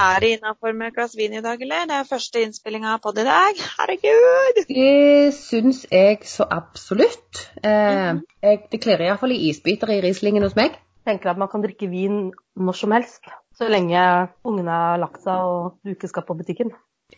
Er 0.00 0.20
det 0.22 0.28
innafor 0.36 0.72
med 0.72 0.86
et 0.86 0.94
glass 0.96 1.12
vin 1.18 1.34
i 1.36 1.42
dag, 1.44 1.60
eller? 1.60 1.82
Det 1.88 1.96
er 1.98 2.06
første 2.08 2.40
innspillinga 2.40 2.94
på 3.04 3.10
det 3.16 3.26
i 3.26 3.28
dag. 3.28 3.58
Herregud! 3.76 4.60
Det 4.70 5.34
syns 5.36 5.82
jeg 5.92 6.22
så 6.24 6.46
absolutt. 6.56 7.40
Eh, 7.60 8.20
jeg, 8.46 8.62
det 8.72 8.80
klirrer 8.80 9.10
iallfall 9.10 9.34
i 9.34 9.50
isbiter 9.50 9.92
i 9.92 9.98
Rieslingen 10.00 10.46
hos 10.46 10.56
meg. 10.56 10.78
tenker 11.04 11.34
at 11.34 11.40
man 11.40 11.52
kan 11.52 11.60
drikke 11.64 11.90
vin 11.92 12.18
når 12.56 12.80
som 12.80 12.96
helst, 12.96 13.28
så 13.56 13.68
lenge 13.68 14.00
ungene 14.44 14.72
har 14.72 15.00
lagt 15.04 15.20
seg 15.24 15.52
og 15.52 15.78
du 15.84 15.92
ikke 15.92 16.08
skal 16.08 16.24
på 16.28 16.36
butikken. 16.38 16.72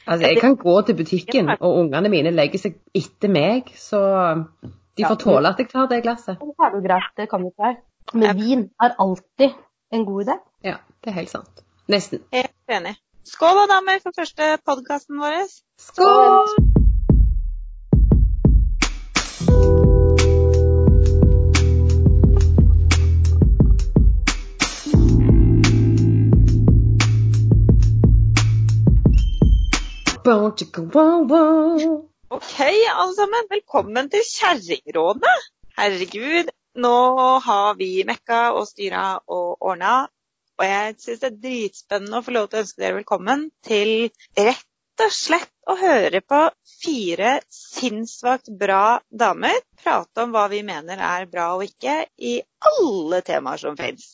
Altså, 0.06 0.26
jeg 0.26 0.40
kan 0.42 0.56
gå 0.56 0.76
til 0.82 0.96
butikken, 0.98 1.54
og 1.60 1.80
ungene 1.84 2.10
mine 2.10 2.34
legger 2.34 2.66
seg 2.66 2.78
etter 2.98 3.30
meg, 3.30 3.74
så 3.78 4.00
de 4.98 5.06
får 5.06 5.20
tåle 5.22 5.54
at 5.54 5.60
jeg 5.62 5.70
tar 5.70 5.90
det 5.90 6.02
glasset. 6.06 6.38
Det 6.40 6.66
er 6.66 6.78
jo 6.78 6.86
greit, 6.86 7.10
det 7.20 7.30
kan 7.30 7.46
jo 7.46 7.52
ikke 7.52 7.68
være. 7.68 7.82
Men 8.14 8.40
vin 8.40 8.70
er 8.82 8.96
alltid 8.98 9.60
en 9.92 10.08
god 10.08 10.24
idé. 10.24 10.42
Ja, 10.66 10.80
det 11.04 11.12
er 11.12 11.22
helt 11.22 11.30
sant. 11.30 11.68
Nesten. 11.88 12.22
Helt 12.32 12.54
enig. 12.68 12.94
Skål 13.26 13.56
da, 13.62 13.66
damer, 13.74 13.98
for 14.02 14.14
første 14.14 14.58
podkasten 14.66 15.18
vår. 15.18 15.42
Skål! 15.82 16.54
OK, 32.30 32.60
alle 32.94 33.14
sammen. 33.18 33.50
Velkommen 33.50 34.10
til 34.10 34.22
Kjerringrådet. 34.28 35.38
Herregud, 35.78 36.54
nå 36.78 36.96
har 37.42 37.74
vi 37.74 38.04
mekka 38.06 38.52
og 38.54 38.68
styra 38.70 39.18
og 39.26 39.58
ordna. 39.58 40.06
Og 40.62 40.68
jeg 40.70 40.92
syns 41.02 41.18
det 41.18 41.26
er 41.26 41.38
dritspennende 41.42 42.18
å 42.20 42.22
få 42.22 42.32
lov 42.36 42.44
til 42.46 42.60
å 42.60 42.62
ønske 42.62 42.78
dere 42.78 42.94
velkommen 43.00 43.40
til 43.66 43.88
rett 44.38 45.02
og 45.02 45.10
slett 45.10 45.50
å 45.66 45.74
høre 45.80 46.20
på 46.22 46.38
fire 46.70 47.32
sinnssvakt 47.50 48.52
bra 48.60 49.00
damer 49.10 49.56
prate 49.82 50.22
om 50.22 50.30
hva 50.30 50.44
vi 50.52 50.60
mener 50.62 51.02
er 51.02 51.26
bra 51.32 51.48
og 51.56 51.64
ikke 51.66 51.96
i 52.14 52.36
alle 52.68 53.18
temaer 53.26 53.58
som 53.58 53.74
fins. 53.80 54.12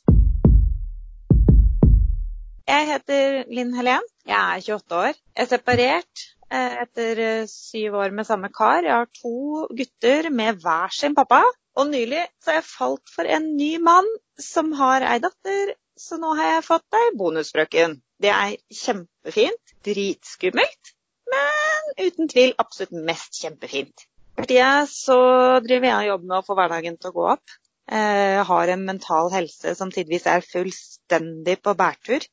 Jeg 2.64 2.86
heter 2.94 3.36
Linn 3.52 3.74
Helen. 3.76 4.08
Jeg 4.24 4.38
er 4.38 4.64
28 4.64 4.96
år. 5.02 5.20
Jeg 5.36 5.44
er 5.44 5.50
separert 5.52 6.22
eh, 6.48 6.78
etter 6.86 7.20
eh, 7.26 7.50
syv 7.52 7.98
år 8.06 8.16
med 8.16 8.28
samme 8.28 8.48
kar. 8.56 8.88
Jeg 8.88 8.94
har 8.94 9.10
to 9.20 9.66
gutter 9.76 10.30
med 10.32 10.64
hver 10.64 10.96
sin 10.96 11.16
pappa. 11.16 11.42
Og 11.76 11.92
nylig 11.92 12.24
så 12.40 12.54
har 12.54 12.58
jeg 12.62 12.70
falt 12.70 13.12
for 13.12 13.28
en 13.36 13.52
ny 13.60 13.74
mann 13.84 14.08
som 14.40 14.72
har 14.80 15.04
ei 15.04 15.20
datter, 15.20 15.76
så 15.98 16.18
nå 16.20 16.34
har 16.38 16.54
jeg 16.54 16.66
fått 16.66 16.98
ei 16.98 17.08
bonusfrøken. 17.18 17.98
Det 18.22 18.30
er 18.34 18.56
kjempefint. 18.74 19.74
Dritskummelt. 19.86 20.92
Men 21.28 21.90
uten 22.06 22.30
tvil 22.30 22.54
absolutt 22.58 22.94
mest 23.08 23.38
kjempefint. 23.42 24.06
For 24.38 24.46
tida 24.48 24.86
så 24.90 25.18
driver 25.64 25.90
jeg 25.90 25.98
og 25.98 26.10
jobber 26.12 26.30
med 26.30 26.38
å 26.38 26.46
få 26.46 26.56
hverdagen 26.58 26.96
til 26.96 27.10
å 27.10 27.16
gå 27.16 27.26
opp. 27.34 27.58
Eh, 27.90 28.38
Jeg 28.38 28.46
har 28.50 28.72
en 28.72 28.84
mental 28.86 29.30
helse 29.32 29.74
som 29.74 29.90
tidvis 29.90 30.26
er 30.30 30.44
fullstendig 30.46 31.58
på 31.64 31.74
bærtur 31.74 32.24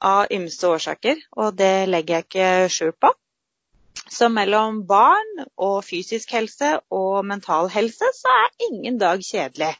av 0.00 0.30
ymse 0.32 0.66
årsaker, 0.66 1.20
og 1.36 1.56
det 1.58 1.88
legger 1.88 2.16
jeg 2.16 2.26
ikke 2.26 2.72
skjul 2.72 2.94
på. 2.96 3.12
Så 4.10 4.30
mellom 4.32 4.80
barn 4.88 5.44
og 5.60 5.84
fysisk 5.84 6.32
helse 6.34 6.78
og 6.90 7.24
mental 7.28 7.68
helse, 7.70 8.08
så 8.16 8.32
er 8.44 8.66
ingen 8.70 8.98
dag 8.98 9.22
kjedelig. 9.22 9.74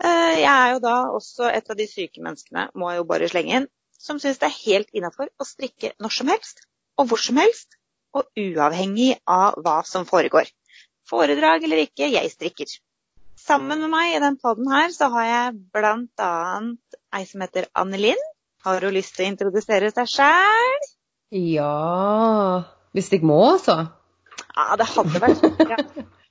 Eh, 0.00 0.40
Jeg 0.40 0.48
er 0.50 0.72
jo 0.74 0.80
da 0.84 0.94
også 1.12 1.50
et 1.52 1.70
av 1.70 1.76
de 1.76 1.86
syke 1.88 2.22
menneskene, 2.24 2.68
må 2.74 2.90
jeg 2.90 3.02
jo 3.02 3.08
bare 3.10 3.28
slenge 3.28 3.56
inn, 3.58 3.68
som 4.00 4.20
syns 4.22 4.40
det 4.40 4.48
er 4.48 4.60
helt 4.64 4.94
innafor 4.96 5.28
å 5.36 5.46
strikke 5.46 5.92
når 6.00 6.14
som 6.16 6.30
helst, 6.32 6.64
og 6.96 7.10
hvor 7.10 7.20
som 7.20 7.40
helst, 7.40 7.76
og 8.16 8.26
uavhengig 8.38 9.12
av 9.28 9.58
hva 9.62 9.80
som 9.86 10.06
foregår. 10.08 10.48
Foredrag 11.10 11.66
eller 11.66 11.84
ikke, 11.84 12.08
jeg 12.10 12.32
strikker. 12.32 12.72
Sammen 13.40 13.80
med 13.80 13.90
meg 13.92 14.14
i 14.16 14.22
den 14.22 14.36
poden 14.40 14.68
her 14.70 14.90
så 14.92 15.08
har 15.14 15.26
jeg 15.28 15.60
annet 15.80 16.96
ei 17.16 17.22
som 17.28 17.44
heter 17.44 17.68
Annelinn. 17.74 18.20
Har 18.64 18.84
hun 18.84 18.92
lyst 18.92 19.14
til 19.16 19.24
å 19.24 19.30
introdusere 19.30 19.88
seg 19.94 20.10
sjæl? 20.12 20.88
Ja 21.30 22.64
Hvis 22.92 23.08
jeg 23.14 23.22
må, 23.24 23.40
så. 23.62 23.78
Ja, 24.56 24.76
det 24.76 24.88
hadde 24.90 25.22
vært 25.22 25.46
bra. 25.60 25.78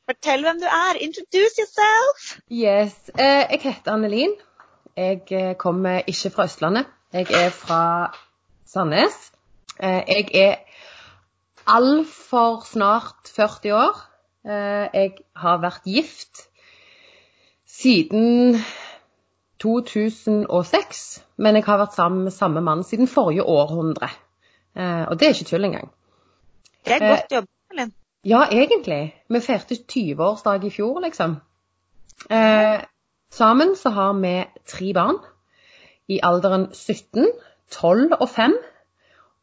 Fortell 0.09 0.41
hvem 0.41 0.57
du 0.57 0.65
er. 0.65 0.97
Introduce 1.05 1.61
yourself. 1.61 2.21
Yes. 2.49 2.93
Eh, 3.13 3.45
jeg 3.51 3.59
heter 3.61 3.91
Annelin. 3.93 4.31
Jeg 4.97 5.21
eh, 5.31 5.55
kommer 5.55 6.01
ikke 6.07 6.31
fra 6.33 6.43
Østlandet. 6.43 6.85
Jeg 7.13 7.27
er 7.29 7.49
fra 7.49 7.81
Sandnes. 8.65 9.31
Eh, 9.83 10.01
jeg 10.07 10.29
er 10.33 10.55
altfor 11.67 12.65
snart 12.65 13.29
40 13.35 13.73
år. 13.73 14.01
Eh, 14.49 14.87
jeg 14.93 15.11
har 15.35 15.61
vært 15.61 15.85
gift 15.85 16.41
siden 17.67 18.57
2006, 19.61 21.23
men 21.37 21.55
jeg 21.55 21.63
har 21.69 21.83
vært 21.83 21.93
sammen 21.93 22.23
med 22.23 22.33
samme 22.33 22.65
mann 22.65 22.83
siden 22.83 23.07
forrige 23.07 23.45
århundre. 23.45 24.09
Eh, 24.73 25.05
og 25.05 25.19
det 25.19 25.27
er 25.27 25.37
ikke 25.37 25.51
tull 25.53 25.69
engang. 25.69 25.93
Det 26.85 26.97
er 26.97 27.09
godt 27.09 27.31
Elin. 27.31 27.53
Ja, 28.25 28.41
egentlig. 28.51 29.15
Vi 29.29 29.39
feirte 29.39 29.75
20-årsdag 29.75 30.65
i 30.67 30.69
fjor, 30.69 30.99
liksom. 30.99 31.37
Eh, 32.31 32.81
sammen 33.31 33.75
så 33.75 33.89
har 33.89 34.13
vi 34.13 34.33
tre 34.67 34.93
barn 34.93 35.21
i 36.07 36.19
alderen 36.23 36.67
17, 36.73 37.27
12 37.71 38.11
og 38.19 38.29
5. 38.29 38.57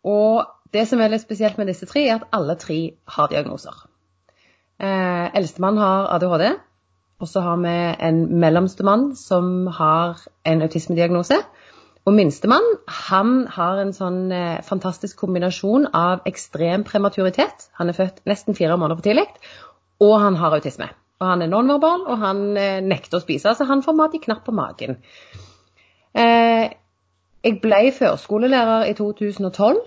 Og 0.05 0.45
det 0.75 0.85
som 0.89 1.01
er 1.01 1.09
litt 1.09 1.25
spesielt 1.25 1.59
med 1.59 1.71
disse 1.73 1.87
tre, 1.87 2.05
er 2.05 2.19
at 2.19 2.29
alle 2.33 2.55
tre 2.61 2.79
har 3.09 3.33
diagnoser. 3.33 3.89
Eh, 4.81 5.37
Eldstemann 5.37 5.81
har 5.81 6.13
ADHD. 6.15 6.59
Og 7.19 7.29
så 7.29 7.41
har 7.41 7.57
vi 7.57 7.77
en 8.09 8.41
mellomstemann 8.41 9.15
som 9.17 9.67
har 9.67 10.21
en 10.45 10.63
autismediagnose. 10.63 11.39
Og 12.07 12.15
minstemann 12.15 12.67
han 13.09 13.33
har 13.51 13.81
en 13.83 13.91
sånn 13.95 14.31
eh, 14.31 14.61
fantastisk 14.67 15.19
kombinasjon 15.25 15.89
av 15.91 16.23
ekstrem 16.31 16.85
prematuritet. 16.87 17.67
Han 17.81 17.91
er 17.91 17.99
født 17.99 18.23
nesten 18.31 18.55
fire 18.55 18.77
måneder 18.79 19.01
for 19.01 19.09
tidlig, 19.09 19.27
og 20.07 20.15
han 20.23 20.39
har 20.39 20.55
autisme. 20.55 20.87
Og 21.19 21.27
han 21.27 21.43
er 21.43 21.51
nonverbal, 21.51 22.05
og 22.07 22.23
han 22.23 22.43
eh, 22.61 22.79
nekter 22.85 23.19
å 23.19 23.25
spise, 23.25 23.57
så 23.59 23.67
han 23.67 23.83
får 23.83 23.97
mat 23.99 24.15
i 24.15 24.23
knapp 24.23 24.45
på 24.47 24.55
magen. 24.55 25.01
Eh, 26.15 26.67
jeg 27.47 27.59
ble 27.65 27.81
førskolelærer 27.97 28.87
i 28.91 28.95
2012, 28.99 29.83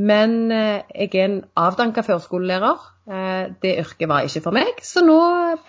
men 0.00 0.38
eh, 0.54 0.80
jeg 0.94 1.12
er 1.12 1.26
en 1.26 1.38
avdanka 1.60 2.06
førskolelærer. 2.06 2.88
Eh, 3.10 3.44
det 3.60 3.76
yrket 3.82 4.08
var 4.08 4.24
ikke 4.24 4.46
for 4.46 4.56
meg, 4.56 4.80
så 4.86 5.04
nå 5.04 5.18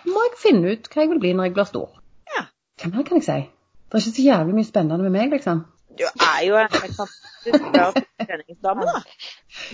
må 0.08 0.23
jeg 0.29 0.40
finne 0.40 0.72
ut 0.72 0.88
hva 0.88 1.03
jeg 1.03 1.12
vil 1.12 1.22
bli 1.23 1.35
når 1.35 1.50
jeg 1.50 1.58
blir 1.59 1.68
stor. 1.68 1.91
Ja. 2.31 2.47
Hva 2.79 2.96
mer 2.96 3.08
kan 3.08 3.19
jeg 3.19 3.28
si? 3.28 3.40
Det 3.91 4.00
er 4.00 4.06
ikke 4.06 4.18
så 4.22 4.28
jævlig 4.29 4.56
mye 4.56 4.72
spennende 4.72 5.03
med 5.03 5.18
meg, 5.18 5.35
liksom. 5.35 5.66
Du 6.00 6.06
er 6.07 6.44
jo 6.47 6.59
en 6.59 6.69
fantastisk 6.74 7.66
bra 7.74 7.90
treningsdame, 7.96 8.85
da. 8.88 9.02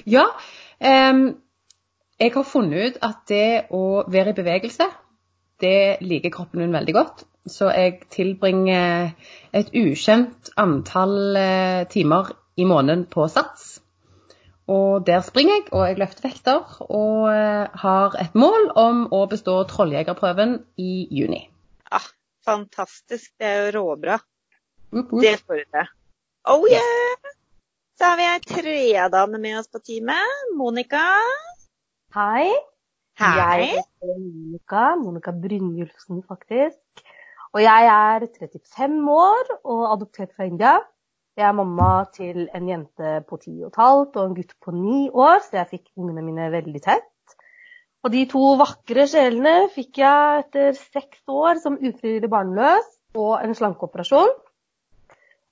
Ja, 0.05 0.25
Um, 0.79 1.41
jeg 2.19 2.33
har 2.33 2.45
funnet 2.45 2.78
ut 2.85 3.00
at 3.05 3.25
det 3.29 3.69
å 3.73 4.03
være 4.09 4.33
i 4.33 4.38
bevegelse, 4.38 4.85
det 5.61 5.97
liker 6.05 6.33
kroppen 6.33 6.61
min 6.61 6.75
veldig 6.75 6.94
godt. 6.94 7.25
Så 7.47 7.69
jeg 7.72 8.01
tilbringer 8.11 9.13
et 9.55 9.69
ukjent 9.78 10.51
antall 10.59 11.38
eh, 11.39 11.85
timer 11.89 12.34
i 12.59 12.66
måneden 12.67 13.05
på 13.09 13.25
Sats. 13.31 13.78
Og 14.67 15.05
der 15.07 15.22
springer 15.23 15.55
jeg, 15.55 15.67
og 15.72 15.85
jeg 15.88 15.99
løfter 16.01 16.28
vekter, 16.28 16.73
og 16.91 17.29
eh, 17.31 17.78
har 17.85 18.17
et 18.19 18.35
mål 18.35 18.67
om 18.75 19.05
å 19.16 19.23
bestå 19.31 19.61
trolljegerprøven 19.72 20.57
i 20.84 21.07
juni. 21.22 21.45
Ah, 21.89 22.09
fantastisk. 22.45 23.31
Det 23.39 23.47
er 23.47 23.63
jo 23.63 23.78
råbra. 23.79 24.19
Woop, 24.91 25.13
woop. 25.13 25.23
Det 25.23 25.38
får 25.39 25.63
du 25.63 25.69
til. 25.78 25.94
Oh 26.49 26.64
yeah! 26.72 27.32
Så 27.99 28.05
har 28.08 28.16
vi 28.16 28.23
ei 28.23 28.40
tredame 28.40 29.40
med 29.44 29.58
oss 29.59 29.67
på 29.67 29.82
teamet. 29.84 30.46
Monica. 30.55 31.02
Hei. 32.16 32.53
Hei. 33.20 33.32
Jeg 33.35 33.66
heter 33.73 34.14
Monica. 34.22 34.84
Monica 35.02 35.34
Brynjulfsen, 35.41 36.22
faktisk. 36.23 37.03
Og 37.52 37.59
jeg 37.66 37.90
er 37.91 38.28
35 38.40 39.11
år 39.11 39.52
og 39.58 39.84
adoptert 39.91 40.32
fra 40.38 40.47
India. 40.47 40.78
Jeg 41.35 41.49
er 41.49 41.59
mamma 41.59 41.91
til 42.16 42.47
en 42.55 42.72
jente 42.72 43.14
på 43.28 43.41
ti 43.44 43.58
og 43.58 43.73
et 43.73 43.84
halvt 43.84 44.16
og 44.16 44.23
en 44.29 44.40
gutt 44.40 44.55
på 44.64 44.72
9 44.72 45.03
år, 45.11 45.44
så 45.44 45.59
jeg 45.59 45.72
fikk 45.76 45.85
ungene 45.99 46.23
mine 46.29 46.47
veldig 46.55 46.85
tett. 46.88 47.38
Og 48.08 48.16
de 48.16 48.23
to 48.32 48.55
vakre 48.64 49.09
sjelene 49.11 49.67
fikk 49.76 49.99
jeg 49.99 50.47
etter 50.47 50.79
seks 50.79 51.28
år 51.28 51.59
som 51.59 51.76
ufrivillig 51.76 52.32
barnløs 52.32 52.88
og 53.20 53.41
en 53.44 53.58
slankeoperasjon. 53.58 54.32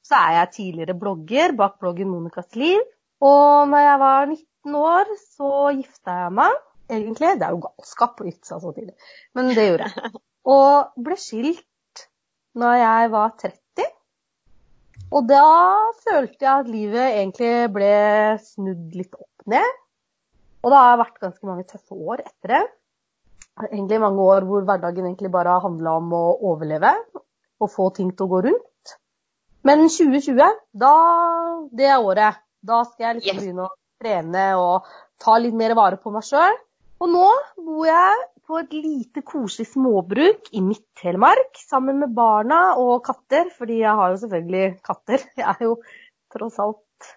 Så 0.05 0.17
er 0.19 0.35
jeg 0.39 0.53
tidligere 0.59 0.97
blogger 0.99 1.55
bak 1.57 1.79
bloggen 1.81 2.11
Monicas 2.11 2.53
liv. 2.59 2.81
Og 3.25 3.67
når 3.71 3.85
jeg 3.85 3.99
var 4.01 4.25
19 4.29 4.75
år, 4.77 5.11
så 5.37 5.51
gifta 5.73 6.17
jeg 6.23 6.33
meg. 6.41 6.57
Egentlig, 6.85 7.31
det 7.39 7.47
er 7.47 7.55
jo 7.55 7.63
galskap 7.63 8.21
å 8.21 8.27
gifte 8.27 8.51
seg 8.51 8.61
så 8.61 8.73
tidlig, 8.75 8.93
men 9.33 9.47
det 9.57 9.63
gjorde 9.71 9.87
jeg. 9.89 10.11
Og 10.55 11.01
ble 11.07 11.15
skilt 11.17 12.03
når 12.61 12.75
jeg 12.77 13.11
var 13.15 13.31
30. 13.41 13.87
Og 15.15 15.25
da 15.29 15.47
følte 16.03 16.45
jeg 16.45 16.51
at 16.51 16.69
livet 16.69 17.07
egentlig 17.07 17.51
ble 17.73 17.89
snudd 18.45 18.93
litt 18.97 19.17
opp 19.17 19.49
ned. 19.49 19.81
Og 20.65 20.73
det 20.73 20.81
har 20.81 21.01
vært 21.01 21.21
ganske 21.21 21.49
mange 21.49 21.65
tøffe 21.69 21.97
år 21.97 22.23
etter 22.25 22.53
det. 22.53 22.61
Egentlig 23.69 24.01
mange 24.03 24.23
år 24.25 24.45
hvor 24.45 24.65
hverdagen 24.67 25.05
egentlig 25.07 25.31
bare 25.33 25.55
har 25.55 25.63
handla 25.63 25.97
om 26.01 26.13
å 26.13 26.23
overleve 26.51 26.93
og 27.15 27.71
få 27.71 27.89
ting 27.95 28.09
til 28.11 28.27
å 28.27 28.31
gå 28.33 28.41
rundt. 28.49 28.71
Men 29.65 29.87
2020, 29.89 30.37
da, 30.77 30.93
det 31.73 31.87
er 31.89 32.03
året. 32.05 32.41
Da 32.65 32.83
skal 32.85 33.07
jeg 33.07 33.15
liksom 33.19 33.33
Yes. 33.35 33.41
begynne 33.43 33.65
å 33.65 33.73
trene 34.01 34.45
og 34.59 34.87
ta 35.21 35.37
litt 35.41 35.53
mer 35.57 35.73
vare 35.77 35.97
på 36.01 36.11
meg 36.13 36.25
sjøl. 36.27 36.55
Og 37.01 37.09
nå 37.11 37.27
bor 37.65 37.85
jeg 37.87 38.23
på 38.45 38.59
et 38.61 38.73
lite, 38.77 39.23
koselig 39.25 39.71
småbruk 39.71 40.51
i 40.53 40.61
Midt-Telemark 40.61 41.57
sammen 41.57 41.97
med 42.03 42.13
barna 42.13 42.75
og 42.77 43.03
katter, 43.07 43.49
fordi 43.57 43.79
jeg 43.81 43.95
har 43.97 44.13
jo 44.13 44.19
selvfølgelig 44.21 44.67
katter. 44.85 45.25
Jeg 45.41 45.47
er 45.49 45.63
jo 45.65 45.75
tross 46.33 46.59
alt 46.61 47.09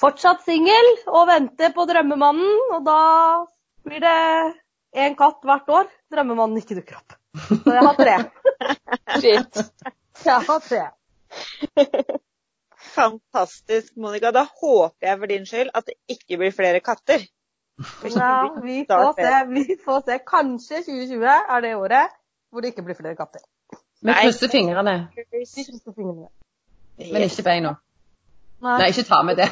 fortsatt 0.00 0.44
singel 0.44 0.90
og 1.08 1.26
venter 1.28 1.72
på 1.76 1.84
drømmemannen, 1.88 2.60
og 2.76 2.84
da 2.86 3.00
blir 3.84 4.00
det 4.04 4.20
én 4.96 5.16
katt 5.16 5.40
hvert 5.44 5.68
år. 5.68 5.90
Drømmemannen 6.12 6.60
ikke 6.60 6.76
dukker 6.78 7.00
opp. 7.00 7.16
Så 7.50 7.72
jeg 7.72 7.84
har 7.86 7.98
tre. 7.98 8.16
Shit. 9.22 9.60
Jeg 10.24 10.46
har 10.48 10.64
tre. 10.64 10.80
Fantastisk, 12.96 13.96
Monica. 13.96 14.30
Da 14.34 14.46
håper 14.60 15.06
jeg 15.06 15.18
for 15.18 15.26
din 15.30 15.46
skyld 15.46 15.70
at 15.74 15.86
det 15.86 15.94
ikke 16.08 16.40
blir 16.40 16.56
flere 16.56 16.80
katter. 16.80 17.26
Ja, 18.16 18.48
vi 18.62 18.84
får 18.88 19.14
se. 19.16 19.36
Vi 19.48 19.76
får 19.84 20.02
se. 20.08 20.18
Kanskje 20.26 20.82
2020 20.84 21.24
er 21.24 21.60
det 21.64 21.76
året 21.76 22.16
hvor 22.50 22.60
det 22.60 22.74
ikke 22.74 22.82
blir 22.84 22.98
flere 22.98 23.16
katter. 23.16 23.40
Vi 24.02 24.12
krysser 24.12 24.48
fingrene, 24.52 25.08
fingrene. 25.94 26.28
men 26.98 27.22
ikke 27.24 27.44
beina. 27.44 27.74
Nei. 28.60 28.78
Nei, 28.82 28.88
ikke 28.92 29.06
ta 29.08 29.22
med 29.24 29.40
det. 29.40 29.48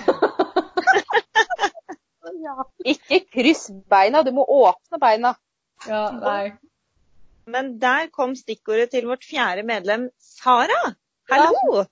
Ja. 2.44 2.64
Ikke 2.92 3.20
kryss 3.32 3.68
beina, 3.90 4.22
du 4.22 4.30
må 4.36 4.44
åpne 4.44 5.00
beina. 5.00 5.34
Ja, 5.88 6.02
nei. 6.12 6.52
Men 7.48 7.78
der 7.80 8.10
kom 8.12 8.34
stikkordet 8.36 8.90
til 8.92 9.08
vårt 9.08 9.24
fjerde 9.24 9.64
medlem, 9.66 10.08
Sara. 10.20 10.94
Hallo! 11.28 11.82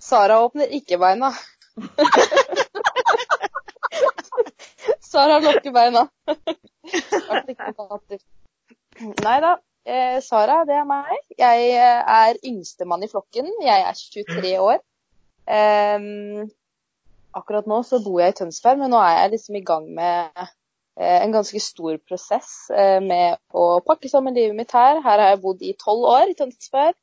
Sara 0.00 0.38
åpner 0.40 0.70
ikke 0.72 0.96
beina. 0.96 1.28
Sara 5.10 5.36
lukker 5.44 5.74
beina. 5.74 6.06
Nei 9.26 9.34
da. 9.44 9.50
Eh, 9.84 10.22
Sara, 10.24 10.62
det 10.68 10.76
er 10.78 10.86
meg. 10.88 11.18
Jeg 11.36 11.66
eh, 11.74 12.00
er 12.14 12.40
yngstemann 12.48 13.04
i 13.04 13.10
flokken. 13.12 13.50
Jeg 13.66 13.84
er 13.90 14.00
23 14.16 14.54
år. 14.64 14.80
Em, 15.58 16.48
akkurat 17.36 17.68
nå 17.68 17.82
så 17.84 18.00
bor 18.04 18.20
jeg 18.22 18.30
i 18.32 18.38
Tønsberg, 18.40 18.80
men 18.80 18.90
nå 18.94 19.00
er 19.04 19.14
jeg 19.18 19.34
liksom 19.36 19.54
i 19.60 19.66
gang 19.68 19.84
med 20.00 20.16
eh, 20.40 21.18
en 21.18 21.36
ganske 21.36 21.60
stor 21.60 22.00
prosess 22.08 22.72
eh, 22.72 23.00
med 23.04 23.36
å 23.52 23.84
pakke 23.84 24.08
sammen 24.08 24.36
livet 24.36 24.56
mitt 24.56 24.72
her. 24.72 25.04
Her 25.04 25.18
har 25.26 25.30
jeg 25.34 25.44
bodd 25.44 25.60
i 25.60 25.76
tolv 25.76 26.08
år 26.14 26.32
i 26.32 26.38
Tønsberg. 26.40 26.96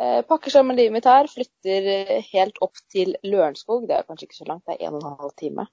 Eh, 0.00 0.22
pakker 0.24 0.50
sammen 0.50 0.78
livet 0.78 0.94
mitt 0.94 1.06
her, 1.08 1.28
flytter 1.28 1.88
eh, 1.92 2.28
helt 2.32 2.58
opp 2.64 2.78
til 2.92 3.14
Lørenskog. 3.26 3.84
Det 3.88 3.98
er 3.98 4.06
kanskje 4.08 4.28
ikke 4.28 4.40
så 4.40 4.48
langt, 4.48 4.64
det 4.66 4.78
er 4.78 4.88
en 4.88 4.96
og 4.96 5.04
en 5.04 5.18
halv 5.20 5.34
time. 5.38 5.66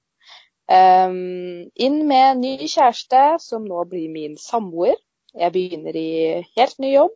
Ehm, 0.70 1.70
inn 1.74 2.02
med 2.06 2.26
en 2.26 2.42
ny 2.44 2.68
kjæreste, 2.68 3.22
som 3.42 3.64
nå 3.66 3.84
blir 3.90 4.10
min 4.12 4.36
samboer. 4.38 4.98
Jeg 5.34 5.54
begynner 5.54 5.96
i 5.96 6.10
helt 6.58 6.78
ny 6.82 6.92
jobb 6.92 7.14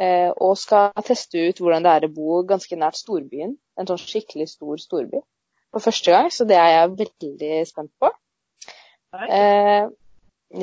eh, 0.00 0.30
og 0.32 0.56
skal 0.58 0.92
teste 1.06 1.48
ut 1.48 1.60
hvordan 1.60 1.84
det 1.84 1.92
er 1.92 2.06
å 2.08 2.12
bo 2.12 2.42
ganske 2.48 2.76
nært 2.76 2.98
storbyen. 3.00 3.56
En 3.78 3.88
sånn 3.88 4.00
skikkelig 4.00 4.50
stor 4.52 4.80
storby 4.80 5.22
for 5.74 5.82
første 5.84 6.12
gang, 6.14 6.30
så 6.30 6.46
det 6.48 6.56
er 6.60 6.70
jeg 6.72 6.94
veldig 7.00 7.60
spent 7.68 7.92
på. 8.00 8.10
Eh, 9.14 9.84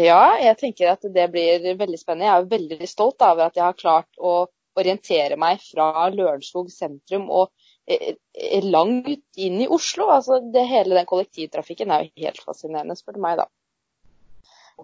ja, 0.02 0.24
jeg 0.40 0.58
tenker 0.60 0.94
at 0.94 1.06
det 1.16 1.28
blir 1.34 1.66
veldig 1.80 2.00
spennende. 2.00 2.30
Jeg 2.30 2.38
er 2.38 2.52
veldig 2.54 2.90
stolt 2.90 3.24
over 3.26 3.48
at 3.48 3.58
jeg 3.58 3.66
har 3.66 3.80
klart 3.80 4.10
å 4.20 4.46
orientere 4.80 5.38
meg 5.40 5.62
fra 5.64 6.08
Lørenskog 6.14 6.70
sentrum 6.74 7.28
og 7.30 7.50
eh, 7.88 8.16
eh, 8.36 8.66
langt 8.66 9.40
inn 9.40 9.60
i 9.64 9.70
Oslo. 9.72 10.10
Altså, 10.14 10.42
det, 10.54 10.66
hele 10.70 10.98
den 10.98 11.10
kollektivtrafikken 11.10 11.92
er 11.92 12.08
jo 12.08 12.28
helt 12.28 12.44
fascinerende, 12.46 12.98
spør 13.00 13.18
du 13.18 13.24
meg, 13.26 13.42
da. 13.42 13.50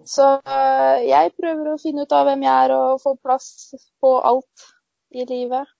Så 0.06 0.26
eh, 0.46 1.06
jeg 1.08 1.34
prøver 1.38 1.72
å 1.72 1.78
finne 1.82 2.04
ut 2.06 2.14
av 2.14 2.28
hvem 2.28 2.44
jeg 2.46 2.66
er 2.66 2.74
og 2.76 3.00
få 3.02 3.16
plass 3.18 3.72
på 4.02 4.12
alt 4.20 4.68
i 5.16 5.24
livet. 5.26 5.70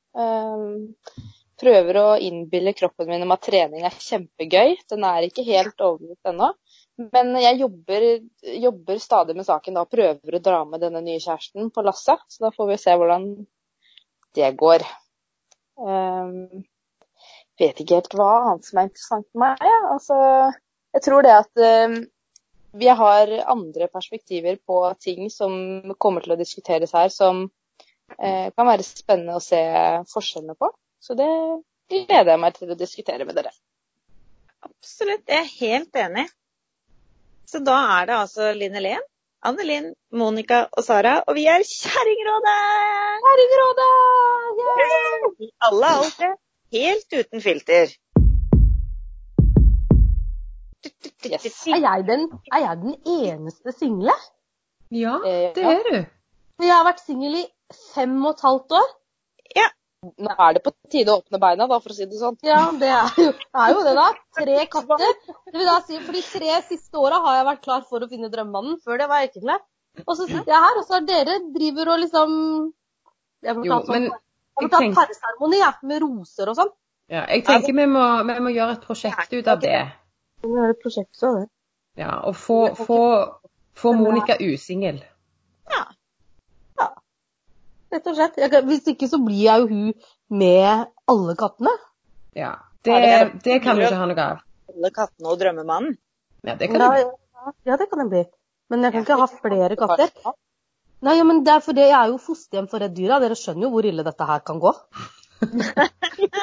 Prøver 1.58 1.98
å 2.00 2.06
innbille 2.22 2.72
kroppen 2.74 3.10
min 3.10 3.22
om 3.26 3.34
at 3.34 3.44
trening 3.44 3.84
er 3.86 3.94
kjempegøy. 3.94 4.78
Den 4.90 5.04
er 5.06 5.26
ikke 5.26 5.44
helt 5.46 5.78
overbevist 5.84 6.30
ennå. 6.32 6.48
Men 6.98 7.30
jeg 7.38 7.60
jobber, 7.60 8.04
jobber 8.58 8.98
stadig 8.98 9.36
med 9.38 9.46
saken 9.46 9.76
da, 9.76 9.84
og 9.86 9.92
prøver 9.92 10.34
å 10.34 10.42
dra 10.42 10.64
med 10.66 10.82
denne 10.82 11.02
nye 11.04 11.20
kjæresten 11.22 11.70
på 11.74 11.84
lasset. 11.86 12.24
Så 12.26 12.42
da 12.46 12.50
får 12.54 12.72
vi 12.72 12.78
se 12.82 12.94
hvordan 12.98 13.28
det 14.36 14.50
går. 14.60 14.84
Um, 15.78 16.64
vet 17.58 17.80
ikke 17.82 17.98
helt 17.98 18.16
hva 18.18 18.30
annet 18.52 18.68
som 18.68 18.80
er 18.80 18.88
interessant 18.88 19.26
for 19.30 19.42
meg. 19.44 19.62
Ja. 19.64 19.78
Altså, 19.94 20.18
jeg 20.96 21.04
tror 21.06 21.26
det 21.26 21.34
at 21.36 21.62
um, 21.90 21.98
vi 22.78 22.90
har 23.00 23.32
andre 23.48 23.88
perspektiver 23.92 24.58
på 24.66 24.80
ting 25.00 25.30
som 25.32 25.94
kommer 25.98 26.24
til 26.24 26.34
å 26.34 26.40
diskuteres 26.40 26.94
her, 26.96 27.08
som 27.12 27.46
uh, 27.48 28.48
kan 28.52 28.68
være 28.68 28.86
spennende 28.86 29.38
å 29.38 29.44
se 29.44 29.62
forskjellene 30.12 30.58
på. 30.58 30.70
Så 31.02 31.16
det 31.18 31.30
gleder 31.88 32.34
jeg 32.34 32.42
meg 32.42 32.58
til 32.58 32.74
å 32.74 32.78
diskutere 32.78 33.26
med 33.28 33.38
dere. 33.38 33.54
Absolutt, 34.66 35.24
jeg 35.30 35.38
er 35.38 35.54
helt 35.60 36.02
enig. 36.02 36.26
Så 37.48 37.62
da 37.64 37.78
er 37.96 38.08
det 38.08 38.18
altså 38.18 38.50
Linn 38.52 38.74
Helen, 38.76 39.04
Anne 39.46 39.62
Linn, 39.64 39.92
Monica 40.18 40.64
og 40.76 40.82
Sara, 40.82 41.20
og 41.28 41.36
vi 41.38 41.44
er 41.46 41.62
Kjerringrådet! 41.62 42.54
Kjerringrådet! 43.24 43.88
Yeah! 44.58 45.26
I 45.46 45.50
alle 45.68 45.90
aldre, 45.98 46.30
helt 46.74 47.14
uten 47.20 47.44
filter. 47.44 47.92
Yes. 51.28 51.66
Er 51.66 51.80
jeg 51.84 52.04
den, 52.08 52.26
er 52.54 52.60
jeg 52.64 52.76
den 52.82 52.94
eneste 53.06 53.72
single? 53.78 54.14
Ja, 54.90 55.14
Eh, 55.26 55.54
det 55.54 55.64
er 55.64 55.82
du. 55.86 55.96
Jeg 56.64 56.74
har 56.74 56.84
vært 56.86 57.02
singel 57.06 57.34
i 57.38 57.44
fem 57.94 58.14
og 58.24 58.30
et 58.34 58.42
halvt 58.42 58.74
år. 58.80 58.88
Nå 60.06 60.30
er 60.30 60.52
det 60.54 60.60
på 60.62 60.70
tide 60.92 61.10
å 61.10 61.18
åpne 61.18 61.40
beina, 61.42 61.66
da, 61.66 61.80
for 61.82 61.90
å 61.90 61.94
si 61.96 62.06
det 62.06 62.18
sånn. 62.20 62.36
Ja, 62.46 62.60
det 62.78 62.86
er 62.94 63.16
jo, 63.18 63.32
er 63.58 63.72
jo 63.74 63.80
det, 63.82 63.94
da. 63.98 64.04
Tre 64.38 64.58
katter. 64.70 65.16
Det 65.26 65.56
vil 65.56 65.66
da 65.66 65.74
si, 65.88 65.98
For 66.04 66.14
de 66.14 66.22
tre 66.22 66.58
siste 66.68 67.00
åra 67.02 67.18
har 67.24 67.40
jeg 67.40 67.46
vært 67.48 67.64
klar 67.64 67.82
for 67.88 68.06
å 68.06 68.08
finne 68.10 68.30
drømmemannen. 68.30 68.76
Før 68.84 69.00
det 69.02 69.08
var 69.10 69.24
jeg 69.24 69.32
ikke 69.32 69.42
klar. 69.48 69.64
Og 70.04 70.14
så 70.14 70.28
sitter 70.28 70.52
jeg 70.52 70.62
her, 70.68 70.78
og 70.78 70.86
så 70.86 70.96
har 71.00 71.08
dere 71.08 71.34
driver 71.56 71.90
og 71.96 71.98
liksom 72.04 72.36
Jeg 73.42 73.56
må 73.58 73.64
ta, 73.66 73.80
sånn, 73.88 74.06
jeg 74.06 74.62
må 74.62 74.70
ta 74.70 74.82
tenker- 74.84 75.00
parseremoni 75.00 75.58
ja, 75.64 75.72
med 75.90 76.02
roser 76.06 76.52
og 76.52 76.60
sånn. 76.60 76.72
Ja, 77.10 77.24
jeg 77.32 77.44
tenker 77.48 77.74
vi 77.74 77.86
må, 77.90 78.06
vi 78.30 78.38
må 78.46 78.54
gjøre 78.54 78.78
et 78.78 78.86
prosjekt 78.86 79.34
ut 79.34 79.50
av 79.50 79.58
det. 79.66 79.80
Vi 80.44 80.52
må 80.52 80.60
gjøre 80.62 80.76
et 80.76 80.82
prosjekt, 80.84 81.22
av 81.26 81.40
det. 81.40 81.46
Ja, 81.98 82.12
Og 82.30 82.38
få, 82.38 82.60
få, 82.78 83.02
få 83.74 83.96
Monica 83.98 84.38
usingel. 84.38 85.02
Rett 87.92 88.06
og 88.10 88.16
slett. 88.18 88.36
Jeg, 88.36 88.64
hvis 88.68 88.88
ikke 88.92 89.08
så 89.08 89.18
blir 89.24 89.44
jeg 89.46 89.60
jo 89.62 89.68
hun 89.68 89.92
med 90.40 90.86
alle 91.08 91.34
kattene. 91.40 91.72
Ja. 92.36 92.54
Det, 92.84 92.98
det 93.44 93.62
kan 93.64 93.76
du 93.76 93.82
ikke 93.86 93.96
ha 94.00 94.06
noe 94.10 94.24
av. 94.24 94.42
Alle 94.74 94.90
kattene 94.94 95.30
og 95.32 95.38
drømmemannen. 95.40 95.96
Ja, 96.46 96.54
det 96.60 96.68
kan 96.70 96.80
Ja, 96.80 96.90
du. 96.94 97.16
ja, 97.34 97.52
ja, 97.72 97.76
det 97.80 97.88
kan 97.90 97.98
jeg 98.04 98.10
bli. 98.12 98.24
Men 98.70 98.84
jeg 98.84 98.92
kan 98.92 99.06
ikke 99.06 99.16
ha 99.18 99.26
flere 99.32 99.76
katter. 99.80 100.12
Nei, 101.00 101.14
ja, 101.16 101.24
men 101.24 101.44
det 101.46 101.52
er 101.54 101.60
fordi 101.64 101.80
jeg 101.86 101.94
er 101.96 102.10
jo 102.12 102.18
fosterhjem 102.20 102.68
for 102.70 102.82
redd 102.82 102.94
dyra. 102.96 103.18
Dere 103.22 103.36
skjønner 103.38 103.66
jo 103.68 103.70
hvor 103.72 103.86
ille 103.86 104.04
dette 104.06 104.26
her 104.28 104.40
kan 104.46 104.60
gå. 104.62 104.72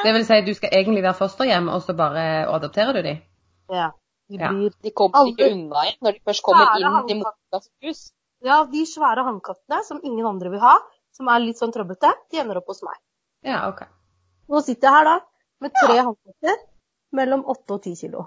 Det 0.06 0.12
vil 0.16 0.24
si 0.26 0.38
du 0.48 0.54
skal 0.56 0.72
egentlig 0.72 1.02
være 1.04 1.18
fosterhjem, 1.20 1.68
og 1.74 1.82
så 1.84 1.96
bare 1.98 2.22
adopterer 2.48 2.96
du 2.96 3.02
dem? 3.04 3.18
Ja. 3.74 3.90
De 4.30 4.38
Ja. 4.42 4.50
blir 4.50 4.72
De 4.82 4.92
kommer 4.92 5.28
ikke 5.30 5.44
Alle- 5.46 5.54
unna 5.54 5.82
igjen 5.86 5.98
når 6.02 6.12
de 6.16 6.22
først 6.26 6.42
kommer 6.44 6.78
inn 6.80 6.86
i 6.88 7.20
halvkatter. 7.24 7.68
Hus. 7.84 8.12
Ja, 8.44 8.64
de 8.66 8.86
svære 8.86 9.24
hannkattene 9.28 9.84
som 9.86 10.00
ingen 10.04 10.26
andre 10.26 10.50
vil 10.50 10.60
ha, 10.60 10.78
som 11.16 11.30
er 11.32 11.44
litt 11.44 11.60
sånn 11.62 11.74
trøblete, 11.74 12.12
de 12.32 12.42
ender 12.42 12.60
opp 12.60 12.72
hos 12.74 12.84
meg. 12.86 12.98
Ja, 13.46 13.66
OK. 13.70 13.86
Nå 14.52 14.62
sitter 14.66 14.90
jeg 14.90 14.98
her 14.98 15.08
da 15.10 15.16
med 15.64 15.78
tre 15.78 15.96
hannkatter 16.02 16.60
mellom 17.16 17.46
8 17.54 17.78
og 17.78 17.88
10 17.88 17.96
kilo. 18.02 18.26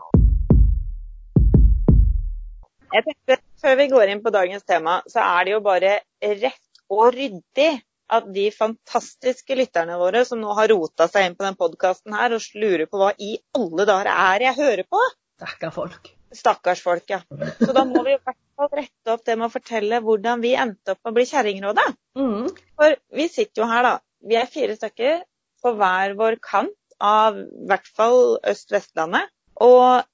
Jeg 2.89 3.05
tenkte, 3.05 3.37
Før 3.61 3.77
vi 3.77 3.89
går 3.91 4.11
inn 4.13 4.23
på 4.25 4.33
dagens 4.33 4.65
tema, 4.65 5.01
så 5.11 5.21
er 5.21 5.45
det 5.45 5.53
jo 5.57 5.63
bare 5.65 5.95
rett 6.23 6.83
og 6.89 7.11
ryddig 7.13 7.71
at 8.09 8.29
de 8.33 8.47
fantastiske 8.55 9.57
lytterne 9.59 9.99
våre 10.01 10.23
som 10.25 10.41
nå 10.41 10.55
har 10.57 10.71
rota 10.73 11.09
seg 11.11 11.27
inn 11.29 11.37
på 11.37 11.45
den 11.45 11.59
podkasten 11.59 12.17
her 12.17 12.33
og 12.33 12.47
lurer 12.57 12.87
på 12.89 13.03
hva 13.03 13.11
i 13.21 13.35
alle 13.59 13.85
dager 13.85 14.09
er 14.15 14.47
jeg 14.49 14.61
hører 14.63 14.89
på, 14.89 15.03
Stakkar 15.39 15.71
folk. 15.71 16.09
Stakkars 16.35 16.83
folk, 16.85 17.05
ja. 17.11 17.21
Så 17.59 17.73
da 17.73 17.85
må 17.89 18.03
vi 18.07 18.15
i 18.15 18.21
hvert 18.21 18.39
fall 18.59 18.71
rette 18.75 19.15
opp 19.15 19.25
det 19.25 19.37
med 19.39 19.49
å 19.49 19.53
fortelle 19.53 20.01
hvordan 20.05 20.43
vi 20.45 20.53
endte 20.59 20.95
opp 20.95 21.01
med 21.03 21.13
å 21.13 21.17
bli 21.17 21.27
Kjerringrådet. 21.31 21.87
Mm. 22.19 22.51
For 22.77 22.99
vi 23.17 23.29
sitter 23.33 23.63
jo 23.63 23.71
her, 23.71 23.87
da. 23.87 23.95
Vi 24.29 24.37
er 24.37 24.51
fire 24.51 24.77
stykker 24.77 25.23
på 25.63 25.75
hver 25.79 26.15
vår 26.19 26.39
kant 26.45 26.75
av 26.99 27.39
i 27.39 27.67
hvert 27.71 27.91
fall 27.97 28.39
Øst-Vestlandet. 28.53 29.31
Og 29.65 30.05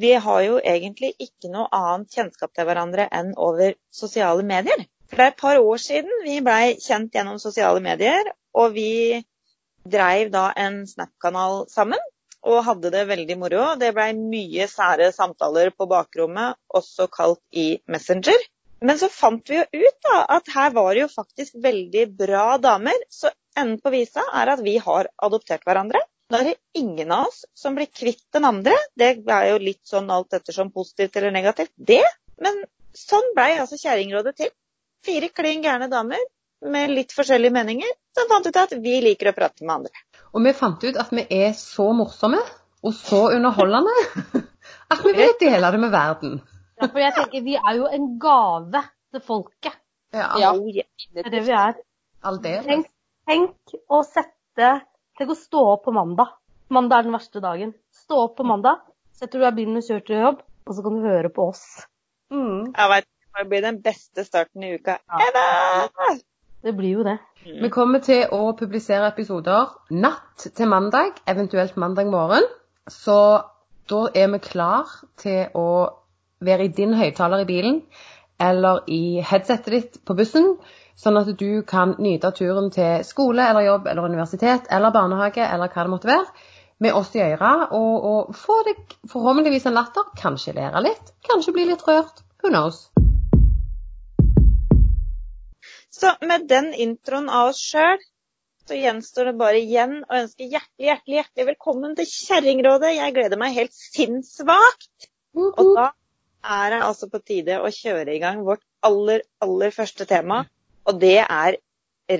vi 0.00 0.12
har 0.24 0.42
jo 0.46 0.58
egentlig 0.62 1.12
ikke 1.20 1.50
noe 1.52 1.66
annet 1.74 2.14
kjennskap 2.16 2.52
til 2.56 2.68
hverandre 2.68 3.08
enn 3.12 3.34
over 3.36 3.74
sosiale 3.92 4.44
medier. 4.46 4.86
For 5.06 5.18
det 5.18 5.26
er 5.26 5.34
et 5.34 5.40
par 5.42 5.60
år 5.60 5.80
siden 5.82 6.22
vi 6.24 6.40
blei 6.44 6.76
kjent 6.82 7.14
gjennom 7.14 7.38
sosiale 7.42 7.82
medier, 7.82 8.30
og 8.56 8.72
vi 8.74 9.20
dreiv 9.86 10.32
da 10.34 10.48
en 10.58 10.80
Snap-kanal 10.88 11.66
sammen 11.70 12.00
og 12.46 12.64
hadde 12.66 12.92
det 12.94 13.06
veldig 13.10 13.36
moro. 13.40 13.62
Det 13.80 13.92
blei 13.96 14.12
mye 14.16 14.68
sære 14.70 15.10
samtaler 15.14 15.72
på 15.74 15.88
bakrommet, 15.90 16.58
også 16.70 17.08
kalt 17.12 17.42
i 17.50 17.68
Messenger. 17.90 18.46
Men 18.86 18.98
så 19.00 19.08
fant 19.10 19.48
vi 19.50 19.58
jo 19.58 19.86
ut 19.86 19.98
da, 20.04 20.18
at 20.36 20.50
her 20.54 20.74
var 20.76 20.92
det 20.94 21.06
jo 21.06 21.12
faktisk 21.12 21.56
veldig 21.64 22.04
bra 22.18 22.46
damer. 22.62 22.98
Så 23.10 23.32
enden 23.56 23.80
på 23.82 23.92
visa 23.94 24.24
er 24.36 24.52
at 24.52 24.62
vi 24.62 24.76
har 24.82 25.10
adoptert 25.28 25.64
hverandre. 25.66 26.02
Da 26.30 26.40
er 26.42 26.50
det 26.50 26.80
ingen 26.80 27.12
av 27.14 27.30
oss 27.30 27.44
som 27.54 27.76
blir 27.78 27.90
kvitt 27.90 28.24
den 28.34 28.46
andre. 28.48 28.74
Det 28.98 29.12
er 29.22 29.50
jo 29.52 29.58
litt 29.62 29.82
sånn 29.86 30.10
alt 30.12 30.34
ettersom 30.36 30.72
positivt 30.74 31.16
eller 31.16 31.34
negativt, 31.34 31.72
det. 31.76 32.04
Men 32.42 32.64
sånn 32.96 33.32
blei 33.36 33.54
altså 33.56 33.78
Kjerringrådet 33.80 34.36
til. 34.42 34.54
Fire 35.06 35.30
klin 35.30 35.62
gærne 35.64 35.88
damer 35.90 36.22
med 36.64 36.92
litt 36.94 37.12
forskjellige 37.16 37.52
meninger 37.54 37.90
som 38.16 38.28
fant 38.30 38.46
ut 38.48 38.58
at 38.60 38.72
vi 38.82 38.96
liker 39.04 39.30
å 39.30 39.36
prate 39.36 39.64
med 39.64 39.74
andre. 39.74 40.04
Og 40.32 40.44
vi 40.44 40.52
fant 40.56 40.82
ut 40.84 40.98
at 41.00 41.12
vi 41.14 41.26
er 41.32 41.52
så 41.56 41.90
morsomme 41.96 42.40
og 42.86 42.94
så 42.96 43.26
underholdende 43.36 43.94
at 44.92 45.02
vi 45.04 45.14
vil 45.16 45.34
dele 45.40 45.70
det 45.74 45.80
med 45.82 45.92
verden. 45.94 46.40
Ja, 46.76 46.88
for 46.88 47.00
jeg 47.00 47.14
tenker, 47.16 47.44
vi 47.44 47.56
er 47.56 47.78
jo 47.78 47.86
en 47.88 48.10
gave 48.20 48.82
til 49.12 49.24
folket. 49.24 49.78
Ja, 50.14 50.32
Ja. 50.40 50.52
Det 50.56 51.24
er 51.24 51.32
det 51.32 51.46
vi 51.46 51.54
er. 51.56 51.78
aldeles. 52.22 52.66
Tenk, 52.66 52.90
tenk 53.28 53.76
å 53.92 54.02
sette 54.06 54.76
Tenk 55.16 55.30
å 55.32 55.36
stå 55.38 55.60
opp 55.72 55.86
på 55.86 55.92
mandag. 55.96 56.34
Mandag 56.68 56.98
er 56.98 57.06
den 57.06 57.14
verste 57.16 57.40
dagen. 57.40 57.70
Stå 58.04 58.18
opp 58.26 58.34
på 58.36 58.44
mandag, 58.44 58.82
setter 59.16 59.40
du 59.40 59.44
deg 59.46 59.54
i 59.54 59.56
bilen 59.62 59.78
og 59.80 59.86
kjører 59.86 60.04
til 60.04 60.18
jobb, 60.20 60.42
og 60.66 60.76
så 60.76 60.84
kan 60.84 60.98
du 60.98 61.06
høre 61.08 61.30
på 61.32 61.46
oss. 61.54 61.62
Mm. 62.28 62.74
Jeg 62.76 62.90
vet, 62.92 63.08
det 63.38 63.44
blir 63.48 63.64
den 63.64 63.78
beste 63.84 64.24
starten 64.26 64.66
i 64.66 64.74
uka 64.76 64.98
ever! 65.28 66.20
Det 66.62 66.72
blir 66.76 66.98
jo 66.98 67.04
det. 67.06 67.18
Vi 67.46 67.70
kommer 67.70 68.02
til 68.02 68.24
å 68.34 68.52
publisere 68.58 69.10
episoder 69.12 69.70
natt 69.94 70.48
til 70.56 70.70
mandag, 70.70 71.20
eventuelt 71.28 71.76
mandag 71.76 72.08
morgen. 72.10 72.46
Så 72.90 73.18
da 73.90 74.00
er 74.14 74.32
vi 74.32 74.40
klar 74.42 74.90
til 75.20 75.54
å 75.54 75.68
være 76.46 76.66
i 76.66 76.74
din 76.74 76.96
høyttaler 76.98 77.44
i 77.44 77.48
bilen 77.48 77.80
eller 78.42 78.82
i 78.92 79.22
headsetet 79.24 79.72
ditt 79.72 80.00
på 80.04 80.16
bussen, 80.18 80.56
sånn 80.96 81.16
at 81.20 81.30
du 81.38 81.62
kan 81.68 81.94
nyte 82.02 82.32
turen 82.36 82.68
til 82.74 83.04
skole 83.06 83.46
eller 83.46 83.64
jobb 83.68 83.88
eller 83.92 84.10
universitet 84.10 84.68
eller 84.72 84.92
barnehage 84.92 85.44
eller 85.46 85.72
hva 85.72 85.86
det 85.86 85.94
måtte 85.94 86.10
være, 86.10 86.28
med 86.78 86.92
oss 86.92 87.14
i 87.16 87.22
øra, 87.24 87.70
og, 87.72 88.04
og 88.10 88.36
få 88.36 88.58
deg 88.66 88.98
forhåpentligvis 89.08 89.70
en 89.70 89.78
latter, 89.78 90.12
kanskje 90.20 90.58
lære 90.58 90.84
litt, 90.84 91.16
kanskje 91.30 91.56
bli 91.56 91.70
litt 91.70 91.88
rørt. 91.88 92.20
Who 92.42 92.52
knows? 92.52 92.88
Så 95.96 96.12
med 96.20 96.48
den 96.48 96.74
introen 96.74 97.28
av 97.32 97.54
oss 97.54 97.60
sjøl, 97.72 98.02
så 98.68 98.76
gjenstår 98.76 99.30
det 99.30 99.36
bare 99.40 99.60
igjen 99.62 99.94
å 100.04 100.18
ønske 100.18 100.44
hjertelig, 100.44 100.88
hjertelig, 100.90 101.14
hjertelig 101.20 101.46
velkommen 101.48 101.94
til 101.96 102.08
Kjerringrådet. 102.10 102.90
Jeg 102.98 103.14
gleder 103.16 103.40
meg 103.40 103.54
helt 103.56 103.72
sinnssvakt. 103.76 105.06
Og 105.36 105.70
da 105.78 105.86
er 106.56 106.74
det 106.74 106.80
altså 106.84 107.08
på 107.08 107.20
tide 107.24 107.56
å 107.64 107.70
kjøre 107.72 108.12
i 108.12 108.20
gang 108.20 108.42
vårt 108.44 108.60
aller, 108.84 109.24
aller 109.40 109.72
første 109.72 110.04
tema, 110.10 110.42
og 110.84 111.00
det 111.00 111.20
er 111.22 111.56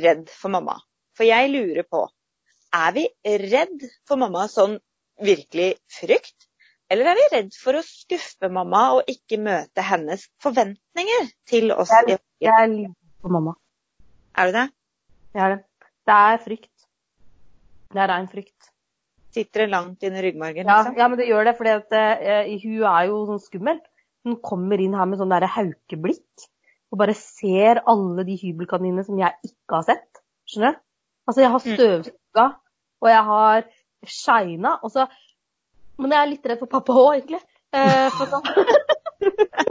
redd 0.06 0.32
for 0.32 0.54
mamma. 0.56 0.78
For 1.16 1.28
jeg 1.28 1.52
lurer 1.52 1.84
på, 1.84 2.06
er 2.80 2.96
vi 2.96 3.04
redd 3.44 3.84
for 4.08 4.20
mamma 4.24 4.46
sånn 4.52 4.78
virkelig 5.20 5.74
frykt? 5.98 6.48
Eller 6.88 7.12
er 7.12 7.20
vi 7.20 7.28
redd 7.34 7.52
for 7.60 7.76
å 7.76 7.84
skuffe 7.84 8.48
mamma 8.48 8.86
og 8.96 9.12
ikke 9.12 9.42
møte 9.42 9.84
hennes 9.84 10.26
forventninger 10.40 11.30
til 11.50 11.76
oss? 11.76 11.92
Jeg, 12.08 12.22
jeg 12.40 12.56
er 12.56 12.72
livredd 12.72 13.00
for 13.20 13.36
mamma. 13.36 13.56
Er 14.36 14.46
du 14.50 14.52
det? 14.56 14.64
Jeg 15.36 15.42
er 15.46 15.54
det. 15.56 15.60
Det 16.06 16.14
er 16.16 16.40
frykt. 16.44 16.72
Det 17.92 18.00
er 18.02 18.10
rein 18.12 18.28
frykt. 18.30 18.70
Sitter 19.36 19.64
det 19.64 19.70
langt 19.72 20.02
inn 20.06 20.16
i 20.16 20.22
ryggmargen? 20.24 20.66
Ja, 20.68 20.76
Liksom? 20.82 20.96
ja, 20.98 21.08
men 21.12 21.18
det 21.20 21.26
gjør 21.28 21.44
det, 21.48 21.54
for 21.58 21.64
uh, 21.68 21.72
hun 22.62 22.82
er 22.88 23.02
jo 23.10 23.16
sånn 23.28 23.42
skummel. 23.44 23.80
Hun 24.26 24.36
kommer 24.44 24.80
inn 24.82 24.94
her 24.96 25.06
med 25.08 25.20
sånn 25.20 25.32
derre 25.32 25.48
haukeblikk 25.54 26.46
og 26.92 27.00
bare 27.00 27.14
ser 27.18 27.80
alle 27.90 28.22
de 28.26 28.36
hybelkaninene 28.38 29.02
som 29.06 29.18
jeg 29.18 29.34
ikke 29.44 29.74
har 29.80 29.84
sett. 29.88 30.20
Skjønner 30.48 30.76
du? 30.76 30.80
Altså, 31.26 31.40
jeg 31.42 31.50
har 31.50 31.60
Mm. 31.66 31.76
støvsuga, 31.76 32.44
og 33.02 33.08
jeg 33.10 33.22
har 33.30 33.64
shina, 34.06 34.76
og 34.82 34.90
så 34.94 35.06
Men 35.98 36.10
jeg 36.12 36.20
er 36.20 36.26
litt 36.30 36.46
redd 36.46 36.58
for 36.60 36.66
pappa 36.68 36.92
òg, 36.92 37.14
egentlig. 37.16 37.40
Eh, 37.72 38.10
for 38.12 38.26
sånn 38.28 38.44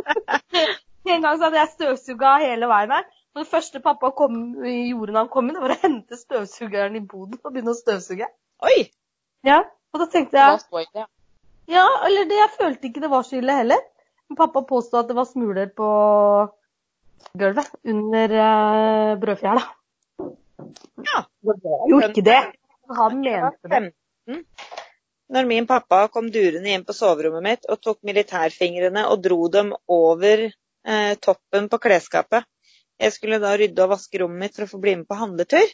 En 1.05 1.21
gang 1.21 1.37
så 1.37 1.43
hadde 1.45 1.59
jeg 1.59 1.69
støvsuga 1.75 2.31
hele 2.41 2.65
veien 2.71 2.91
her. 2.95 3.05
Og 3.35 3.41
det 3.43 3.49
første 3.51 3.81
pappa 3.83 4.13
kom, 4.15 4.37
gjorde 4.63 5.11
når 5.11 5.19
han 5.19 5.31
kom 5.33 5.49
inn, 5.51 5.59
var 5.59 5.73
å 5.75 5.79
hente 5.81 6.15
støvsugeren 6.15 6.95
i 6.95 7.03
boden 7.03 7.41
og 7.41 7.51
begynne 7.51 7.73
å 7.73 7.77
støvsuge. 7.77 8.29
Oi! 8.63 8.77
Ja, 9.45 9.57
og 9.91 10.01
da 10.01 10.07
tenkte 10.11 10.39
jeg. 10.39 11.03
Ja, 11.67 11.83
eller 12.07 12.29
det, 12.29 12.37
jeg 12.39 12.53
følte 12.55 12.87
ikke 12.87 13.03
det 13.03 13.11
var 13.11 13.25
så 13.27 13.41
ille 13.41 13.57
heller. 13.57 13.81
Men 14.29 14.39
pappa 14.39 14.63
påstod 14.65 15.03
at 15.03 15.11
det 15.11 15.17
var 15.17 15.27
smuler 15.27 15.67
på 15.75 15.89
gulvet 17.35 17.75
under 17.91 18.37
uh, 18.39 19.11
brødfjæra. 19.19 19.65
Ja. 21.11 21.25
Det 21.43 21.59
var 21.67 21.85
jo 21.91 22.01
ikke 22.07 22.25
det. 22.25 22.41
Han 22.95 23.19
mente 23.19 23.75
det. 23.75 23.83
15 24.31 24.45
når 25.27 25.45
min 25.49 25.67
pappa 25.67 26.07
kom 26.13 26.29
durende 26.31 26.69
inn 26.69 26.83
på 26.85 26.93
soverommet 26.93 27.43
mitt 27.45 27.69
og 27.69 27.81
tok 27.81 28.01
militærfingrene 28.05 29.07
og 29.09 29.23
dro 29.25 29.47
dem 29.53 29.71
over 29.91 30.45
eh, 30.45 31.13
toppen 31.21 31.69
på 31.71 31.79
klesskapet. 31.81 32.45
Jeg 33.01 33.13
skulle 33.15 33.41
da 33.43 33.55
rydde 33.59 33.83
og 33.83 33.91
vaske 33.91 34.21
rommet 34.21 34.45
mitt 34.45 34.55
for 34.57 34.65
å 34.65 34.71
få 34.71 34.79
bli 34.83 34.93
med 34.99 35.07
på 35.09 35.17
handletur. 35.19 35.73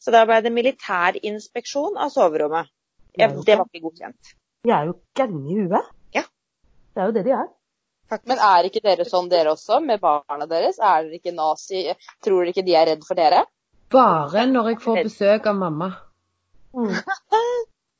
Så 0.00 0.12
da 0.14 0.24
ble 0.28 0.40
det 0.44 0.52
militærinspeksjon 0.52 1.96
av 2.00 2.12
soverommet. 2.12 2.68
Jeg, 3.16 3.32
det 3.46 3.56
var 3.58 3.66
ikke 3.68 3.84
godkjent. 3.88 4.34
De 4.64 4.72
er 4.76 4.90
jo 4.90 4.98
gærne 5.16 5.40
i 5.40 5.56
huet. 5.56 5.88
Ja. 6.16 6.22
Det 6.94 7.02
er 7.02 7.08
jo 7.10 7.16
det 7.16 7.24
de 7.26 7.34
er. 7.36 7.48
faktisk. 8.08 8.28
Men 8.30 8.44
er 8.50 8.68
ikke 8.68 8.84
dere 8.84 9.06
sånn 9.08 9.30
dere 9.32 9.54
også, 9.56 9.80
med 9.84 10.00
barna 10.02 10.46
deres? 10.50 10.78
Er 10.78 11.06
dere 11.06 11.18
ikke 11.20 11.34
nazi? 11.36 11.82
Tror 12.24 12.42
dere 12.42 12.54
ikke 12.54 12.66
de 12.68 12.76
er 12.76 12.88
redd 12.92 13.04
for 13.08 13.18
dere? 13.18 13.44
Bare 13.90 14.46
når 14.46 14.72
jeg 14.72 14.80
får 14.84 15.02
besøk 15.08 15.50
av 15.50 15.60
mamma. 15.64 15.92
Mm. 16.76 16.94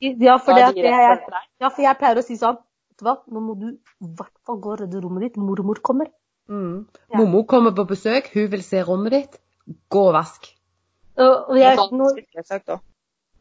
Ja, 0.00 0.38
for 0.40 0.56
det 0.56 0.78
det 0.78 0.88
jeg, 0.88 1.16
ja, 1.60 1.68
for 1.68 1.82
jeg 1.84 1.96
pleier 2.00 2.16
å 2.16 2.22
si 2.24 2.38
sånn 2.40 2.56
Vet 2.56 3.02
du 3.02 3.04
hva, 3.04 3.12
nå 3.28 3.40
må 3.44 3.56
du 3.60 3.66
i 3.68 4.06
hvert 4.16 4.32
fall 4.48 4.56
gå 4.64 4.70
og 4.72 4.78
rydde 4.80 5.02
rommet 5.02 5.26
ditt. 5.26 5.36
Mormor 5.36 5.82
kommer. 5.84 6.08
Mm. 6.50 6.86
Ja. 7.10 7.20
Mommo 7.20 7.44
kommer 7.46 7.74
på 7.76 7.84
besøk, 7.86 8.32
hun 8.34 8.48
vil 8.50 8.62
se 8.66 8.82
rommet 8.86 9.14
ditt. 9.14 9.38
Gå 9.92 10.08
og 10.08 10.16
vask. 10.18 10.48
Og 11.20 11.58
jeg, 11.58 11.76
nå, 11.94 12.06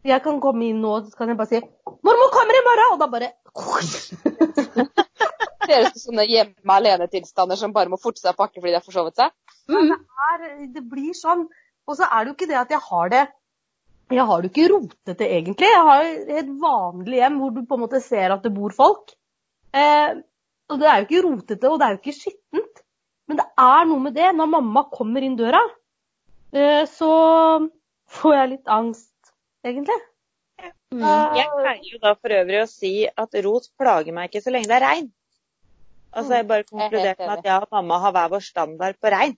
jeg 0.09 0.21
kan 0.23 0.39
komme 0.43 0.67
inn 0.67 0.81
nå 0.83 0.93
så 1.05 1.17
kan 1.17 1.29
jeg 1.31 1.39
bare 1.39 1.51
si 1.51 1.59
'Mormor 1.59 2.29
kommer 2.33 2.55
i 2.57 2.65
morgen!' 2.65 2.93
Og 2.93 2.99
da 2.99 3.07
bare 3.13 3.29
Dere 5.69 5.85
er 5.85 6.01
sånne 6.01 6.25
hjemme 6.25 6.75
alene-tilstander 6.75 7.57
som 7.59 7.73
bare 7.73 7.91
må 7.91 7.97
forte 8.01 8.21
seg 8.21 8.33
å 8.33 8.39
pakke 8.39 8.61
fordi 8.61 8.73
de 8.73 8.79
har 8.79 8.85
forsovet 8.85 9.19
seg? 9.19 9.33
Mm. 9.69 9.91
er, 10.31 10.45
det 10.73 10.83
blir 10.89 11.13
sånn. 11.13 11.43
Og 11.85 11.97
så 11.97 12.07
er 12.07 12.23
det 12.23 12.31
jo 12.31 12.37
ikke 12.37 12.49
det 12.49 12.57
at 12.57 12.71
jeg 12.73 12.81
har 12.87 13.11
det 13.13 13.27
Jeg 14.09 14.25
har 14.25 14.41
det 14.41 14.49
jo 14.49 14.53
ikke 14.53 14.73
rotete, 14.73 15.25
egentlig. 15.27 15.69
Jeg 15.69 15.85
har 15.85 16.03
et 16.41 16.49
vanlig 16.63 17.19
hjem 17.19 17.37
hvor 17.41 17.51
du 17.53 17.61
på 17.69 17.77
en 17.77 17.83
måte 17.85 18.01
ser 18.01 18.33
at 18.33 18.45
det 18.45 18.51
bor 18.55 18.73
folk. 18.73 19.13
Eh, 19.69 20.17
og 20.69 20.81
det 20.81 20.87
er 20.89 20.97
jo 20.97 21.05
ikke 21.05 21.25
rotete, 21.27 21.69
og 21.69 21.77
det 21.77 21.85
er 21.85 21.93
jo 21.93 22.01
ikke 22.01 22.17
skittent. 22.17 22.78
Men 23.29 23.37
det 23.37 23.45
er 23.61 23.85
noe 23.85 24.01
med 24.01 24.15
det. 24.17 24.31
Når 24.35 24.49
mamma 24.55 24.85
kommer 24.89 25.25
inn 25.25 25.37
døra, 25.37 25.61
eh, 26.53 26.83
så 26.89 27.11
får 28.09 28.35
jeg 28.35 28.51
litt 28.55 28.71
angst, 28.73 29.33
egentlig. 29.65 29.99
Mm. 30.89 31.05
Jeg 31.37 31.49
pleier 31.53 31.85
jo 31.85 31.99
da 32.01 32.15
for 32.17 32.33
øvrig 32.33 32.63
å 32.63 32.69
si 32.69 32.93
at 33.07 33.37
rot 33.45 33.69
plager 33.77 34.15
meg 34.15 34.31
ikke 34.31 34.41
så 34.41 34.53
lenge 34.53 34.71
det 34.71 34.79
er 34.79 34.85
regn. 34.87 35.09
Altså 36.09 36.39
jeg 36.39 36.47
bare 36.49 36.65
konkluderte 36.65 37.21
med 37.21 37.35
at 37.37 37.45
jeg 37.45 37.65
og 37.67 37.75
mamma 37.75 37.99
har 38.01 38.15
hver 38.15 38.31
vår 38.31 38.41
standard 38.47 38.97
på 38.97 39.11
regn. 39.13 39.35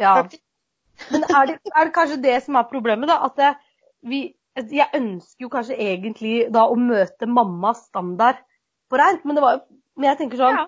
Ja. 0.00 0.16
Men 1.14 1.24
er 1.24 1.46
det, 1.46 1.56
er 1.70 1.86
det 1.86 1.94
kanskje 1.94 2.18
det 2.24 2.36
som 2.44 2.58
er 2.58 2.66
problemet, 2.68 3.08
da? 3.08 3.20
At 3.28 3.38
jeg, 3.38 3.54
vi, 4.10 4.20
jeg 4.58 4.88
ønsker 4.98 5.46
jo 5.46 5.52
kanskje 5.52 5.78
egentlig 5.78 6.34
da 6.52 6.66
å 6.66 6.74
møte 6.76 7.30
mammas 7.30 7.86
standard 7.86 8.42
på 8.90 8.98
reint, 8.98 9.22
men 9.24 9.38
det 9.38 9.46
var 9.46 9.60
jo 9.60 9.66
Men 10.00 10.06
jeg 10.12 10.20
tenker 10.20 10.40
sånn 10.40 10.56
Ja. 10.56 10.66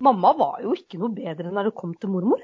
Mamma 0.00 0.32
var 0.36 0.62
jo 0.64 0.72
ikke 0.76 0.98
noe 1.00 1.12
bedre 1.12 1.50
når 1.52 1.68
det 1.70 1.76
kom 1.76 1.92
til 2.00 2.12
mormor. 2.12 2.40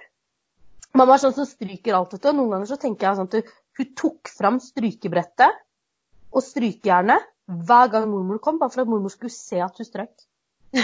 Mamma 0.97 1.17
er 1.17 1.23
sånn 1.23 1.35
som 1.37 1.49
stryker 1.49 1.97
alt 1.97 2.13
dette, 2.15 2.29
og 2.31 2.37
noen 2.39 2.53
ganger 2.55 2.71
så 2.71 2.79
tenker 2.81 3.09
jeg 3.09 3.19
sånn 3.19 3.31
at 3.33 3.55
hun 3.79 3.89
tok 4.01 4.31
fram 4.33 4.59
strykebrettet 4.65 5.63
og 6.33 6.45
strykejernet 6.45 7.27
hver 7.47 7.91
gang 7.93 8.09
mormor 8.11 8.41
kom, 8.43 8.59
bare 8.61 8.73
for 8.75 8.83
at 8.85 8.91
mormor 8.91 9.13
skulle 9.13 9.33
se 9.33 9.61
at 9.63 9.77
hun 9.81 9.89
strøk. 9.89 10.15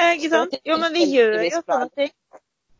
Eh, 0.00 0.14
Ikke 0.16 0.30
sant? 0.32 0.54
Jo, 0.64 0.78
men 0.80 0.94
vi 0.96 1.02
gjør 1.12 1.42
jo 1.44 1.58
sånne 1.60 1.88
ting. 1.92 2.12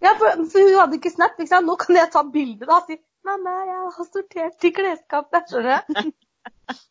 Ja, 0.00 0.14
for, 0.16 0.40
for 0.48 0.64
hun 0.64 0.78
hadde 0.78 0.96
ikke 0.96 1.10
Snap. 1.12 1.34
ikke 1.36 1.50
sant? 1.50 1.66
Nå 1.68 1.74
kan 1.76 1.98
jeg 1.98 2.08
ta 2.14 2.22
bilde 2.24 2.64
da 2.64 2.78
og 2.78 2.86
si 2.88 2.96
'Mamma, 3.26 3.52
jeg 3.68 3.90
har 3.96 4.06
sortert 4.08 4.64
i 4.64 4.70
klesskapet'. 4.72 5.50
Skjønner 5.52 5.82
du? 5.84 6.12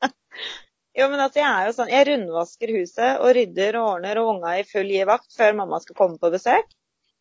Jo, 0.98 1.06
men 1.10 1.20
altså, 1.22 1.40
jeg 1.40 1.50
er 1.62 1.66
jo 1.70 1.74
sånn, 1.78 1.92
jeg 1.94 2.08
rundvasker 2.10 2.72
huset 2.80 3.20
og 3.22 3.36
rydder 3.38 3.78
og 3.80 3.90
ordner 3.94 4.18
og 4.20 4.32
unga 4.36 4.56
i 4.60 4.64
full 4.68 4.90
givakt 4.90 5.30
før 5.38 5.54
mamma 5.56 5.80
skal 5.84 5.96
komme 5.96 6.18
på 6.20 6.32
besøk. 6.34 6.66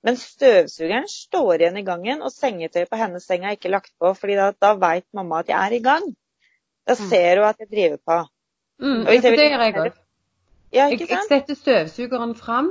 Men 0.06 0.16
støvsugeren 0.16 1.08
står 1.10 1.58
igjen 1.58 1.76
i 1.76 1.84
gangen, 1.84 2.22
og 2.22 2.30
sengetøyet 2.32 2.88
på 2.90 2.96
hennes 3.00 3.26
seng 3.26 3.44
er 3.44 3.56
ikke 3.58 3.70
lagt 3.72 3.90
på, 4.00 4.12
fordi 4.16 4.36
da, 4.38 4.52
da 4.62 4.72
veit 4.78 5.04
mamma 5.14 5.40
at 5.42 5.48
jeg 5.52 5.58
er 5.58 5.74
i 5.76 5.82
gang. 5.84 6.06
Da 6.88 6.94
Mm. 6.94 7.08
ser 7.10 7.36
hun 7.42 7.48
at 7.48 7.58
jeg 7.58 7.68
driver 7.70 7.96
på. 8.06 8.18
Mm, 8.80 9.00
Og 9.00 9.06
hvis 9.06 9.22
jeg 9.24 9.32
vil- 9.32 9.38
det 9.40 9.50
gjør 9.50 9.64
jeg 9.64 9.74
òg. 9.74 9.92
Ja, 10.72 10.86
Jeg, 10.88 11.00
jeg 11.10 11.18
setter 11.28 11.54
støvsugeren 11.54 12.34
fram 12.34 12.70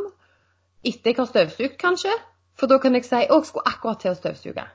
etter 0.86 1.12
jeg 1.12 1.16
har 1.18 1.26
støvsugd, 1.26 1.78
kanskje. 1.78 2.14
For 2.56 2.68
da 2.68 2.78
kan 2.80 2.94
jeg 2.94 3.06
si 3.06 3.16
å, 3.16 3.38
jeg 3.38 3.46
skulle 3.46 3.68
akkurat 3.68 4.00
til 4.00 4.12
å 4.12 4.16
støvsuge. 4.16 4.66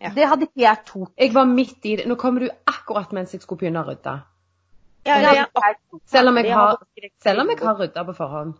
Ja. 0.00 0.08
Det 0.14 0.26
hadde 0.28 0.42
ikke 0.46 0.60
jeg 0.64 0.76
tok. 0.86 1.10
Jeg 1.18 1.34
var 1.34 1.44
midt 1.44 1.84
i 1.84 1.96
det. 1.96 2.06
Nå 2.06 2.14
kommer 2.16 2.40
du 2.40 2.48
akkurat 2.66 3.12
mens 3.12 3.32
jeg 3.32 3.40
skulle 3.42 3.58
begynne 3.58 3.82
å 3.84 3.88
rydde. 3.88 4.22
Ja, 5.06 5.16
ja, 5.22 5.32
ja. 5.38 5.44
Selv 6.10 6.28
om 6.32 6.36
jeg 6.40 6.52
har, 6.54 6.76
selv 7.22 7.40
om 7.44 7.50
jeg 7.52 7.58
har 7.62 7.78
rydda 7.80 8.04
på 8.08 8.14
forhånd. 8.18 8.54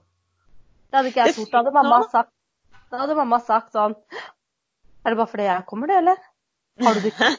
Det 0.91 0.99
hadde 1.01 1.11
ikke 1.11 1.25
jeg 1.27 1.35
Det. 1.37 1.47
Da 1.53 1.59
hadde 1.59 1.73
mamma 1.75 1.99
sagt, 2.13 2.31
da 2.91 3.01
hadde 3.03 3.17
mamma 3.19 3.39
sagt 3.43 3.73
sånn 3.75 3.97
Er 5.05 5.11
det 5.15 5.17
bare 5.19 5.31
fordi 5.31 5.47
jeg 5.49 5.65
kommer, 5.67 5.87
det, 5.91 5.97
eller? 6.03 6.17
Har 6.87 6.95
du 6.95 7.01
det 7.01 7.13
ikke? 7.13 7.33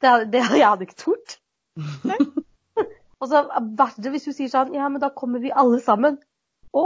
Det, 0.00 0.08
hadde- 0.10 0.30
det, 0.32 0.42
jeg 0.58 0.66
hadde 0.68 0.86
ikke 0.86 0.98
tort. 1.00 1.36
Og 3.20 3.28
så 3.30 3.42
verre 3.78 4.10
hvis 4.12 4.26
du 4.28 4.32
sier 4.36 4.50
sånn 4.52 4.74
Ja, 4.76 4.88
men 4.92 5.00
da 5.02 5.08
kommer 5.10 5.40
vi 5.42 5.50
alle 5.50 5.80
sammen. 5.84 6.18
Å, 6.76 6.82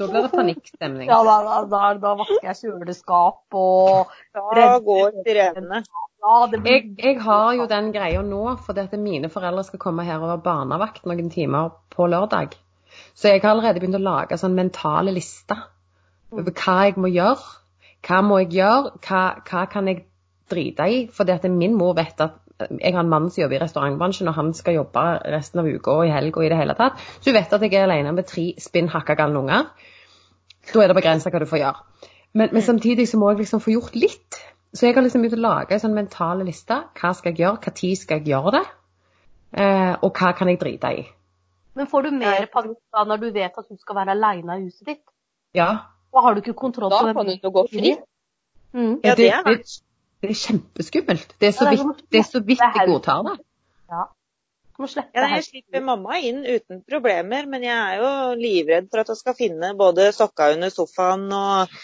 Da 0.00 0.06
blir 0.08 0.24
det 0.24 0.30
panikkstemning. 0.32 1.08
ja, 1.10 1.18
da, 1.24 1.34
da, 1.46 1.58
da, 1.70 1.80
da 2.02 2.14
vasker 2.18 2.46
jeg 2.48 2.56
kjøleskap 2.62 3.56
og 3.60 4.14
Da 4.34 4.78
går. 4.84 5.12
Ja, 5.20 5.52
det 5.52 5.62
blir 5.62 5.84
Jeg, 6.20 6.96
jeg 7.00 7.20
har 7.24 7.52
jo 7.56 7.66
den 7.68 7.92
greia 7.94 8.20
nå 8.22 8.42
fordi 8.66 8.82
at 8.84 8.96
mine 9.00 9.30
foreldre 9.32 9.64
skal 9.64 9.80
komme 9.80 10.04
her 10.04 10.20
og 10.20 10.28
være 10.28 10.44
barnevakt 10.44 11.06
noen 11.08 11.30
timer 11.32 11.72
på 11.94 12.08
lørdag. 12.12 12.52
Så 13.14 13.30
jeg 13.30 13.40
har 13.40 13.54
allerede 13.54 13.80
begynt 13.80 13.96
å 13.96 14.02
lage 14.02 14.36
sånn 14.40 14.58
mentale 14.58 15.14
lister 15.16 15.62
over 16.30 16.52
hva 16.52 16.76
jeg 16.84 17.00
må 17.00 17.08
gjøre. 17.14 17.56
Hva 18.06 18.20
må 18.26 18.42
jeg 18.42 18.52
gjøre? 18.58 18.92
Hva, 19.06 19.22
hva 19.48 19.64
kan 19.72 19.88
jeg 19.88 20.04
drite 20.50 20.88
i? 20.90 21.00
Fordi 21.12 21.36
at 21.36 21.48
min 21.52 21.76
mor 21.78 21.96
vet 21.96 22.20
at 22.20 22.36
jeg 22.68 22.92
har 22.92 23.00
en 23.00 23.08
mann 23.08 23.30
som 23.32 23.40
jobber 23.40 23.56
i 23.56 23.62
restaurantbransjen, 23.62 24.28
og 24.28 24.36
han 24.36 24.52
skal 24.52 24.76
jobbe 24.76 25.04
resten 25.32 25.62
av 25.62 25.68
uka 25.70 25.94
og 25.96 26.06
i 26.08 26.12
helg 26.12 26.36
og 26.36 26.44
i 26.44 26.50
det 26.52 26.58
hele 26.60 26.76
tatt. 26.76 27.00
Så 27.20 27.30
hun 27.30 27.38
vet 27.38 27.54
at 27.56 27.64
jeg 27.64 27.72
er 27.78 27.86
alene 27.86 28.12
med 28.12 28.28
tre 28.28 28.50
spinn 28.60 28.90
hakka 28.92 29.16
galne 29.16 29.40
unger. 29.40 29.70
Da 30.68 30.82
er 30.84 30.92
det 30.92 30.98
begrensa 30.98 31.32
hva 31.32 31.40
du 31.40 31.48
får 31.48 31.62
gjøre. 31.62 32.08
Men, 32.36 32.52
men 32.52 32.62
samtidig 32.62 33.08
så 33.08 33.18
må 33.18 33.32
jeg 33.32 33.40
liksom 33.42 33.62
få 33.64 33.72
gjort 33.74 33.96
litt. 33.96 34.38
Så 34.74 34.86
jeg 34.86 34.94
har 34.94 35.02
liksom 35.02 35.24
begynt 35.24 35.38
å 35.38 35.42
lage 35.42 35.74
en 35.74 35.82
sånn 35.82 35.96
mental 35.96 36.44
liste. 36.46 36.76
Hva 36.98 37.10
skal 37.16 37.32
jeg 37.32 37.42
gjøre? 37.42 37.72
Tid 37.74 37.98
skal 37.98 38.20
jeg 38.20 38.32
gjøre 38.34 38.52
det? 38.58 38.66
Eh, 39.58 39.94
og 39.98 40.12
hva 40.14 40.30
kan 40.38 40.50
jeg 40.50 40.60
drite 40.60 40.92
i? 40.94 41.02
Men 41.74 41.88
får 41.90 42.06
du 42.06 42.10
mer 42.20 42.46
panikk 42.52 42.78
da 42.94 43.02
når 43.06 43.22
du 43.24 43.28
vet 43.34 43.58
at 43.62 43.66
du 43.66 43.78
skal 43.80 43.98
være 43.98 44.14
aleine 44.14 44.60
i 44.60 44.68
huset 44.68 44.92
ditt? 44.92 45.02
Ja. 45.58 45.70
Da 46.14 46.22
har 46.22 46.34
du 46.34 46.42
ikke 46.42 46.54
kontroll 46.58 46.90
Da 46.92 47.02
på 47.02 47.14
kan 47.18 47.26
du 47.26 47.34
jo 47.34 47.52
gå 47.54 47.66
fri. 47.72 47.96
Mm. 48.72 48.96
Ja, 49.02 49.14
det 49.18 49.28
er 49.34 49.46
det, 49.46 49.58
det 50.22 50.30
er 50.30 50.38
kjempeskummelt. 50.38 51.34
Det 51.40 51.50
er 51.50 51.54
så 51.56 51.66
det 51.66 51.78
vidt, 51.80 52.02
det 52.12 52.22
er 52.22 52.28
så 52.28 52.42
vidt 52.46 52.62
jeg 52.62 52.90
godtar 52.92 53.26
det. 53.26 53.36
Ja. 53.90 54.06
Ja, 54.80 55.26
jeg 55.34 55.44
slipper 55.44 55.82
mamma 55.84 56.16
inn 56.24 56.38
uten 56.46 56.78
problemer, 56.88 57.44
men 57.50 57.66
jeg 57.66 57.76
er 57.76 57.98
jo 58.00 58.12
livredd 58.40 58.86
for 58.88 59.02
at 59.02 59.10
hun 59.12 59.18
skal 59.18 59.34
finne 59.36 59.74
både 59.76 60.06
sokka 60.16 60.54
under 60.54 60.72
sofaen 60.72 61.26
og 61.36 61.74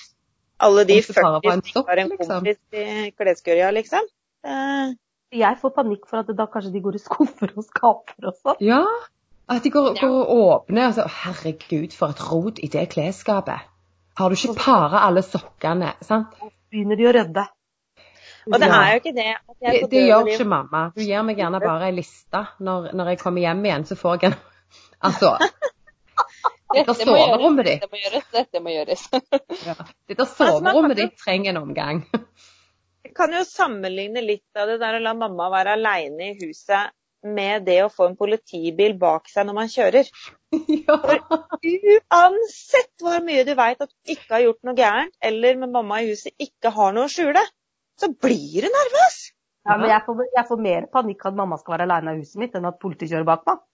alle 0.59 0.85
de 0.89 0.97
Om 1.01 1.09
på 1.09 1.17
40 1.19 1.51
en 1.53 1.63
som 1.63 1.85
har 1.89 1.97
en 2.03 2.09
liksom. 2.13 2.31
kompis 2.31 2.59
i 2.73 3.11
kleskøya, 3.17 3.71
liksom. 3.77 4.07
Eh, 4.47 4.95
Jeg 5.37 5.59
får 5.61 5.73
panikk 5.75 6.07
for 6.09 6.23
at 6.23 6.31
da 6.39 6.47
kanskje 6.47 6.73
de 6.73 6.81
går 6.81 6.97
i 6.97 7.03
skuffer 7.03 7.51
og 7.57 7.65
skaper 7.67 8.29
og 8.31 8.37
sånn. 8.41 8.61
Ja. 8.65 8.85
At 9.51 9.63
de 9.63 9.71
går, 9.71 9.93
går 9.99 10.15
og 10.15 10.31
åpner 10.37 10.89
altså, 10.89 11.05
Herregud, 11.23 11.93
for 11.95 12.15
et 12.15 12.23
rot 12.31 12.59
i 12.63 12.71
det 12.73 12.89
klesskapet. 12.95 13.67
Har 14.17 14.31
du 14.33 14.35
ikke 14.39 14.57
para 14.59 15.03
alle 15.07 15.23
sokkene? 15.23 15.93
sant? 16.07 16.33
Begynner 16.73 16.97
de 16.99 17.07
å 17.07 17.13
rydde. 17.15 17.45
Og 18.47 18.61
det 18.63 18.69
er 18.71 18.93
jo 18.95 19.01
ikke 19.03 19.13
det 19.17 19.31
at 19.35 19.57
jeg 19.61 19.81
Det, 19.83 19.91
det 19.91 20.03
gjør 20.07 20.29
ikke 20.31 20.47
mamma. 20.49 20.83
Hun 20.95 21.05
gir 21.05 21.23
meg 21.27 21.41
gjerne 21.43 21.61
bare 21.61 21.89
ei 21.91 21.95
liste. 21.99 22.43
Når, 22.63 22.93
når 22.95 23.13
jeg 23.13 23.21
kommer 23.23 23.43
hjem 23.43 23.65
igjen, 23.67 23.87
så 23.91 23.99
får 23.99 24.19
jeg 24.23 24.33
en 24.33 24.39
Altså, 25.07 25.35
Dette 26.77 26.95
soverommet 27.01 27.69
ditt 27.69 27.83
Dette 27.85 27.93
må 27.93 28.03
gjøres. 28.03 28.29
Dette 28.35 28.63
må 28.63 28.75
gjøres. 28.75 29.07
ja. 29.69 29.77
Dette 30.11 30.29
soverommet 30.33 31.01
ditt 31.01 31.17
trenger 31.21 31.55
en 31.55 31.63
omgang. 31.63 32.05
Jeg 33.07 33.15
kan 33.17 33.33
jo 33.33 33.43
sammenligne 33.49 34.23
litt 34.25 34.59
av 34.59 34.71
det 34.73 34.81
der 34.83 34.99
å 34.99 35.03
la 35.05 35.15
mamma 35.17 35.49
være 35.53 35.77
aleine 35.79 36.33
i 36.33 36.39
huset 36.41 36.93
med 37.27 37.65
det 37.67 37.79
å 37.85 37.91
få 37.91 38.11
en 38.11 38.17
politibil 38.19 38.95
bak 39.01 39.31
seg 39.31 39.49
når 39.49 39.57
man 39.57 39.71
kjører. 39.73 40.11
ja. 40.87 40.99
Uansett 42.17 42.93
hvor 43.03 43.25
mye 43.27 43.47
du 43.47 43.55
veit 43.59 43.81
at 43.83 43.91
du 43.91 44.13
ikke 44.15 44.37
har 44.37 44.45
gjort 44.47 44.69
noe 44.69 44.77
gærent, 44.79 45.17
eller 45.25 45.59
med 45.63 45.73
mamma 45.75 46.03
i 46.03 46.13
huset 46.13 46.35
ikke 46.43 46.75
har 46.77 46.95
noe 46.97 47.09
å 47.09 47.13
skjule, 47.13 47.43
så 47.99 48.11
blir 48.13 48.67
du 48.67 48.71
nervøs. 48.71 49.19
Ja, 49.67 49.79
men 49.81 49.91
jeg 49.91 50.03
får, 50.07 50.23
jeg 50.37 50.47
får 50.47 50.63
mer 50.63 50.87
panikk 50.93 51.25
at 51.27 51.39
mamma 51.39 51.59
skal 51.59 51.75
være 51.75 51.89
aleine 51.89 52.15
i 52.15 52.23
huset 52.23 52.39
mitt, 52.39 52.55
enn 52.55 52.69
at 52.69 52.79
politiet 52.83 53.11
kjører 53.11 53.27
bak 53.33 53.49
meg. 53.49 53.65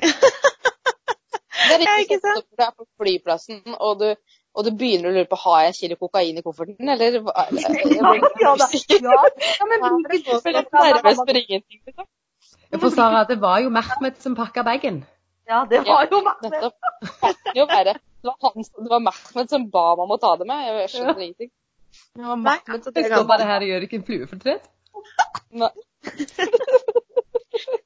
Det 1.78 1.88
er 1.88 2.02
ikke 2.04 2.18
sant? 2.20 2.36
når 2.36 2.56
du 2.58 2.64
er 2.66 2.72
på 2.76 2.86
flyplassen 3.00 3.60
og 3.78 3.98
du, 4.00 4.08
og 4.54 4.64
du 4.66 4.70
begynner 4.80 5.10
å 5.10 5.14
lure 5.14 5.28
på 5.30 5.38
har 5.44 5.60
jeg 5.62 5.68
en 5.72 5.78
kilo 5.78 5.96
kokain 6.00 6.38
i 6.40 6.42
kofferten, 6.42 6.88
eller 6.94 7.20
hva? 7.22 7.44
Jeg 7.54 7.70
blir 7.78 8.30
Ja, 8.42 8.54
da. 8.58 8.66
Ja, 8.90 9.22
ja, 9.60 9.68
men 9.70 9.78
Jeg 9.78 9.92
hvilken 9.92 10.02
blir 10.08 10.20
spørsmål 10.24 10.56
litt 10.56 10.74
er 10.74 10.80
det 10.80 10.90
nervøs 10.90 11.16
mamma- 11.20 11.26
for 11.30 11.40
ingenting. 11.42 11.80
Liksom. 11.86 12.06
For 12.80 12.90
Sara, 12.96 13.24
det 13.30 13.38
var 13.42 13.60
jo 13.64 13.70
Mehmet 13.74 14.20
som 14.22 14.34
pakka 14.38 14.62
bagen. 14.66 15.04
Ja, 15.50 15.64
det 15.70 15.80
var 15.86 16.06
jo 16.10 16.20
Mehmet. 16.26 16.52
Det 16.52 17.64
var, 17.66 18.36
han, 18.42 18.62
det 18.84 18.90
var 18.90 19.00
Mehmet 19.06 19.50
som 19.54 19.70
ba 19.70 19.86
meg 19.96 20.04
om 20.06 20.12
å 20.16 20.20
ta 20.22 20.34
det 20.36 20.46
med. 20.50 20.66
Jeg 20.82 20.90
skjønner 20.96 21.24
ingenting. 21.24 21.50
Det 22.14 22.26
var 22.26 22.36
Mehmet 22.36 22.84
som- 22.84 22.92
det 22.94 23.06
Så 23.10 23.24
var 23.26 23.38
det 23.38 23.46
her 23.50 23.60
og 23.64 23.68
gjør 23.72 23.86
ikke 23.88 23.98
en 24.02 24.06
fluefortrett. 24.10 24.68
Nei. 25.50 25.70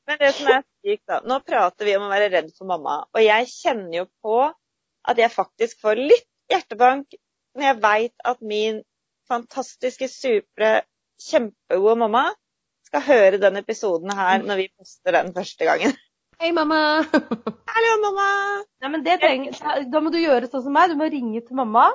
Men 0.09 0.21
det 0.21 0.31
som 0.37 0.51
er 0.53 0.63
sykt, 0.85 1.05
da 1.11 1.21
Nå 1.25 1.41
prater 1.47 1.89
vi 1.89 1.97
om 1.99 2.07
å 2.07 2.13
være 2.13 2.31
redd 2.33 2.51
for 2.57 2.69
mamma, 2.69 3.01
og 3.13 3.23
jeg 3.25 3.51
kjenner 3.51 4.03
jo 4.03 4.07
på 4.25 4.39
at 5.05 5.21
jeg 5.21 5.33
faktisk 5.33 5.81
får 5.85 6.01
litt 6.01 6.29
hjertebank 6.53 7.17
når 7.55 7.67
jeg 7.69 7.81
veit 7.83 8.27
at 8.33 8.41
min 8.45 8.81
fantastiske, 9.31 10.09
supre, 10.11 10.73
kjempegode 11.23 12.01
mamma 12.03 12.25
skal 12.89 13.05
høre 13.07 13.41
den 13.43 13.61
episoden 13.61 14.13
her 14.15 14.43
når 14.45 14.61
vi 14.63 14.67
poster 14.77 15.17
den 15.17 15.33
første 15.37 15.69
gangen. 15.69 15.95
Hei, 16.43 16.51
mamma. 16.53 16.79
Hallo, 17.75 17.93
mamma! 18.03 18.29
Nei, 18.83 18.91
men 18.91 19.05
det 19.07 19.21
trenger, 19.23 19.55
Da 19.91 20.01
må 20.03 20.11
du 20.13 20.19
gjøre 20.19 20.51
sånn 20.51 20.65
som 20.67 20.75
meg. 20.75 20.91
Du 20.91 20.99
må 20.99 21.07
ringe 21.09 21.41
til 21.41 21.57
mamma 21.57 21.87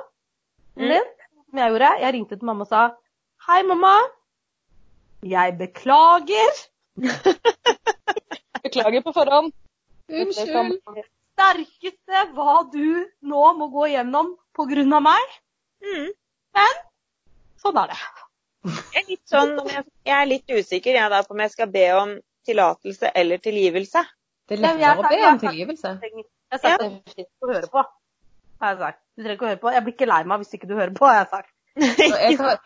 din, 0.80 1.04
som 1.50 1.60
jeg 1.60 1.74
gjorde. 1.74 1.90
Jeg 2.00 2.14
ringte 2.16 2.38
til 2.38 2.48
mamma 2.48 2.64
og 2.64 2.70
sa 2.72 2.86
Hei, 3.46 3.60
mamma. 3.68 3.92
Jeg 5.28 5.54
beklager. 5.60 6.62
Beklager 8.64 9.02
på 9.02 9.12
forhånd. 9.16 9.52
Unnskyld. 10.10 10.78
Det 10.94 11.04
sterkeste 11.40 12.24
hva 12.36 12.56
du 12.72 13.06
nå 13.22 13.44
må 13.58 13.70
gå 13.72 13.90
gjennom 13.94 14.34
av 14.60 15.04
meg. 15.04 15.36
Mm. 15.80 16.10
Sånn 17.60 17.78
er 17.80 17.92
det. 17.92 18.00
Jeg 18.92 19.00
er 19.00 19.06
litt 19.08 19.30
sånn, 19.30 19.54
jeg, 19.70 19.84
er 20.12 20.26
litt 20.28 20.52
usikker 20.52 20.96
jeg 20.98 21.12
da 21.12 21.22
på 21.24 21.32
om 21.32 21.40
jeg 21.40 21.52
skal 21.54 21.70
be 21.72 21.86
om 21.96 22.12
tillatelse 22.48 23.12
eller 23.16 23.40
tilgivelse. 23.40 24.02
Det 24.48 24.58
er 24.58 24.62
men 24.66 24.82
lettere 24.82 25.00
å 25.00 25.08
be 25.08 25.20
om 25.30 25.40
tilgivelse. 25.44 25.94
Jeg 26.02 26.60
har 26.60 26.74
ja. 26.74 26.76
trenger 26.82 27.24
ikke 27.24 27.46
å 27.46 27.52
høre 27.54 27.70
på. 27.72 27.86
Har 28.60 28.74
jeg 28.74 28.80
sagt. 28.82 29.00
Du 29.16 29.22
trenger 29.22 29.38
ikke 29.38 29.46
å 29.46 29.50
høre 29.52 29.62
på. 29.62 29.72
Jeg 29.76 29.86
blir 29.86 29.96
ikke 29.96 30.10
lei 30.10 30.20
meg 30.28 30.42
hvis 30.42 30.54
ikke 30.58 30.68
du 30.68 30.76
hører 30.76 30.94
på, 30.96 31.08
har 31.08 31.22
jeg 31.22 31.30
sagt. 31.32 31.50
Jeg, 31.80 32.58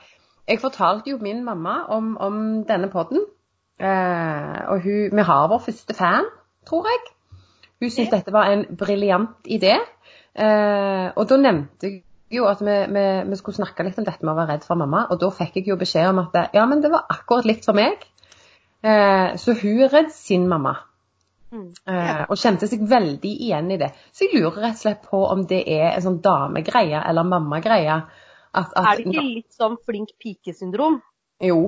jeg 0.49 0.61
fortalte 0.63 1.13
jo 1.13 1.21
min 1.23 1.45
mamma 1.47 1.77
om, 1.95 2.15
om 2.19 2.39
denne 2.67 2.91
podden. 2.91 3.27
Eh, 3.81 4.59
og 4.71 4.85
hun, 4.85 5.17
vi 5.19 5.27
har 5.27 5.51
vår 5.51 5.63
første 5.67 5.97
fan, 5.99 6.31
tror 6.69 6.89
jeg. 6.91 7.05
Hun 7.83 7.91
syntes 7.91 8.13
dette 8.15 8.33
var 8.35 8.53
en 8.53 8.65
briljant 8.79 9.51
idé. 9.51 9.77
Eh, 10.35 11.07
og 11.15 11.29
da 11.31 11.39
nevnte 11.41 11.91
jeg 11.91 12.03
jo 12.35 12.49
at 12.51 12.63
vi, 12.65 12.75
vi, 12.95 13.05
vi 13.29 13.39
skulle 13.39 13.59
snakke 13.59 13.87
litt 13.87 13.99
om 14.01 14.07
dette 14.07 14.25
med 14.25 14.33
å 14.33 14.39
være 14.39 14.55
redd 14.55 14.67
for 14.67 14.81
mamma. 14.81 15.05
Og 15.11 15.21
da 15.21 15.31
fikk 15.35 15.61
jeg 15.61 15.71
jo 15.73 15.79
beskjed 15.81 16.11
om 16.11 16.23
at 16.25 16.35
det, 16.35 16.49
ja, 16.57 16.65
men 16.71 16.83
det 16.85 16.91
var 16.95 17.07
akkurat 17.13 17.47
likt 17.49 17.69
for 17.69 17.77
meg. 17.79 18.03
Eh, 18.85 19.37
så 19.41 19.57
hun 19.61 19.85
er 19.87 19.93
redd 19.93 20.13
sin 20.15 20.49
mamma. 20.51 20.77
Mm. 21.55 21.71
Eh, 21.87 22.23
og 22.27 22.39
kjente 22.41 22.67
seg 22.71 22.83
veldig 22.91 23.31
igjen 23.47 23.71
i 23.71 23.79
det. 23.81 23.93
Så 24.13 24.27
jeg 24.27 24.41
lurer 24.41 24.61
rett 24.67 24.79
og 24.79 24.83
slett 24.83 25.05
på 25.07 25.23
om 25.31 25.45
det 25.51 25.63
er 25.71 25.93
en 25.93 26.05
sånn 26.05 26.21
damegreie 26.25 27.03
eller 27.05 27.27
mammagreie. 27.29 28.01
At, 28.55 28.71
at, 28.75 28.85
Er 28.85 28.99
det 28.99 29.07
ikke 29.09 29.27
litt 29.27 29.55
sånn 29.55 29.77
flink 29.87 30.15
pike-syndrom? 30.23 31.01
Jo. 31.43 31.61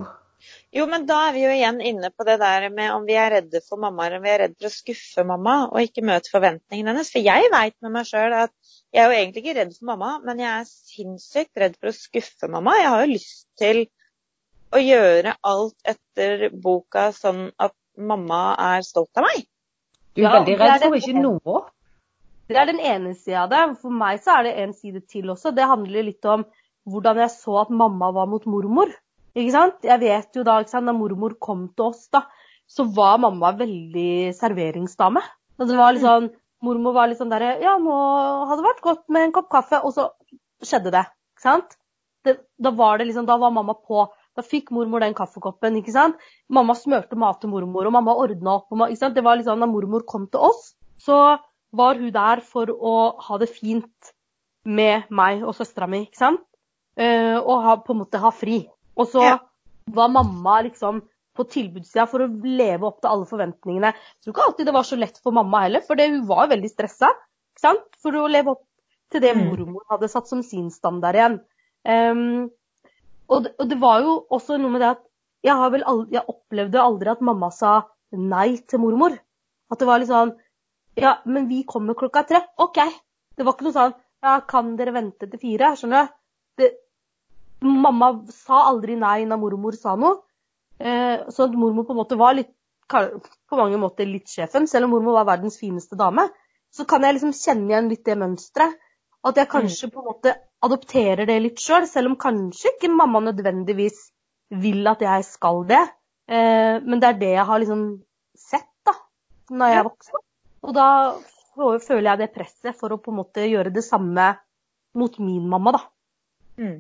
Jo, 0.77 0.85
men 0.90 1.07
da 1.09 1.16
er 1.29 1.35
vi 1.35 1.42
jo 1.44 1.53
igjen 1.55 1.79
inne 1.81 2.11
på 2.12 2.25
det 2.29 2.37
der 2.42 2.68
med 2.75 2.92
om 2.92 3.07
vi 3.09 3.16
er 3.18 3.31
redde 3.38 3.61
for 3.64 3.81
mamma, 3.81 4.07
eller 4.07 4.20
om 4.20 4.27
vi 4.27 4.33
er 4.35 4.42
redde 4.44 4.59
for 4.61 4.68
å 4.68 4.75
skuffe 4.75 5.25
mamma 5.27 5.55
og 5.70 5.79
ikke 5.81 6.05
møte 6.05 6.33
forventningene 6.33 6.92
hennes. 6.92 7.11
For 7.12 7.25
jeg 7.25 7.51
veit 7.53 7.77
med 7.85 7.94
meg 7.94 8.09
sjøl 8.09 8.37
at 8.37 8.53
jeg 8.94 9.03
er 9.03 9.11
jo 9.11 9.16
egentlig 9.18 9.42
ikke 9.44 9.57
redd 9.61 9.72
for 9.79 9.90
mamma, 9.92 10.11
men 10.27 10.42
jeg 10.42 10.51
er 10.53 10.68
sinnssykt 10.68 11.62
redd 11.62 11.79
for 11.81 11.90
å 11.90 11.96
skuffe 11.96 12.51
mamma. 12.53 12.77
Jeg 12.81 12.92
har 12.92 13.05
jo 13.05 13.14
lyst 13.14 13.46
til 13.61 13.83
å 14.77 14.83
gjøre 14.83 15.37
alt 15.46 15.92
etter 15.94 16.49
boka 16.53 17.09
sånn 17.16 17.46
at 17.62 17.75
mamma 17.96 18.42
er 18.75 18.85
stolt 18.87 19.16
av 19.16 19.27
meg. 19.29 19.46
Du 20.16 20.22
er 20.22 20.29
Ja, 20.29 20.35
veldig 20.38 20.59
redd 20.61 20.83
for 20.83 20.90
det- 20.90 21.03
ikke 21.03 21.22
nå 21.22 21.40
opp. 21.44 21.72
Det 22.49 22.57
er 22.57 22.66
den 22.66 22.81
ene 22.81 23.14
sida 23.14 23.42
av 23.42 23.51
det. 23.51 23.79
For 23.81 23.90
meg 23.90 24.20
så 24.22 24.38
er 24.38 24.42
det 24.44 24.59
en 24.59 24.72
side 24.72 25.01
til 25.09 25.25
også. 25.33 25.55
Det 25.55 25.64
handler 25.66 26.03
litt 26.03 26.25
om 26.25 26.44
hvordan 26.87 27.16
jeg 27.16 27.31
så 27.31 27.62
at 27.62 27.70
mamma 27.70 28.12
var 28.12 28.27
mot 28.27 28.44
mormor. 28.46 28.92
Ikke 29.37 29.53
sant? 29.53 29.85
Jeg 29.85 30.01
vet 30.01 30.38
jo 30.38 30.44
da, 30.46 30.59
ikke 30.62 30.72
sant, 30.72 30.88
da 30.88 30.94
mormor 30.96 31.37
kom 31.42 31.66
til 31.77 31.90
oss, 31.90 32.07
da, 32.14 32.25
så 32.66 32.87
var 32.96 33.20
mamma 33.22 33.53
veldig 33.59 34.33
serveringsdame. 34.37 35.22
Og 35.61 35.68
det 35.68 35.79
var 35.79 35.94
litt 35.94 36.05
sånn, 36.05 36.31
Mormor 36.64 36.94
var 36.96 37.11
litt 37.11 37.20
sånn 37.20 37.33
derre 37.33 37.57
Ja, 37.61 37.77
nå 37.81 37.94
hadde 38.49 38.62
det 38.62 38.68
vært 38.70 38.85
godt 38.85 39.03
med 39.12 39.27
en 39.27 39.35
kopp 39.37 39.51
kaffe. 39.53 39.81
Og 39.85 39.92
så 39.96 40.09
skjedde 40.64 40.92
det. 40.94 41.05
Ikke 41.37 41.44
sant? 41.44 41.77
Det, 42.27 42.38
da 42.59 42.72
var 42.75 42.99
det 42.99 43.11
liksom, 43.11 43.27
da 43.29 43.37
var 43.40 43.53
mamma 43.55 43.77
på. 43.77 44.07
Da 44.37 44.44
fikk 44.44 44.72
mormor 44.75 45.05
den 45.05 45.16
kaffekoppen. 45.16 45.77
ikke 45.81 45.94
sant? 45.94 46.16
Mamma 46.49 46.77
smørte 46.77 47.18
mat 47.20 47.40
til 47.42 47.53
mormor, 47.53 47.87
og 47.88 47.94
mamma 47.96 48.16
ordna 48.16 48.59
opp. 48.59 48.70
Og, 48.72 48.87
ikke 48.88 49.03
sant? 49.05 49.16
Det 49.16 49.25
var 49.27 49.38
liksom, 49.40 49.62
Da 49.62 49.68
mormor 49.70 50.07
kom 50.09 50.27
til 50.33 50.49
oss, 50.49 50.72
så 51.03 51.38
var 51.77 52.01
hun 52.01 52.12
der 52.12 52.42
for 52.44 52.72
å 52.72 52.96
ha 53.29 53.38
det 53.42 53.51
fint 53.53 54.12
med 54.64 55.11
meg 55.14 55.44
og 55.46 55.55
søstera 55.55 55.87
mi, 55.90 56.07
ikke 56.07 56.18
sant? 56.18 56.42
Eh, 56.96 57.37
og 57.37 57.62
ha, 57.62 57.77
på 57.85 57.92
en 57.92 58.01
måte 58.01 58.20
ha 58.22 58.33
fri. 58.35 58.64
Og 58.97 59.09
så 59.13 59.23
Ja. 59.23 59.39
var 59.93 60.09
mamma 60.09 60.63
liksom 60.63 61.03
på 61.37 61.45
tilbudssida 61.53 62.07
for 62.09 62.25
å 62.25 62.29
leve 62.43 62.87
opp 62.89 63.01
til 63.03 63.11
alle 63.11 63.27
forventningene. 63.29 63.93
Jeg 63.93 64.25
tror 64.25 64.33
ikke 64.35 64.47
alltid 64.47 64.67
det 64.67 64.75
var 64.75 64.83
så 64.89 64.97
lett 64.99 65.19
for 65.23 65.33
mamma 65.37 65.61
heller, 65.67 65.83
for 65.87 65.95
det, 65.95 66.09
hun 66.11 66.27
var 66.27 66.49
veldig 66.49 66.71
stressa 66.73 67.11
for 68.03 68.13
å 68.13 68.29
leve 68.31 68.51
opp 68.55 68.63
til 69.11 69.21
det 69.21 69.35
Mm. 69.37 69.49
mormor 69.49 69.83
hadde 69.91 70.09
satt 70.09 70.29
som 70.29 70.43
sin 70.43 70.71
standard 70.71 71.15
igjen. 71.15 71.41
Um, 71.85 72.51
og, 73.29 73.45
det, 73.45 73.55
og 73.59 73.69
det 73.69 73.79
var 73.81 74.01
jo 74.03 74.27
også 74.31 74.59
noe 74.59 74.71
med 74.71 74.81
det 74.81 74.91
at 74.91 75.03
jeg, 75.45 75.55
aldri, 75.55 76.13
jeg 76.13 76.25
opplevde 76.29 76.83
aldri 76.83 77.11
at 77.11 77.21
mamma 77.21 77.51
sa 77.51 77.83
nei 78.13 78.57
til 78.67 78.81
mormor. 78.81 79.19
At 79.71 79.79
det 79.79 79.87
var 79.87 79.99
litt 79.99 80.09
sånn 80.09 80.35
Ja, 80.97 81.19
men 81.27 81.47
vi 81.49 81.63
kommer 81.65 81.95
klokka 81.95 82.27
tre. 82.27 82.41
OK. 82.59 82.79
Det 83.37 83.45
var 83.45 83.53
ikke 83.53 83.67
noe 83.69 83.73
sånn 83.77 83.95
Ja, 84.23 84.41
kan 84.41 84.77
dere 84.77 84.93
vente 84.93 85.29
til 85.29 85.39
fire? 85.39 85.75
Skjønner 85.77 86.07
du? 86.07 86.13
Det, 86.63 86.71
mamma 87.64 88.11
sa 88.33 88.66
aldri 88.71 88.97
nei 89.01 89.25
når 89.29 89.40
mormor 89.42 89.77
sa 89.79 89.97
noe. 89.97 90.21
Eh, 90.79 91.29
så 91.33 91.49
mormor 91.53 91.87
på 91.87 91.95
en 91.95 92.01
måte 92.03 92.19
var 92.21 92.37
litt 92.37 92.53
på 92.87 93.59
mange 93.59 93.79
måter 93.83 94.07
litt 94.07 94.31
sjefen, 94.31 94.69
selv 94.71 94.87
om 94.87 94.92
mormor 94.95 95.19
var 95.19 95.31
verdens 95.33 95.59
fineste 95.59 95.99
dame. 95.99 96.29
Så 96.71 96.85
kan 96.87 97.03
jeg 97.03 97.16
liksom 97.16 97.33
kjenne 97.35 97.73
igjen 97.73 97.88
litt 97.90 98.05
det 98.07 98.19
mønsteret. 98.21 98.77
At 99.27 99.38
jeg 99.40 99.51
kanskje 99.51 99.88
på 99.90 100.03
en 100.03 100.07
måte 100.07 100.35
adopterer 100.62 101.27
det 101.27 101.40
litt 101.42 101.59
sjøl, 101.59 101.83
selv, 101.83 101.92
selv 101.92 102.12
om 102.12 102.19
kanskje 102.21 102.77
ikke 102.77 102.92
mamma 102.92 103.25
nødvendigvis 103.25 104.05
vil 104.62 104.87
at 104.87 105.03
jeg 105.03 105.25
skal 105.27 105.64
det. 105.66 105.83
Eh, 106.31 106.77
men 106.83 107.03
det 107.03 107.09
er 107.09 107.19
det 107.23 107.33
jeg 107.33 107.47
har 107.49 107.62
liksom 107.62 107.83
sett 108.38 108.71
da, 108.87 108.95
når 109.51 109.73
jeg 109.73 109.81
er 109.81 109.88
voksen. 109.88 110.23
Og 110.66 110.77
da 110.77 110.88
føler 111.57 112.11
jeg 112.11 112.21
det 112.23 112.35
presset 112.37 112.79
for 112.79 112.95
å 112.95 113.01
på 113.03 113.12
en 113.12 113.21
måte 113.23 113.49
gjøre 113.49 113.73
det 113.75 113.83
samme 113.87 114.35
mot 114.97 115.19
min 115.19 115.49
mamma, 115.51 115.75
da. 115.77 115.83
Mm. 116.62 116.79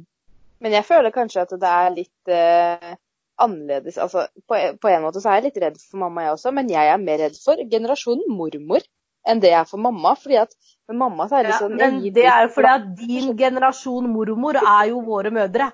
Men 0.62 0.72
jeg 0.72 0.86
føler 0.88 1.14
kanskje 1.14 1.44
at 1.44 1.54
det 1.60 1.70
er 1.70 1.94
litt 1.94 2.32
eh, 2.32 2.94
annerledes. 3.42 3.98
Altså, 4.00 4.26
på, 4.48 4.60
på 4.80 4.92
en 4.92 5.04
måte 5.04 5.20
så 5.22 5.30
er 5.32 5.40
jeg 5.40 5.50
litt 5.50 5.62
redd 5.64 5.80
for 5.82 6.04
mamma, 6.04 6.26
jeg 6.26 6.36
også, 6.36 6.52
men 6.56 6.70
jeg 6.72 6.92
er 6.92 7.02
mer 7.02 7.20
redd 7.26 7.36
for 7.42 7.60
generasjonen 7.72 8.30
mormor 8.32 8.86
enn 9.26 9.42
det 9.42 9.50
jeg 9.50 9.58
er 9.58 9.68
for 9.68 9.82
mamma. 9.82 10.14
fordi 10.14 10.38
at 10.38 10.54
med 10.88 11.00
mamma 11.00 11.26
så 11.28 11.40
er 11.40 11.48
det 11.48 11.54
Ja, 11.54 11.60
sånn 11.64 11.78
Ja, 11.80 11.90
men 11.90 12.14
det 12.14 12.26
er 12.30 12.46
jo 12.46 12.52
fordi 12.54 12.72
at 12.72 12.84
din 13.00 13.32
generasjon 13.38 14.08
mormor 14.12 14.58
er 14.62 14.92
jo 14.92 15.02
våre 15.06 15.34
mødre. 15.34 15.72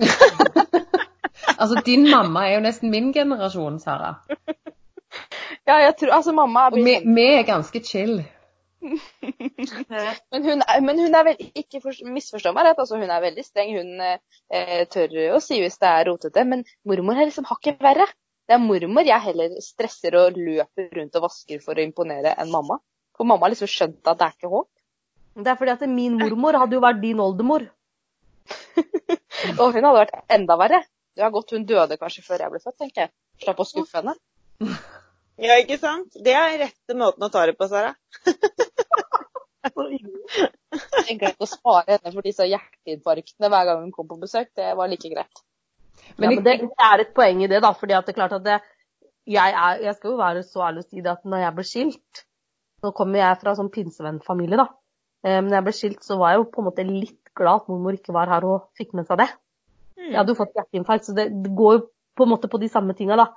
Altså, 1.54 1.82
din 1.86 2.06
mamma 2.10 2.46
er 2.48 2.56
jo 2.56 2.62
nesten 2.64 2.90
min 2.90 3.12
generasjon, 3.12 3.78
Sara. 3.82 4.14
Ja, 5.64 5.78
jeg 5.80 5.94
tror, 5.96 6.10
altså 6.16 6.32
mamma 6.34 6.66
Og 6.72 6.74
vi, 6.76 6.96
sånn 6.98 7.14
vi 7.16 7.24
er 7.36 7.44
ganske 7.46 7.80
chill. 7.86 8.16
Men 10.32 10.44
hun 10.44 10.60
er, 10.60 10.80
men 10.84 10.98
hun 11.00 11.16
er 11.16 11.24
vel, 11.28 11.38
ikke 11.56 11.80
for, 11.80 11.96
misforstå 12.14 12.52
meg 12.54 12.68
rett, 12.68 12.80
altså 12.82 12.98
hun 13.00 13.10
er 13.10 13.22
veldig 13.24 13.44
streng. 13.46 13.72
Hun 13.78 14.02
eh, 14.04 14.84
tør 14.92 15.14
å 15.36 15.40
si 15.42 15.60
hvis 15.62 15.78
det 15.80 15.90
er 15.90 16.08
rotete. 16.10 16.44
Men 16.48 16.64
mormor 16.88 17.18
er 17.18 17.28
liksom 17.30 17.48
hakket 17.48 17.80
verre. 17.84 18.06
Det 18.44 18.56
er 18.56 18.60
mormor 18.60 19.06
jeg 19.08 19.24
heller 19.24 19.54
stresser 19.64 20.16
og 20.20 20.36
løper 20.36 20.90
rundt 20.98 21.16
og 21.16 21.24
vasker 21.28 21.62
for 21.64 21.78
å 21.78 21.84
imponere 21.84 22.34
enn 22.40 22.52
mamma. 22.52 22.80
For 23.16 23.28
mamma 23.28 23.46
har 23.46 23.54
liksom 23.54 23.70
skjønt 23.70 24.10
at 24.10 24.20
det 24.20 24.26
er 24.26 24.36
ikke 24.36 24.52
håp. 24.52 24.70
Det 25.34 25.50
er 25.50 25.58
fordi 25.58 25.74
at 25.74 25.86
min 25.90 26.18
mormor 26.20 26.58
hadde 26.60 26.76
jo 26.76 26.82
vært 26.84 27.00
din 27.02 27.22
oldemor. 27.22 27.64
Og 29.60 29.70
hun 29.72 29.86
hadde 29.86 29.96
vært 30.02 30.34
enda 30.36 30.58
verre. 30.60 30.84
Det 31.14 31.22
var 31.22 31.32
godt 31.34 31.54
Hun 31.54 31.64
døde 31.66 31.96
kanskje 31.98 32.24
før 32.26 32.44
jeg 32.44 32.52
ble 32.52 32.60
født, 32.62 32.76
tenker 32.82 33.06
jeg. 33.06 33.14
Slapp 33.42 33.62
å 33.62 33.66
skuffe 33.66 34.00
henne. 34.00 34.14
Ja, 35.42 35.56
ikke 35.58 35.78
sant? 35.82 36.14
Det 36.22 36.34
er 36.38 36.58
rette 36.60 36.94
måten 36.98 37.26
å 37.26 37.30
ta 37.32 37.42
det 37.48 37.56
på, 37.58 37.66
Sara. 37.70 37.94
Jeg 41.08 41.18
greit 41.20 41.42
å 41.42 41.48
spare 41.48 41.96
henne 41.96 42.12
for 42.12 42.26
disse 42.26 42.46
hjerteinfarktene 42.48 43.50
hver 43.52 43.68
gang 43.68 43.82
hun 43.84 43.92
kom 43.94 44.08
på 44.10 44.20
besøk. 44.20 44.50
Det 44.56 44.72
var 44.76 44.90
like 44.90 45.10
greit. 45.12 45.42
Men, 46.18 46.30
ja, 46.30 46.30
men 46.36 46.44
det, 46.44 46.54
det 46.64 46.86
er 46.90 47.02
et 47.04 47.12
poeng 47.16 47.42
i 47.44 47.48
det, 47.50 47.60
da. 47.64 47.72
fordi 47.78 47.94
at 47.96 48.06
det 48.06 48.14
er 48.14 48.18
klart 48.18 48.36
at 48.36 48.44
det, 48.44 48.58
jeg, 49.30 49.54
er, 49.56 49.82
jeg 49.86 49.96
skal 49.96 50.12
jo 50.12 50.20
være 50.20 50.42
så 50.46 50.64
ærlig 50.68 50.84
å 50.84 50.88
si 50.88 51.04
det 51.04 51.12
at 51.14 51.28
når 51.28 51.44
jeg 51.46 51.56
ble 51.56 51.66
skilt 51.68 52.24
Nå 52.84 52.90
kommer 52.92 53.16
jeg 53.16 53.38
fra 53.40 53.54
sånn 53.56 53.70
pinsevennfamilie, 53.72 54.58
da. 54.60 54.66
Eh, 55.24 55.38
Men 55.38 55.46
når 55.48 55.56
jeg 55.56 55.64
ble 55.64 55.72
skilt, 55.78 56.02
så 56.04 56.18
var 56.20 56.34
jeg 56.34 56.42
jo 56.42 56.50
på 56.52 56.60
en 56.60 56.66
måte 56.66 56.84
litt 56.84 57.30
glad 57.38 57.62
at 57.62 57.70
mormor 57.72 57.96
ikke 57.96 58.12
var 58.12 58.28
her 58.28 58.44
og 58.44 58.66
fikk 58.76 58.92
med 58.98 59.08
seg 59.08 59.22
det. 59.22 59.30
Jeg 60.02 60.18
hadde 60.18 60.34
jo 60.34 60.36
fått 60.36 60.58
hjerteinfarkt, 60.58 61.06
så 61.08 61.14
det, 61.16 61.30
det 61.46 61.52
går 61.56 61.78
jo 61.78 61.82
på 62.18 62.26
en 62.26 62.32
måte 62.34 62.50
på 62.52 62.60
de 62.60 62.68
samme 62.68 62.92
tinga, 62.98 63.16
da. 63.16 63.30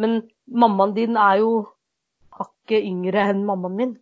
Men 0.00 0.22
mammaen 0.48 0.94
din 0.96 1.18
er 1.20 1.42
jo 1.42 1.50
hakket 2.38 2.88
yngre 2.88 3.26
enn 3.34 3.44
mammaen 3.44 3.76
min. 3.76 3.92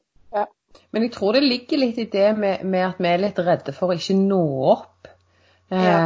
Men 0.94 1.02
jeg 1.06 1.12
tror 1.16 1.34
det 1.36 1.42
ligger 1.42 1.80
litt 1.82 1.98
i 1.98 2.08
det 2.12 2.30
med, 2.38 2.64
med 2.64 2.86
at 2.86 3.00
vi 3.02 3.10
er 3.10 3.22
litt 3.22 3.38
redde 3.42 3.74
for 3.74 3.90
å 3.90 3.98
ikke 3.98 4.16
nå 4.18 4.40
opp 4.72 5.08
eh, 5.08 5.82
Ja. 5.84 5.98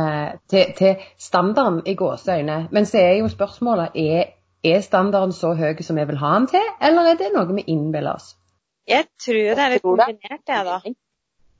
til, 0.48 0.72
til 0.78 1.06
standarden 1.20 1.82
i 1.86 1.94
gåseøyne. 1.98 2.58
Men 2.72 2.86
så 2.88 3.02
er 3.02 3.14
jo 3.20 3.28
spørsmålet 3.32 3.96
er, 4.00 4.34
er 4.64 4.80
standarden 4.84 5.32
så 5.36 5.54
høy 5.58 5.82
som 5.84 6.00
vi 6.00 6.06
vil 6.08 6.20
ha 6.22 6.34
den 6.38 6.48
til, 6.54 6.68
eller 6.80 7.12
er 7.12 7.20
det 7.20 7.32
noe 7.34 7.48
vi 7.52 7.66
innbiller 7.68 8.16
oss? 8.16 8.34
Jeg 8.88 9.04
tror 9.20 9.42
det 9.54 9.64
er 9.64 9.74
litt 9.74 9.82
det. 9.82 10.06
kombinert, 10.06 10.44
jeg, 10.48 10.64
da. 10.64 10.80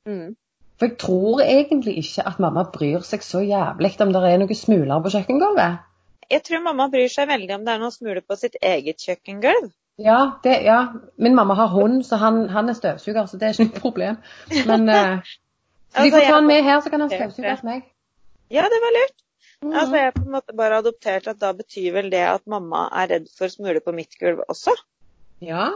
Mm. 0.09 0.35
For 0.79 0.87
jeg 0.87 0.97
tror 0.97 1.41
egentlig 1.43 1.97
ikke 2.01 2.23
at 2.29 2.39
mamma 2.39 2.63
bryr 2.73 3.03
seg 3.05 3.21
så 3.25 3.43
jævlig 3.43 3.91
om 4.01 4.13
det 4.15 4.23
er 4.25 4.39
noen 4.41 4.55
smuler 4.57 5.03
på 5.03 5.11
kjøkkengulvet. 5.13 5.85
Jeg 6.29 6.43
tror 6.45 6.61
mamma 6.65 6.87
bryr 6.93 7.09
seg 7.11 7.27
veldig 7.29 7.55
om 7.57 7.65
det 7.67 7.73
er 7.73 7.81
noen 7.81 7.93
smuler 7.93 8.21
på 8.25 8.37
sitt 8.39 8.55
eget 8.61 9.01
kjøkkengulv. 9.05 9.69
Ja, 9.99 10.19
det, 10.43 10.61
ja. 10.63 10.79
Min 11.19 11.35
mamma 11.35 11.53
har 11.59 11.67
hund, 11.73 12.03
så 12.07 12.15
han, 12.15 12.45
han 12.49 12.69
er 12.71 12.77
støvsuger, 12.77 13.25
så 13.27 13.37
det 13.39 13.49
er 13.49 13.55
ikke 13.55 13.67
noe 13.67 13.81
problem. 13.83 14.19
Men 14.69 14.89
uh, 14.89 15.31
så 15.89 16.03
de 16.03 16.05
Altså, 16.05 16.19
får 16.19 16.25
ta 16.25 16.35
han 16.35 16.47
med 16.47 16.63
her, 16.63 16.81
så 16.81 16.93
kan 16.93 17.03
han 17.03 17.09
støvsuge 17.11 17.51
hos 17.51 17.65
meg. 17.67 17.87
Ja, 18.53 18.63
det 18.71 18.79
var 18.83 18.95
lurt. 18.95 19.17
Mhm. 19.61 19.73
Altså, 19.73 19.95
jeg 19.99 20.13
på 20.15 20.23
en 20.23 20.35
måte 20.37 20.55
bare 20.55 20.77
adoptert 20.79 21.27
at 21.27 21.39
da 21.41 21.51
betyr 21.53 21.91
vel 21.97 22.11
det 22.13 22.23
at 22.23 22.45
mamma 22.47 22.85
er 23.01 23.09
redd 23.11 23.27
for 23.37 23.51
smuler 23.51 23.81
på 23.83 23.91
mitt 23.95 24.15
gulv 24.21 24.45
også. 24.47 24.75
Ja, 25.43 25.71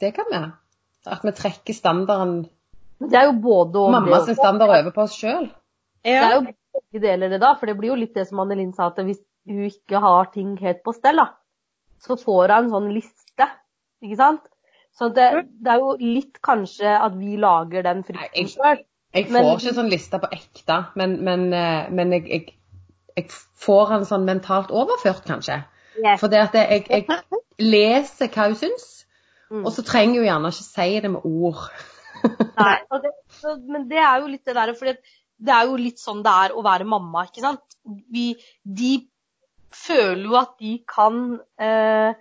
det 0.00 0.14
kan 0.16 0.30
vi. 0.32 0.40
At 1.08 1.24
vi 1.24 1.32
trekker 1.36 1.76
standarden, 1.76 2.46
det 2.98 3.18
er 3.20 3.28
jo 3.28 3.36
både 3.42 3.82
og. 3.84 3.92
mamma 3.92 4.24
sin 4.24 4.36
standard 4.36 4.72
over 4.72 4.94
på 4.94 5.04
oss 5.04 5.16
sjøl. 5.18 5.50
Det 6.04 6.16
er 6.16 6.34
jo 6.38 6.46
begge 6.46 7.02
deler 7.04 7.28
det, 7.34 7.40
da. 7.42 7.52
For 7.58 7.68
det 7.68 7.76
blir 7.78 7.92
jo 7.92 7.98
litt 8.00 8.16
det 8.16 8.26
som 8.28 8.40
Annelin 8.42 8.72
sa, 8.72 8.88
at 8.88 9.02
hvis 9.04 9.20
hun 9.48 9.66
ikke 9.68 10.00
har 10.02 10.30
ting 10.32 10.56
helt 10.60 10.82
på 10.84 10.94
stell, 10.96 11.20
da, 11.20 11.28
så 12.04 12.16
får 12.20 12.48
hun 12.48 12.56
en 12.64 12.70
sånn 12.74 12.88
liste, 12.94 13.48
ikke 14.04 14.16
sant? 14.20 14.44
Så 14.98 15.08
det, 15.14 15.28
det 15.62 15.72
er 15.74 15.78
jo 15.82 15.92
litt 16.00 16.40
kanskje 16.42 16.90
at 16.98 17.14
vi 17.18 17.36
lager 17.38 17.82
den 17.86 18.02
frykten 18.06 18.34
jeg- 18.34 18.52
sjøl. 18.54 18.84
Jeg 19.14 19.26
får 19.30 19.32
Men- 19.32 19.50
ikke 19.56 19.74
sånn 19.74 19.90
liste 19.90 20.18
på 20.20 20.28
ekte, 20.34 20.78
men, 20.96 21.14
men, 21.24 21.52
eh, 21.56 21.88
men 21.90 22.10
jeg, 22.12 22.26
jeg, 22.28 22.54
jeg 23.16 23.28
får 23.30 23.88
den 23.94 24.04
sånn 24.04 24.26
mentalt 24.28 24.70
overført, 24.70 25.24
kanskje. 25.26 25.62
Yes. 25.98 26.20
For 26.20 26.28
jeg, 26.28 26.50
jeg 26.90 27.06
leser 27.58 28.28
hva 28.28 28.48
hun 28.50 28.58
syns, 28.60 28.94
Mm. 29.50 29.62
og 29.64 29.72
så 29.72 29.80
trenger 29.82 30.20
hun 30.20 30.26
gjerne 30.28 30.48
ikke 30.52 30.64
si 30.66 31.00
det 31.00 31.10
med 31.10 31.22
ord. 31.24 31.70
Nei, 32.58 32.74
det, 33.00 33.12
så, 33.40 33.54
men 33.64 33.86
det 33.88 33.96
er 33.96 34.18
jo 34.20 34.26
litt 34.28 34.44
det 34.44 34.54
der, 34.58 34.74
for 34.76 34.84
det 34.92 35.54
er 35.54 35.64
jo 35.70 35.76
litt 35.80 35.96
sånn 36.02 36.20
det 36.22 36.34
er 36.34 36.52
å 36.52 36.60
være 36.66 36.84
mamma, 36.84 37.22
ikke 37.24 37.40
sant. 37.40 37.62
Vi, 38.12 38.34
de 38.62 38.90
føler 39.74 40.24
jo 40.26 40.36
at 40.40 40.54
de 40.60 40.74
kan 40.88 41.38
eh, 41.60 42.16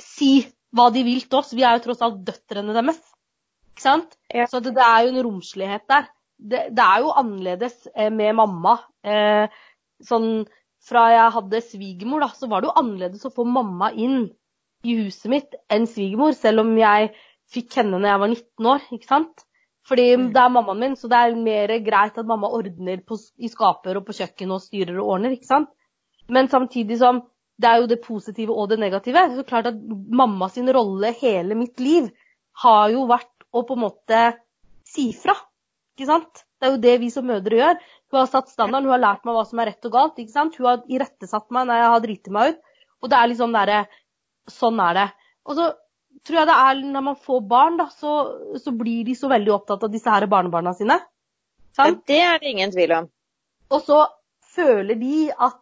si 0.00 0.32
hva 0.72 0.88
de 0.94 1.04
vil 1.06 1.24
til 1.26 1.40
oss. 1.40 1.52
Vi 1.56 1.64
er 1.66 1.76
jo 1.76 1.84
tross 1.86 2.02
alt 2.04 2.22
døtrene 2.26 2.74
deres. 2.76 3.00
Ikke 3.72 3.84
sant? 3.84 4.16
Ja. 4.32 4.46
Så 4.50 4.62
det, 4.64 4.74
det 4.76 4.84
er 4.86 5.04
jo 5.04 5.12
en 5.12 5.22
romslighet 5.26 5.86
der. 5.90 6.08
Det, 6.42 6.64
det 6.74 6.84
er 6.84 7.04
jo 7.04 7.14
annerledes 7.22 7.88
eh, 7.94 8.10
med 8.12 8.36
mamma. 8.38 8.78
Eh, 9.04 9.46
sånn 10.02 10.44
fra 10.82 11.06
jeg 11.12 11.34
hadde 11.36 11.60
svigermor, 11.62 12.24
da, 12.24 12.32
så 12.34 12.48
var 12.50 12.62
det 12.62 12.70
jo 12.70 12.78
annerledes 12.80 13.26
å 13.28 13.34
få 13.34 13.44
mamma 13.46 13.92
inn 13.94 14.24
i 14.82 14.96
huset 14.98 15.30
mitt 15.30 15.54
enn 15.70 15.86
svigermor, 15.86 16.34
selv 16.34 16.64
om 16.64 16.72
jeg 16.74 17.12
fikk 17.52 17.78
henne 17.78 18.00
når 18.00 18.10
jeg 18.10 18.22
var 18.22 18.32
19 18.32 18.70
år, 18.72 18.88
ikke 18.96 19.10
sant? 19.10 19.44
Fordi 19.86 20.08
det 20.34 20.42
er 20.42 20.50
mammaen 20.54 20.82
min, 20.82 20.96
så 20.98 21.10
det 21.10 21.18
er 21.18 21.38
mer 21.38 21.72
greit 21.86 22.18
at 22.18 22.26
mamma 22.26 22.50
ordner 22.54 23.02
på, 23.06 23.18
i 23.38 23.50
skaper 23.50 23.98
og 23.98 24.06
på 24.08 24.16
kjøkken 24.18 24.54
og 24.54 24.62
styrer 24.62 24.98
og 24.98 25.14
ordner, 25.16 25.34
ikke 25.36 25.50
sant? 25.50 25.70
Men 26.28 26.48
samtidig 26.48 26.98
som 27.00 27.22
det 27.62 27.68
er 27.68 27.82
jo 27.82 27.88
det 27.90 28.00
positive 28.02 28.54
og 28.56 28.70
det 28.70 28.80
negative. 28.82 29.24
Så 29.36 29.44
klart 29.46 29.68
at 29.70 29.78
mamma 30.22 30.48
sin 30.50 30.70
rolle 30.72 31.12
hele 31.20 31.56
mitt 31.58 31.80
liv 31.80 32.08
har 32.64 32.90
jo 32.92 33.06
vært 33.10 33.46
å 33.52 33.62
på 33.68 33.76
en 33.76 33.84
måte 33.84 34.22
si 34.88 35.10
fra. 35.16 35.36
Ikke 35.96 36.08
sant? 36.08 36.44
Det 36.58 36.68
er 36.68 36.74
jo 36.74 36.82
det 36.82 36.94
vi 37.02 37.10
som 37.12 37.26
mødre 37.28 37.58
gjør. 37.58 37.80
Hun 38.12 38.20
har 38.20 38.30
satt 38.30 38.50
standarden, 38.52 38.88
hun 38.88 38.96
har 38.96 39.02
lært 39.02 39.26
meg 39.26 39.36
hva 39.36 39.44
som 39.48 39.60
er 39.62 39.72
rett 39.72 39.88
og 39.88 39.94
galt. 39.94 40.18
ikke 40.18 40.34
sant? 40.34 40.56
Hun 40.58 40.68
har 40.68 40.82
irettesatt 40.90 41.48
meg 41.54 41.68
når 41.68 41.80
jeg 41.80 41.92
har 41.94 42.04
driti 42.06 42.34
meg 42.34 42.52
ut. 42.52 42.62
Og 43.02 43.10
det 43.12 43.18
er 43.18 43.32
liksom 43.32 43.56
derre 43.56 43.84
Sånn 44.50 44.80
er 44.82 44.96
det. 44.96 45.04
Og 45.46 45.54
så 45.54 45.64
tror 46.26 46.38
jeg 46.40 46.48
det 46.48 46.54
er 46.64 46.80
når 46.82 47.04
man 47.06 47.18
får 47.22 47.42
barn, 47.46 47.76
da, 47.78 47.84
så, 47.94 48.14
så 48.58 48.72
blir 48.74 49.04
de 49.06 49.14
så 49.14 49.28
veldig 49.30 49.52
opptatt 49.54 49.84
av 49.86 49.92
disse 49.92 50.10
her 50.10 50.26
barnebarna 50.30 50.72
sine. 50.74 50.96
Sant? 51.78 52.02
Det 52.10 52.18
er 52.18 52.40
det 52.42 52.50
ingen 52.50 52.74
tvil 52.74 52.94
om. 52.96 53.06
Og 53.70 53.84
så 53.86 54.00
føler 54.52 54.98
de 54.98 55.28
at 55.30 55.61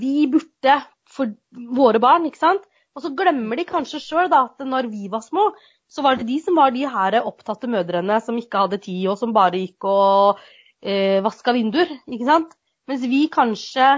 vi 0.00 0.26
burde 0.30 0.78
for 1.10 1.34
våre 1.76 2.00
barn, 2.02 2.26
ikke 2.28 2.40
sant. 2.40 2.64
Og 2.94 3.02
så 3.02 3.10
glemmer 3.16 3.58
de 3.58 3.66
kanskje 3.66 4.00
sjøl 4.02 4.32
at 4.34 4.62
når 4.62 4.88
vi 4.92 5.08
var 5.10 5.24
små, 5.24 5.50
så 5.90 6.02
var 6.04 6.18
det 6.18 6.28
de 6.28 6.38
som 6.42 6.56
var 6.58 6.72
de 6.74 6.84
her 6.90 7.16
opptatte 7.22 7.68
mødrene 7.70 8.20
som 8.22 8.38
ikke 8.38 8.64
hadde 8.64 8.80
tid, 8.86 9.06
og 9.10 9.18
som 9.20 9.34
bare 9.34 9.60
gikk 9.60 9.86
og 9.90 10.40
eh, 10.82 11.20
vaska 11.24 11.54
vinduer, 11.56 11.90
ikke 12.06 12.28
sant. 12.28 12.54
Mens 12.90 13.04
vi 13.08 13.24
kanskje 13.32 13.88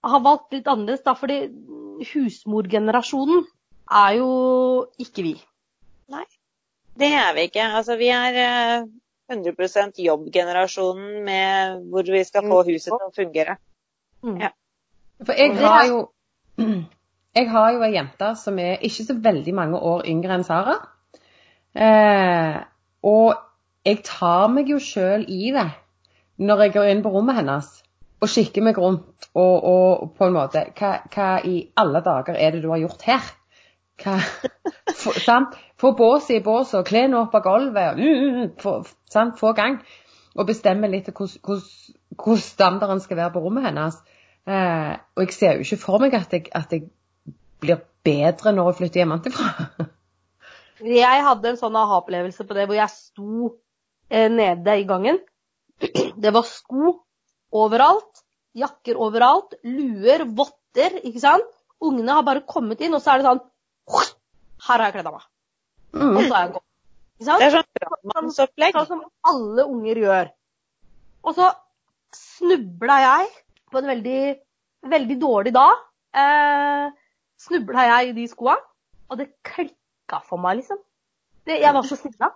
har 0.00 0.24
valgt 0.24 0.54
litt 0.56 0.68
annerledes, 0.70 1.04
da, 1.06 1.14
fordi 1.18 1.42
husmorgenerasjonen 2.10 3.44
er 3.90 4.16
jo 4.18 4.30
ikke 5.02 5.26
vi. 5.26 5.34
Nei, 6.10 6.24
det 6.98 7.10
er 7.18 7.34
vi 7.36 7.46
ikke. 7.50 7.66
Altså, 7.80 7.98
vi 8.00 8.08
er 8.14 8.38
100% 9.30 10.00
eh, 10.00 10.06
jobbgenerasjonen 10.06 11.20
med 11.26 11.84
hvor 11.92 12.08
vi 12.08 12.22
skal 12.26 12.46
få 12.46 12.62
mm. 12.62 12.70
huset 12.72 12.90
til 12.94 13.06
å 13.06 13.14
fungere. 13.14 13.58
Mm. 14.24 14.40
Ja. 14.46 14.50
For 15.26 15.36
jeg 15.36 15.56
har 15.58 15.84
jo 15.88 16.00
jeg 17.38 17.50
har 17.50 17.72
jo 17.74 17.84
ei 17.86 17.92
jente 17.94 18.32
som 18.36 18.58
er 18.58 18.80
ikke 18.86 19.06
så 19.06 19.16
veldig 19.22 19.54
mange 19.54 19.78
år 19.78 20.02
yngre 20.10 20.38
enn 20.38 20.46
Sara. 20.46 20.78
Eh, 21.74 22.56
og 23.06 23.34
jeg 23.86 24.02
tar 24.04 24.48
meg 24.52 24.68
jo 24.68 24.80
sjøl 24.82 25.24
i 25.28 25.52
det 25.54 25.68
når 26.40 26.64
jeg 26.64 26.74
går 26.74 26.90
inn 26.90 27.02
på 27.04 27.12
rommet 27.14 27.38
hennes 27.38 27.68
og 28.20 28.28
kikker 28.28 28.64
meg 28.64 28.78
rundt 28.80 29.28
og, 29.32 29.64
og 29.64 30.10
på 30.16 30.26
en 30.26 30.34
måte 30.34 30.64
hva, 30.76 30.92
hva, 31.12 31.28
i 31.44 31.62
alle 31.80 32.02
dager 32.04 32.36
er 32.36 32.52
det 32.52 32.62
du 32.64 32.68
har 32.72 32.82
gjort 32.82 33.04
her? 33.08 33.30
Hva, 34.00 34.18
for, 35.02 35.16
sant? 35.20 35.56
Få 35.80 35.94
båset 35.96 36.36
i 36.36 36.44
båset 36.44 36.80
og 36.82 36.88
kle 36.88 37.06
nå 37.08 37.24
opp 37.24 37.36
av 37.38 37.44
gulvet. 37.46 38.00
Få. 38.60 38.80
Få 39.38 39.52
gang. 39.56 39.78
Og 40.36 40.46
bestemme 40.46 40.90
litt 40.92 41.08
hvordan 41.14 42.42
standarden 42.44 43.00
skal 43.00 43.16
være 43.22 43.32
på 43.36 43.44
rommet 43.44 43.64
hennes. 43.70 43.96
Eh, 44.48 44.92
og 45.16 45.24
jeg 45.24 45.36
ser 45.36 45.58
jo 45.58 45.66
ikke 45.66 45.80
for 45.82 46.02
meg 46.02 46.16
at 46.16 46.32
jeg, 46.32 46.48
at 46.56 46.72
jeg 46.72 46.86
blir 47.60 47.82
bedre 48.06 48.54
når 48.56 48.70
jeg 48.70 48.78
flytter 48.78 49.02
hjemmefra. 49.02 49.50
jeg 51.00 51.26
hadde 51.26 51.52
en 51.52 51.60
sånn 51.60 51.76
aha-opplevelse 51.76 52.46
på 52.48 52.56
det 52.56 52.66
hvor 52.68 52.78
jeg 52.78 52.94
sto 52.94 53.50
eh, 54.08 54.30
nede 54.32 54.78
i 54.80 54.86
gangen. 54.88 55.20
Det 56.22 56.32
var 56.34 56.48
sko 56.48 56.96
overalt. 57.56 58.24
Jakker 58.56 58.98
overalt. 58.98 59.54
Luer, 59.64 60.24
votter, 60.24 61.00
ikke 61.04 61.22
sant. 61.22 61.52
Ungene 61.80 62.16
har 62.18 62.26
bare 62.26 62.44
kommet 62.48 62.80
inn, 62.84 62.96
og 62.96 63.04
så 63.04 63.14
er 63.14 63.20
det 63.20 63.28
sånn 63.28 63.44
Her 64.66 64.76
har 64.76 64.88
jeg 64.88 64.98
kledd 64.98 65.08
av 65.08 65.16
meg. 65.16 65.28
Mm. 65.96 66.10
Og 66.10 66.20
så 66.24 66.34
er 66.34 66.42
jeg 66.42 66.52
gått. 66.56 66.66
Det 67.20 67.44
er 67.44 67.52
sånn 67.52 67.70
brannmannsopplegg. 67.76 68.76
Sånn 68.76 68.88
som 68.88 69.00
alle 69.28 69.64
unger 69.68 70.00
gjør. 70.00 70.28
Og 71.20 71.36
så 71.36 71.48
snubla 72.16 72.96
jeg 73.04 73.30
på 73.70 73.80
en 73.80 73.90
veldig, 73.90 74.20
veldig 74.90 75.16
dårlig 75.20 75.54
dag. 75.54 75.82
Eh, 76.20 76.86
snubla 77.40 77.86
jeg 77.88 78.10
i 78.10 78.14
de 78.20 78.28
skoa, 78.30 78.56
og 79.08 79.18
det 79.20 79.30
klikka 79.46 80.20
for 80.28 80.42
meg, 80.42 80.60
liksom. 80.60 80.80
Det, 81.46 81.60
jeg 81.62 81.74
var 81.74 81.86
så 81.88 81.98
sinna. 81.98 82.32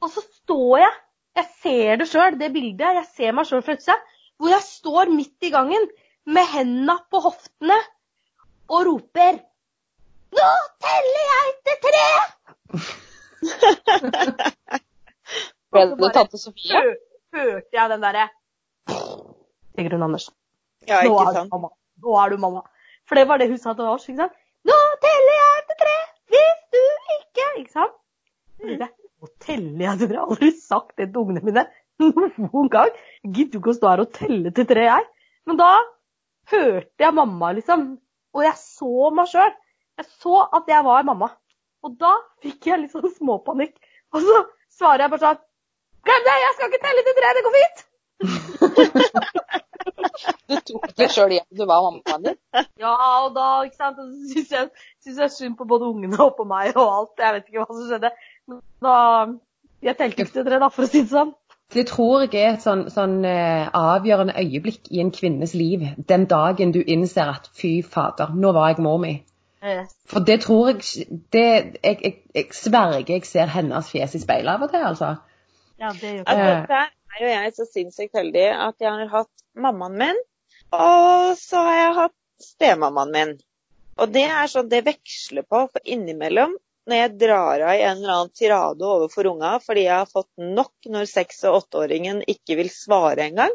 Og 0.00 0.10
så 0.10 0.24
står 0.24 0.78
jeg 0.82 0.94
jeg 1.34 1.46
ser 1.62 1.96
det 1.98 2.06
sjøl, 2.06 2.36
det 2.38 2.52
bildet. 2.54 2.98
Jeg 3.00 3.06
ser 3.16 3.32
meg 3.34 3.48
sjøl 3.48 3.62
fra 3.66 3.74
utsida. 3.74 3.96
Hvor 4.38 4.52
jeg 4.52 4.62
står 4.66 5.10
midt 5.10 5.46
i 5.46 5.50
gangen 5.54 5.88
med 6.26 6.46
hendene 6.52 6.94
på 7.10 7.20
hoftene 7.24 7.78
og 8.70 8.86
roper 8.88 9.34
Nå 10.34 10.46
teller 10.82 11.24
jeg 11.30 11.50
til 11.66 11.76
tre! 11.84 12.06
Hørte 17.34 17.74
jeg 17.76 17.90
den 17.90 18.02
derre 18.02 18.24
Sigrun 19.74 20.06
Andersen. 20.06 20.34
Ja, 20.88 21.00
ikke 21.04 21.12
Nå 21.12 21.34
sant. 21.36 21.52
Mamma. 21.52 21.70
Nå 22.04 22.16
er 22.20 22.32
du 22.34 22.40
mamma. 22.42 22.62
For 23.08 23.18
det 23.18 23.26
var 23.28 23.40
det 23.40 23.48
hun 23.50 23.60
sa 23.60 23.74
til 23.76 23.88
oss. 23.90 24.06
ikke 24.08 24.24
sant? 24.24 24.36
Nå 24.64 24.76
teller 25.04 25.38
jeg 25.38 25.64
til 25.70 25.80
tre 25.82 25.96
hvis 26.34 26.60
du 26.74 26.82
ikke 27.18 27.48
Ikke 27.60 27.72
sant? 27.74 27.96
Mm. 28.62 28.84
Nå 28.84 29.30
teller 29.44 29.84
jeg 29.86 29.98
til 30.00 30.08
tre. 30.08 30.16
Jeg 30.16 30.22
har 30.22 30.30
aldri 30.36 30.52
sagt 30.58 30.94
det 31.00 31.10
til 31.10 31.20
ungene 31.24 31.44
mine 31.44 31.66
noen 32.48 32.70
gang. 32.72 32.94
Gidder 33.24 33.60
ikke 33.60 33.72
å 33.74 33.76
stå 33.76 33.92
her 33.92 34.04
og 34.04 34.12
telle 34.16 34.52
til 34.56 34.66
tre, 34.70 34.88
jeg. 34.88 35.06
Men 35.46 35.60
da 35.60 35.70
hørte 36.50 37.06
jeg 37.06 37.16
mamma, 37.16 37.52
liksom. 37.56 37.86
Og 38.34 38.42
jeg 38.44 38.56
så 38.58 39.10
meg 39.14 39.30
sjøl. 39.30 39.52
Jeg 40.00 40.08
så 40.10 40.42
at 40.58 40.70
jeg 40.72 40.84
var 40.86 41.06
mamma. 41.06 41.30
Og 41.84 41.96
da 42.00 42.14
fikk 42.42 42.70
jeg 42.70 42.80
litt 42.82 42.94
sånn 42.94 43.12
småpanikk. 43.14 43.76
Og 44.14 44.24
så 44.24 44.38
svarer 44.74 45.04
jeg 45.04 45.12
bare 45.14 45.26
sånn 45.28 45.42
Glem 46.04 46.24
det, 46.26 46.32
jeg 46.36 46.54
skal 46.56 46.68
ikke 46.68 46.82
telle 46.82 47.02
til 47.06 47.14
tre, 47.16 47.28
det 47.32 47.42
går 47.46 47.54
fint! 47.54 47.78
du 50.48 50.56
tok 50.68 50.90
det 50.98 51.08
sjøl 51.12 51.34
igjen, 51.34 51.48
du 51.58 51.64
var 51.68 51.84
mammaen 51.84 52.28
din? 52.28 52.38
Ja, 52.80 52.94
og 53.24 53.30
da 53.36 53.46
ikke 53.66 53.80
sant, 53.80 53.98
syns 54.32 54.50
jeg, 54.54 54.68
synes 55.02 55.18
jeg 55.24 55.34
synd 55.34 55.56
på 55.58 55.68
både 55.68 55.90
ungene 55.90 56.20
og 56.22 56.36
på 56.38 56.44
meg 56.48 56.76
og 56.76 56.88
alt. 56.98 57.14
Jeg 57.20 57.36
vet 57.36 57.48
ikke 57.48 57.64
hva 57.64 57.72
som 57.72 57.88
skjedde. 57.88 58.10
Da, 58.84 58.94
jeg 59.84 59.98
telte 59.98 60.22
ikke 60.22 60.36
til 60.36 60.46
tre, 60.46 60.60
da, 60.62 60.68
for 60.72 60.86
å 60.86 60.90
si 60.90 61.04
det 61.04 61.12
sånn. 61.12 61.34
Det 61.74 61.86
tror 61.88 62.22
jeg 62.22 62.34
er 62.38 62.54
et 62.54 62.62
sånn, 62.62 62.84
sånn 62.92 63.16
uh, 63.24 63.70
avgjørende 63.74 64.36
øyeblikk 64.38 64.82
i 64.94 65.00
en 65.02 65.12
kvinnes 65.14 65.54
liv. 65.58 65.80
Den 66.08 66.26
dagen 66.30 66.74
du 66.74 66.82
innser 66.82 67.32
at 67.32 67.48
fy 67.56 67.78
fader, 67.82 68.34
nå 68.36 68.52
var 68.54 68.72
jeg 68.72 68.84
mor 68.84 69.00
mi. 69.02 69.14
Yes. 69.64 69.94
For 70.06 70.20
det 70.20 70.42
tror 70.44 70.68
jeg 70.68 70.76
det, 71.32 71.46
jeg, 71.82 71.98
jeg, 72.04 72.14
jeg 72.34 72.46
sverger 72.52 73.14
jeg 73.14 73.24
ser 73.24 73.48
hennes 73.48 73.88
fjes 73.90 74.14
i 74.14 74.20
speilet 74.20 74.52
av 74.52 74.66
og 74.66 74.74
til, 74.74 74.84
altså. 74.84 75.14
Ja, 75.80 75.88
det 75.88 76.10
gjør 76.18 76.28
jeg. 76.28 76.66
Der 76.68 76.90
er 77.14 77.24
jo 77.24 77.32
jeg 77.32 77.54
så 77.56 77.66
sinnssykt 77.68 78.18
heldig 78.18 78.46
at 78.52 78.82
jeg 78.82 78.90
har 78.90 79.10
hatt 79.12 79.44
mammaen 79.54 79.98
min, 80.00 80.20
og 80.74 81.34
så 81.38 81.62
har 81.66 81.76
jeg 81.78 81.96
hatt 82.00 82.16
stemammaen 82.42 83.14
min. 83.14 83.34
Og 84.02 84.10
det 84.10 84.24
er 84.26 84.50
sånn, 84.50 84.70
det 84.70 84.82
veksler 84.88 85.46
på, 85.46 85.66
for 85.70 85.84
innimellom 85.86 86.56
når 86.90 86.98
jeg 86.98 87.12
drar 87.22 87.62
av 87.64 87.74
i 87.78 87.84
en 87.84 88.00
eller 88.02 88.14
annen 88.14 88.32
tirade 88.36 88.84
overfor 88.84 89.30
unga 89.30 89.54
fordi 89.62 89.86
jeg 89.86 89.96
har 90.02 90.10
fått 90.10 90.30
nok 90.36 90.88
når 90.92 91.08
seks- 91.08 91.44
og 91.48 91.62
åtteåringen 91.62 92.20
ikke 92.28 92.58
vil 92.58 92.70
svare 92.72 93.28
engang, 93.30 93.54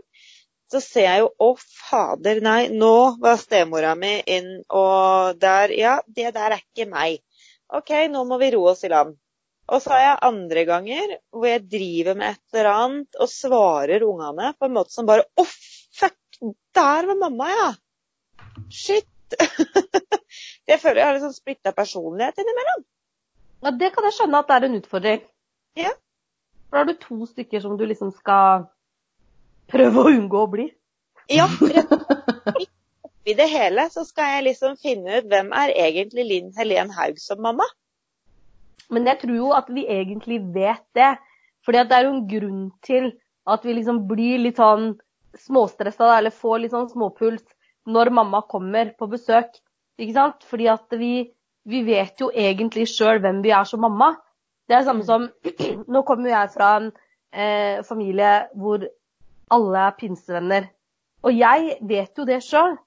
så 0.71 0.81
ser 0.81 1.05
jeg 1.05 1.23
jo 1.23 1.29
å 1.45 1.49
fader, 1.59 2.41
nei, 2.45 2.69
nå 2.73 3.19
var 3.21 3.37
stemora 3.41 3.95
mi 3.97 4.15
inn 4.25 4.51
og 4.69 5.39
der 5.41 5.73
Ja, 5.77 5.95
det 6.07 6.33
der 6.37 6.57
er 6.57 6.61
ikke 6.61 6.89
meg. 6.89 7.21
OK, 7.69 7.91
nå 8.09 8.23
må 8.25 8.39
vi 8.41 8.51
roe 8.55 8.73
oss 8.73 8.85
i 8.85 8.91
land. 8.93 9.17
Og 9.69 9.83
så 9.83 9.93
har 9.93 10.01
jeg 10.01 10.21
andre 10.29 10.63
ganger 10.65 11.15
hvor 11.35 11.49
jeg 11.49 11.65
driver 11.69 12.17
med 12.17 12.33
et 12.33 12.57
eller 12.57 12.69
annet 12.71 13.19
og 13.21 13.31
svarer 13.31 14.05
ungene 14.07 14.53
på 14.57 14.67
en 14.67 14.75
måte 14.77 14.95
som 14.95 15.07
bare 15.09 15.27
Å, 15.37 15.45
fuck, 15.45 16.17
der 16.75 17.09
var 17.09 17.19
mamma, 17.19 17.49
ja! 17.53 17.69
Shit! 18.73 19.09
jeg 20.69 20.79
føler 20.81 21.01
jeg 21.01 21.05
har 21.05 21.15
litt 21.15 21.25
sånn 21.27 21.35
splitta 21.35 21.73
personlighet 21.77 22.41
innimellom. 22.41 22.81
Ja, 23.61 23.73
det 23.75 23.91
kan 23.93 24.07
jeg 24.07 24.15
skjønne 24.17 24.41
at 24.41 24.49
det 24.49 24.55
er 24.55 24.65
en 24.65 24.77
utfordring. 24.79 25.23
Ja. 25.77 25.93
For 26.69 26.77
da 26.77 26.81
har 26.81 26.89
du 26.89 27.01
to 27.03 27.27
stykker 27.29 27.61
som 27.61 27.77
du 27.77 27.85
liksom 27.89 28.13
skal 28.15 28.65
prøve 29.69 30.01
å 30.01 30.13
unngå 30.15 30.43
å 30.45 30.49
bli. 30.49 30.67
Ja. 31.29 31.45
Oppi 33.05 33.35
det 33.37 33.49
hele 33.51 33.85
så 33.93 34.05
skal 34.07 34.33
jeg 34.33 34.47
liksom 34.49 34.79
finne 34.81 35.19
ut 35.19 35.29
hvem 35.29 35.51
er 35.53 35.75
egentlig 35.75 36.25
Linn 36.25 36.49
Helen 36.57 36.93
Haug 36.95 37.19
som 37.21 37.41
mamma. 37.45 37.67
Men 38.89 39.07
jeg 39.09 39.21
tror 39.23 39.35
jo 39.35 39.49
at 39.55 39.69
vi 39.73 39.85
egentlig 39.89 40.39
vet 40.55 40.85
det. 40.97 41.13
Fordi 41.65 41.83
det 41.89 41.97
er 41.97 42.07
jo 42.07 42.13
en 42.15 42.27
grunn 42.29 42.61
til 42.85 43.11
at 43.49 43.65
vi 43.65 43.75
liksom 43.75 44.05
blir 44.07 44.39
litt 44.41 44.61
sånn 44.61 44.93
småstressa 45.37 46.13
eller 46.17 46.33
får 46.33 46.63
litt 46.63 46.73
sånn 46.73 46.89
småpuls 46.89 47.43
når 47.89 48.13
mamma 48.15 48.41
kommer 48.49 48.93
på 48.97 49.09
besøk. 49.11 49.51
Ikke 49.99 50.15
sant? 50.15 50.47
Fordi 50.47 50.69
at 50.71 50.97
vi 50.97 51.27
vi 51.69 51.83
vet 51.85 52.21
jo 52.21 52.29
egentlig 52.33 52.87
sjøl 52.89 53.21
hvem 53.23 53.43
vi 53.43 53.53
er 53.53 53.67
som 53.67 53.83
mamma. 53.83 54.13
Det 54.67 54.75
er 54.75 54.83
det 54.83 54.89
samme 54.89 55.05
som 55.05 55.27
Nå 55.93 56.03
kommer 56.07 56.31
jeg 56.31 56.53
fra 56.55 56.75
en 56.79 56.91
eh, 57.33 57.81
familie 57.85 58.33
hvor 58.57 58.85
alle 59.53 59.85
er 59.87 59.97
pinsevenner. 59.99 60.69
Og 61.25 61.35
jeg 61.35 61.79
vet 61.89 62.17
jo 62.17 62.25
det 62.25 62.39
sjøl, 62.45 62.77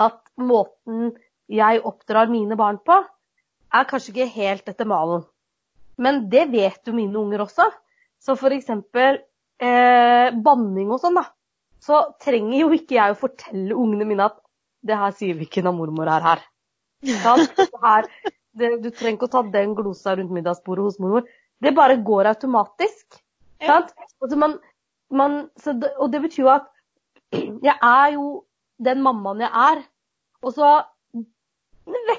at 0.00 0.18
måten 0.40 1.12
jeg 1.52 1.82
oppdrar 1.86 2.30
mine 2.30 2.56
barn 2.58 2.78
på, 2.82 2.96
er 3.74 3.88
kanskje 3.88 4.12
ikke 4.12 4.34
helt 4.36 4.68
etter 4.70 4.88
malen. 4.88 5.24
Men 5.96 6.26
det 6.32 6.46
vet 6.52 6.86
jo 6.86 6.94
mine 6.96 7.16
unger 7.18 7.46
også. 7.46 7.70
Så 8.20 8.36
eksempel 8.52 9.20
eh, 9.62 10.28
banning 10.32 10.90
og 10.92 11.00
sånn, 11.02 11.18
da. 11.18 11.26
Så 11.82 12.02
trenger 12.22 12.58
jo 12.64 12.70
ikke 12.74 12.96
jeg 12.96 13.14
å 13.14 13.18
fortelle 13.18 13.76
ungene 13.76 14.08
mine 14.08 14.28
at 14.28 14.38
det 14.86 14.98
her 14.98 15.14
sier 15.16 15.36
vi 15.38 15.46
ikke 15.46 15.64
når 15.64 15.76
mormor 15.76 16.10
er 16.10 16.24
her. 16.24 16.44
Her, 17.06 18.08
det, 18.56 18.70
du 18.82 18.88
trenger 18.90 19.18
ikke 19.18 19.28
å 19.28 19.34
ta 19.34 19.42
den 19.52 19.74
glosa 19.78 20.16
rundt 20.16 20.34
middagsbordet 20.34 20.86
hos 20.86 20.98
mormor. 21.02 21.26
Det 21.62 21.74
bare 21.76 21.98
går 22.04 22.32
automatisk. 22.32 23.20
Ja. 23.62 23.82
Altså 24.20 24.38
man, 24.40 24.56
man, 25.10 25.46
så 25.62 25.76
det, 25.76 25.92
og 26.00 26.12
det 26.12 26.22
betyr 26.26 26.42
jo 26.44 26.52
at 26.52 26.72
jeg 27.32 27.74
er 27.74 28.10
jo 28.16 28.26
den 28.82 29.02
mammaen 29.04 29.44
jeg 29.44 29.52
er. 29.52 29.84
Og 30.44 30.56
så 30.56 30.72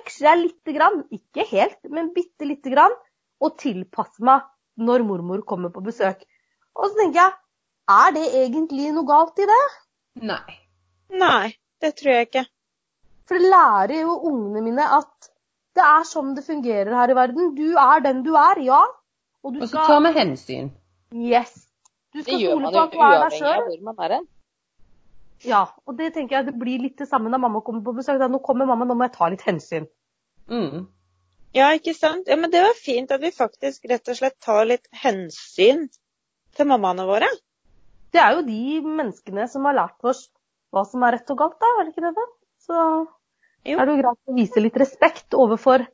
veksler 0.07 0.31
jeg 0.31 0.43
lite 0.45 0.75
grann, 0.77 1.03
ikke 1.11 1.45
helt, 1.51 1.79
men 1.91 2.13
bitte 2.15 2.47
lite 2.47 2.71
grann, 2.71 2.95
og 3.43 3.57
tilpasser 3.59 4.23
meg 4.23 4.47
når 4.79 5.03
mormor 5.05 5.43
kommer 5.45 5.73
på 5.73 5.83
besøk. 5.83 6.23
Og 6.77 6.89
så 6.89 7.01
tenker 7.01 7.25
jeg, 7.25 7.33
er 7.87 8.13
det 8.15 8.25
egentlig 8.43 8.91
noe 8.95 9.07
galt 9.07 9.39
i 9.39 9.47
det? 9.49 9.63
Nei. 10.27 10.57
Nei, 11.17 11.55
det 11.81 11.95
tror 11.99 12.13
jeg 12.13 12.27
ikke. 12.27 12.45
For 13.27 13.39
det 13.39 13.51
lærer 13.51 14.01
jo 14.01 14.15
ungene 14.29 14.63
mine 14.63 14.87
at 14.97 15.29
det 15.77 15.83
er 15.85 16.07
sånn 16.07 16.33
det 16.37 16.45
fungerer 16.45 16.93
her 16.95 17.11
i 17.11 17.17
verden. 17.17 17.53
Du 17.57 17.75
er 17.77 18.01
den 18.03 18.23
du 18.25 18.33
er, 18.39 18.59
ja. 18.63 18.81
Og 19.43 19.53
du 19.53 19.61
Og 19.61 19.67
så 19.67 19.75
skal 19.75 19.91
tar 19.91 20.05
vi 20.07 20.13
hensyn. 20.17 20.71
Yes. 21.13 21.53
Du 22.15 22.23
skal 22.23 22.39
stole 22.41 22.71
på 22.71 22.81
at 22.81 22.95
du 22.95 23.03
er 23.03 23.19
deg 23.23 23.37
sjøl. 23.37 24.17
Ja. 25.45 25.67
Og 25.85 25.99
det 25.99 26.13
tenker 26.15 26.39
jeg 26.39 26.49
det 26.49 26.55
blir 26.59 26.81
litt 26.81 26.97
det 26.99 27.09
samme 27.11 27.29
når 27.29 27.43
mamma 27.45 27.61
kommer 27.65 27.83
på 27.85 27.93
besøk. 27.99 28.19
Da, 28.21 28.29
nå 28.31 28.41
kommer 28.43 28.69
mamma, 28.69 28.87
nå 28.87 28.97
må 28.97 29.07
jeg 29.07 29.15
ta 29.19 29.29
litt 29.31 29.45
hensyn. 29.47 29.85
Mm. 30.51 30.87
Ja, 31.55 31.71
ikke 31.75 31.93
sant? 31.97 32.27
Ja, 32.29 32.37
men 32.39 32.51
det 32.53 32.61
var 32.63 32.77
fint 32.77 33.11
at 33.11 33.23
vi 33.23 33.31
faktisk 33.33 33.87
rett 33.89 34.09
og 34.11 34.19
slett 34.19 34.37
tar 34.43 34.67
litt 34.69 34.87
hensyn 35.03 35.87
til 36.57 36.69
mammaene 36.69 37.05
våre. 37.07 37.29
Det 38.13 38.21
er 38.23 38.37
jo 38.37 38.45
de 38.47 38.81
menneskene 38.85 39.47
som 39.51 39.65
har 39.67 39.77
lært 39.77 40.07
oss 40.07 40.27
hva 40.75 40.83
som 40.87 41.03
er 41.07 41.17
rett 41.17 41.31
og 41.31 41.39
galt, 41.39 41.57
da, 41.61 41.69
er 41.79 41.87
det 41.87 41.93
ikke 41.93 42.07
det? 42.07 42.13
da? 42.17 42.25
Så 42.67 42.75
Jo. 43.67 43.77
er 43.77 43.85
det 43.85 43.93
jo 43.93 44.01
greit 44.01 44.31
å 44.31 44.35
vise 44.35 44.63
litt 44.63 44.77
respekt 44.79 45.35
overfor 45.37 45.85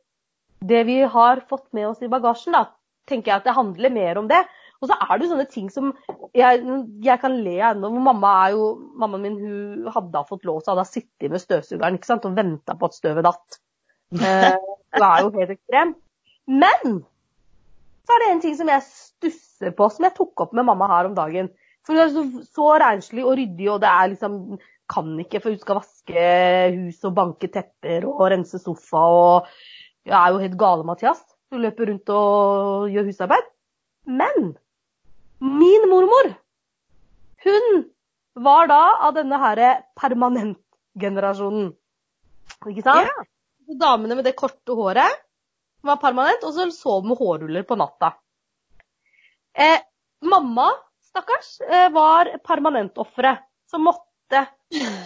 det 0.64 0.84
vi 0.88 1.02
har 1.02 1.44
fått 1.50 1.68
med 1.74 1.88
oss 1.92 2.02
i 2.02 2.10
bagasjen, 2.12 2.56
da. 2.56 2.68
Tenker 3.10 3.32
jeg 3.34 3.42
at 3.42 3.48
det 3.48 3.58
handler 3.58 3.92
mer 3.92 4.20
om 4.22 4.30
det. 4.30 4.40
Og 4.84 4.90
så 4.90 4.96
er 5.00 5.18
det 5.18 5.26
jo 5.26 5.32
sånne 5.32 5.50
ting 5.52 5.70
som 5.72 5.92
jeg, 6.36 6.64
jeg 7.04 7.20
kan 7.22 7.36
le 7.44 7.56
av 7.62 7.76
ennå. 7.76 7.92
Mamma 8.04 8.32
er 8.46 8.56
jo, 8.56 8.66
mammaen 9.00 9.24
min 9.24 9.38
hun 9.40 9.92
hadde 9.96 10.24
fått 10.28 10.48
lov 10.48 10.62
til 10.64 10.74
å 10.74 10.82
ha 10.82 10.88
sittet 10.88 11.32
med 11.32 11.44
støvsugeren 11.44 12.00
ikke 12.00 12.10
sant? 12.10 12.28
og 12.28 12.36
venta 12.36 12.76
på 12.80 12.90
at 12.90 12.98
støvet 12.98 13.28
datt. 13.28 13.60
Eh, 14.14 14.54
hun 14.94 15.06
er 15.08 15.24
jo 15.24 15.32
helt 15.40 15.54
ekstrem. 15.56 15.96
Men 16.48 17.02
så 18.04 18.16
er 18.16 18.24
det 18.24 18.30
en 18.32 18.42
ting 18.44 18.56
som 18.60 18.70
jeg 18.70 18.86
stusser 18.86 19.74
på, 19.78 19.88
som 19.90 20.06
jeg 20.08 20.16
tok 20.18 20.46
opp 20.46 20.56
med 20.58 20.68
mamma 20.68 20.90
her 20.92 21.10
om 21.10 21.16
dagen. 21.18 21.50
For 21.84 21.96
hun 21.96 22.04
er 22.04 22.12
så, 22.14 22.24
så 22.56 22.70
renslig 22.84 23.24
og 23.26 23.38
ryddig, 23.40 23.70
og 23.72 23.82
det 23.84 23.92
er 23.92 24.14
liksom 24.14 24.40
Kan 24.92 25.14
ikke, 25.18 25.40
for 25.40 25.54
hun 25.54 25.62
skal 25.62 25.78
vaske 25.80 26.24
hus 26.76 27.06
og 27.08 27.14
banke 27.16 27.48
tepper 27.50 28.04
og 28.04 28.26
rense 28.34 28.60
sofa 28.60 29.00
og 29.00 29.48
Hun 30.04 30.14
er 30.20 30.34
jo 30.34 30.42
helt 30.42 30.58
gale, 30.60 30.84
Mathias. 30.84 31.22
Hun 31.50 31.64
løper 31.64 31.88
rundt 31.88 32.10
og 32.12 32.90
gjør 32.92 33.08
husarbeid. 33.08 33.48
Men 34.06 34.58
min 35.40 35.88
mormor, 35.90 36.34
hun 37.46 37.86
var 38.36 38.68
da 38.68 38.82
av 39.08 39.16
denne 39.16 39.40
her 39.40 39.62
permanentgenerasjonen. 40.00 41.72
Ikke 42.68 42.84
sant? 42.84 43.08
Ja. 43.08 43.26
Damene 43.80 44.18
med 44.18 44.28
det 44.28 44.36
korte 44.38 44.76
håret 44.78 45.22
var 45.84 46.00
permanent, 46.02 46.44
og 46.48 46.56
så 46.56 46.70
sov 46.72 47.08
med 47.08 47.20
hårruller 47.20 47.66
på 47.68 47.78
natta. 47.80 48.14
Eh, 49.54 49.80
mamma, 50.24 50.70
stakkars, 51.10 51.56
eh, 51.62 51.90
var 51.94 52.32
permanentofferet 52.46 53.44
som 53.70 53.84
måtte 53.90 54.46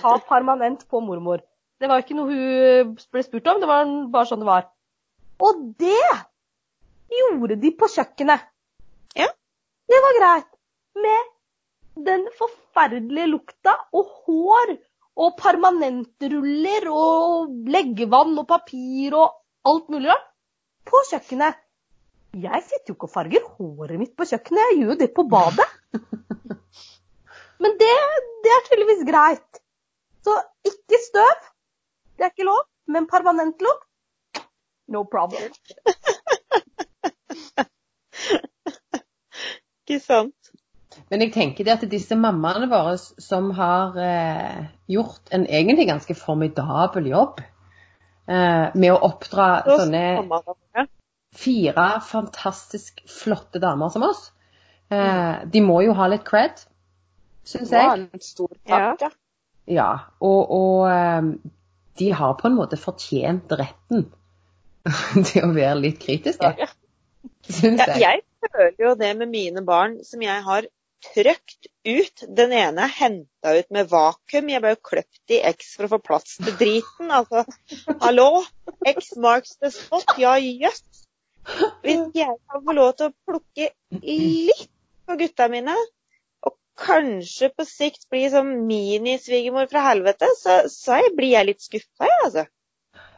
ha 0.04 0.18
permanent 0.28 0.88
på 0.90 1.02
mormor. 1.04 1.42
Det 1.80 1.90
var 1.90 2.02
ikke 2.02 2.18
noe 2.18 2.32
hun 2.32 2.94
ble 3.14 3.24
spurt 3.26 3.48
om, 3.50 3.62
det 3.62 3.70
var 3.70 3.90
bare 4.14 4.30
sånn 4.30 4.44
det 4.44 4.50
var. 4.50 4.70
Og 5.44 5.64
det 5.80 6.06
gjorde 7.14 7.58
de 7.62 7.72
på 7.78 7.90
kjøkkenet. 7.94 8.46
Ja. 9.18 9.28
Det 9.88 10.00
var 10.06 10.20
greit. 10.20 10.50
Med 10.98 12.06
den 12.08 12.26
forferdelige 12.38 13.30
lukta 13.30 13.76
og 13.94 14.10
hår 14.26 14.78
og 15.18 15.38
permanentruller 15.40 16.88
og 16.94 17.54
leggevann 17.74 18.36
og 18.38 18.48
papir 18.50 19.16
og 19.18 19.28
alt 19.68 19.90
mulig 19.94 20.12
rart 20.12 20.28
på 20.88 21.02
kjøkkenet. 21.10 21.58
Jeg 22.38 22.62
sitter 22.68 22.92
jo 22.92 22.96
ikke 22.98 23.08
og 23.10 23.14
farger 23.16 23.48
håret 23.58 24.00
mitt 24.00 24.14
på 24.18 24.28
kjøkkenet, 24.30 24.62
jeg 24.70 24.78
gjør 24.82 24.92
jo 24.94 25.00
det 25.02 25.10
på 25.16 25.26
badet. 25.32 25.70
Men 27.64 27.74
det, 27.82 27.94
det 28.46 28.52
er 28.54 28.66
tydeligvis 28.68 29.04
greit. 29.08 29.62
Så 30.28 30.34
ikke 30.68 31.00
støv, 31.08 31.38
det 32.18 32.28
er 32.28 32.34
ikke 32.34 32.50
lov, 32.50 32.62
men 32.94 33.08
permanent 33.10 33.58
lukt, 33.64 33.88
no 34.88 35.04
problem. 35.08 35.52
Ikke 39.88 40.04
sant? 40.04 40.52
Men 41.08 41.24
jeg 41.24 41.32
tenker 41.36 41.68
det 41.68 41.76
at 41.78 41.86
disse 41.92 42.18
mammaene 42.20 42.68
våre 42.72 42.98
som 43.00 43.52
har 43.56 43.96
eh, 44.02 44.66
gjort 44.92 45.32
en 45.36 45.46
egentlig 45.48 45.88
ganske 45.88 46.16
formidabel 46.20 47.08
jobb 47.14 47.40
eh, 47.40 48.76
med 48.76 48.92
å 48.92 49.00
oppdra 49.08 49.48
Så 49.68 49.78
sånne 49.86 50.88
fire 51.38 51.88
fantastisk 52.08 53.04
flotte 53.12 53.62
damer 53.64 53.92
som 53.94 54.04
oss, 54.08 54.32
eh, 54.92 55.46
de 55.46 55.62
må 55.64 55.80
jo 55.86 55.96
ha 55.98 56.10
litt 56.12 56.26
cred, 56.28 56.60
syns 57.48 57.72
jeg. 57.72 58.08
en 58.08 58.24
stor 58.24 58.52
takk, 58.66 59.06
ja. 59.06 59.12
Ja, 59.68 59.90
og, 60.24 60.52
og 60.56 60.86
eh, 60.90 61.32
de 62.00 62.12
har 62.16 62.38
på 62.40 62.48
en 62.50 62.56
måte 62.56 62.80
fortjent 62.80 63.52
retten 63.60 64.08
til 65.28 65.44
å 65.44 65.52
være 65.56 65.82
litt 65.84 66.00
kritiske, 66.04 66.70
syns 67.48 67.84
jeg. 67.84 68.02
Ja, 68.02 68.16
jeg 68.16 68.52
føler 68.52 68.90
jo 68.90 68.96
det 69.00 69.14
med 69.20 69.32
mine 69.32 69.64
barn 69.68 70.00
som 70.08 70.24
jeg 70.24 70.44
har 70.44 70.68
trøkt 71.04 71.68
ut. 71.88 72.24
Den 72.38 72.54
ene 72.54 72.88
henta 72.90 73.54
ut 73.60 73.70
med 73.72 73.90
vakuum. 73.92 74.50
Jeg 74.50 74.62
ble 74.64 74.74
jo 74.76 74.80
kløpt 74.90 75.34
i 75.36 75.42
X 75.52 75.76
for 75.78 75.88
å 75.88 75.92
få 75.96 76.00
plass 76.04 76.38
til 76.42 76.56
driten. 76.60 77.12
Altså, 77.12 77.44
hallo? 78.02 78.44
X 78.88 79.14
marks 79.18 79.56
the 79.62 79.72
spot. 79.74 80.16
Ja, 80.22 80.36
jøss. 80.42 80.84
Hvis 81.84 82.02
jeg 82.18 82.34
kan 82.52 82.64
få 82.66 82.74
lov 82.76 82.94
til 83.00 83.08
å 83.12 83.16
plukke 83.28 83.70
litt 84.02 84.66
på 85.08 85.16
gutta 85.22 85.48
mine, 85.48 85.76
og 86.44 86.58
kanskje 86.78 87.48
på 87.56 87.64
sikt 87.66 88.04
bli 88.12 88.26
som 88.34 88.50
minisvigermor 88.68 89.70
fra 89.72 89.86
helvete, 89.88 90.28
så, 90.42 90.58
så 90.68 91.00
jeg- 91.00 91.16
blir 91.16 91.32
jeg 91.38 91.48
litt 91.54 91.64
skuffa, 91.64 92.10
jeg, 92.10 92.20
altså. 92.26 92.44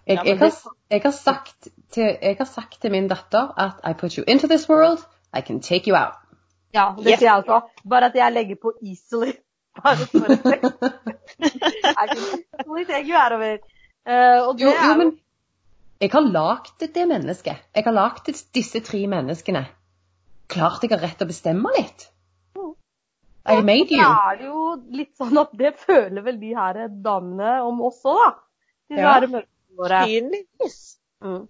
Jeg, 0.05 0.19
jeg, 0.25 0.37
har, 0.37 0.53
jeg, 0.89 1.01
har 1.03 1.11
sagt 1.13 1.67
til, 1.93 2.05
jeg 2.21 2.37
har 2.37 2.45
sagt 2.49 2.79
til 2.81 2.91
min 2.93 3.07
datter 3.09 3.49
at 3.57 3.81
I 3.85 3.93
put 3.93 4.15
you 4.17 4.23
into 4.27 4.47
this 4.47 4.69
world, 4.69 5.01
I 5.33 5.41
can 5.41 5.59
take 5.59 5.87
you 5.89 5.95
out. 5.97 6.17
Ja, 6.75 6.91
det 6.97 7.17
sier 7.17 7.29
jeg 7.29 7.43
også. 7.43 7.61
Bare 7.89 8.09
at 8.11 8.17
jeg 8.19 8.33
legger 8.35 8.59
på 8.61 8.73
easily. 8.85 9.33
Bare 9.79 9.95
for 10.11 10.27
kan 10.27 12.19
easily 12.19 12.85
take 12.85 13.07
you 13.07 13.17
out 13.17 13.33
of. 13.33 13.41
Eh, 13.41 14.47
og 14.47 14.57
det 14.57 14.65
Jo, 14.65 14.69
jo, 14.69 14.85
jo 14.85 14.97
men 15.01 15.11
jeg 15.99 16.13
har 16.13 16.21
lagd 16.21 16.85
det 16.95 17.07
mennesket. 17.07 17.65
Jeg 17.75 17.83
har 17.85 17.95
lagd 17.95 18.29
disse 18.55 18.79
tre 18.85 19.01
menneskene. 19.11 19.65
Klart 20.49 20.83
jeg 20.83 20.93
har 20.93 21.03
rett 21.03 21.17
til 21.19 21.27
å 21.27 21.31
bestemme 21.33 21.73
litt. 21.75 22.07
I 23.49 23.61
made 23.65 23.89
you. 23.89 23.97
Det 23.97 24.05
er 24.05 24.43
jo 24.45 24.63
litt 24.93 25.15
sånn 25.17 25.39
at 25.41 25.51
det 25.57 25.73
føler 25.79 26.21
vel 26.25 26.37
de 26.39 26.53
her 26.55 26.79
damene 27.03 27.59
om 27.65 27.81
oss 27.87 28.01
òg, 28.07 28.19
da. 28.21 28.31
De 28.89 28.99
Ja. 28.99 30.05
Synligvis. 30.05 30.97
Mm. 31.23 31.47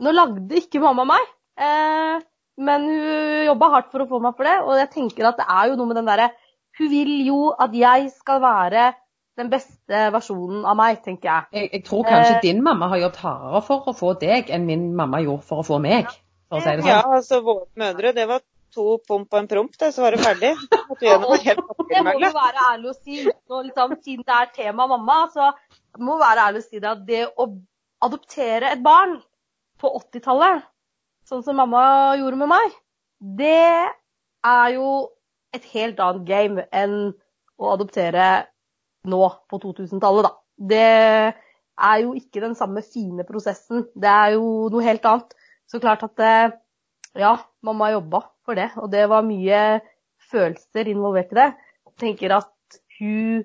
Nå 0.00 0.12
lagde 0.12 0.58
ikke 0.60 0.80
mamma 0.80 1.04
meg, 1.04 1.30
eh, 1.58 2.20
men 2.64 2.86
hun 2.88 3.44
jobba 3.50 3.68
hardt 3.76 3.90
for 3.92 4.04
å 4.04 4.08
få 4.10 4.20
meg 4.24 4.36
for 4.38 4.48
det. 4.48 4.56
Og 4.66 4.76
jeg 4.80 4.90
tenker 4.94 5.28
at 5.30 5.38
det 5.40 5.46
er 5.50 5.70
jo 5.72 5.78
noe 5.80 5.90
med 5.90 5.98
den 6.00 6.08
derre 6.10 6.30
Hun 6.78 6.88
vil 6.88 7.10
jo 7.26 7.38
at 7.60 7.74
jeg 7.76 8.06
skal 8.14 8.38
være 8.40 8.92
den 9.36 9.48
beste 9.52 9.98
versjonen 10.12 10.62
av 10.68 10.76
meg, 10.76 11.02
tenker 11.04 11.28
jeg. 11.28 11.44
Jeg, 11.52 11.68
jeg 11.72 11.84
tror 11.84 12.06
kanskje 12.06 12.34
Eh. 12.38 12.40
din 12.46 12.62
mamma 12.64 12.88
har 12.88 13.00
jobbet 13.02 13.20
hardere 13.24 13.60
for 13.66 13.88
å 13.88 13.94
få 13.96 14.12
deg 14.20 14.48
enn 14.52 14.64
min 14.68 14.86
mamma 14.96 15.20
gjorde 15.20 15.44
for 15.48 15.60
å 15.60 15.66
få 15.68 15.78
meg. 15.84 16.08
For 16.48 16.60
å 16.60 16.62
si 16.64 16.72
det 16.80 16.86
Ja, 16.88 17.02
sånn. 17.02 17.14
altså 17.18 17.40
våre 17.44 17.66
mødre, 17.80 18.12
det 18.16 18.26
var 18.28 18.40
to 18.72 18.86
pomp 19.08 19.32
og 19.34 19.38
en 19.42 19.48
promp, 19.48 19.76
det, 19.80 19.90
så 19.92 20.00
var 20.04 20.16
det 20.16 20.20
ferdig. 20.24 20.52
Det 21.00 21.18
må 21.20 22.16
du 22.16 22.28
være 22.32 22.64
ærlig 22.72 22.88
og 22.88 22.96
si. 23.04 23.20
Så 23.48 23.62
liksom, 23.66 23.96
siden 24.04 24.24
det 24.24 24.36
er 24.38 24.52
tema 24.56 24.86
mamma, 24.88 25.18
så 25.32 25.50
må 26.00 26.16
du 26.16 26.24
være 26.24 26.46
ærlig 26.48 26.62
og 26.64 26.68
si 26.70 26.80
det 26.80 26.90
at 26.92 27.02
det 27.08 27.22
å 27.36 27.48
adoptere 28.02 28.72
et 28.72 28.82
barn 28.84 29.18
på 29.80 29.92
80-tallet, 30.00 30.62
sånn 31.28 31.44
som 31.46 31.58
mamma 31.58 31.82
gjorde 32.20 32.38
med 32.40 32.50
meg, 32.52 32.74
det 33.22 33.88
er 34.42 34.74
jo 34.74 34.88
et 35.54 35.66
helt 35.74 36.00
annet 36.02 36.26
game 36.26 36.64
enn 36.74 37.12
å 37.60 37.72
adoptere 37.74 38.46
nå 39.08 39.22
på 39.50 39.60
2000-tallet, 39.62 40.26
da. 40.26 40.32
Det 40.72 40.82
er 41.82 42.02
jo 42.04 42.12
ikke 42.18 42.42
den 42.42 42.54
samme 42.58 42.82
fine 42.86 43.24
prosessen. 43.26 43.86
Det 43.94 44.10
er 44.10 44.36
jo 44.36 44.68
noe 44.72 44.84
helt 44.86 45.06
annet. 45.08 45.34
Så 45.70 45.80
klart 45.82 46.04
at 46.06 46.22
eh, 46.22 46.54
ja, 47.18 47.36
mamma 47.64 47.92
jobba 47.94 48.24
for 48.46 48.58
det, 48.58 48.70
og 48.78 48.90
det 48.92 49.06
var 49.10 49.26
mye 49.26 49.80
følelser 50.32 50.90
involvert 50.92 51.32
i 51.34 51.40
det. 51.40 51.48
Jeg 51.88 51.98
tenker 52.02 52.36
at 52.38 52.78
hun 52.98 53.42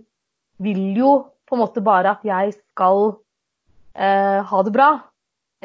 vil 0.63 0.83
jo 0.97 1.11
på 1.47 1.55
en 1.55 1.63
måte 1.63 1.83
bare 1.83 2.15
at 2.17 2.25
jeg 2.27 2.55
skal 2.57 3.17
eh, 3.95 4.41
ha 4.49 4.63
det 4.65 4.73
bra. 4.75 4.89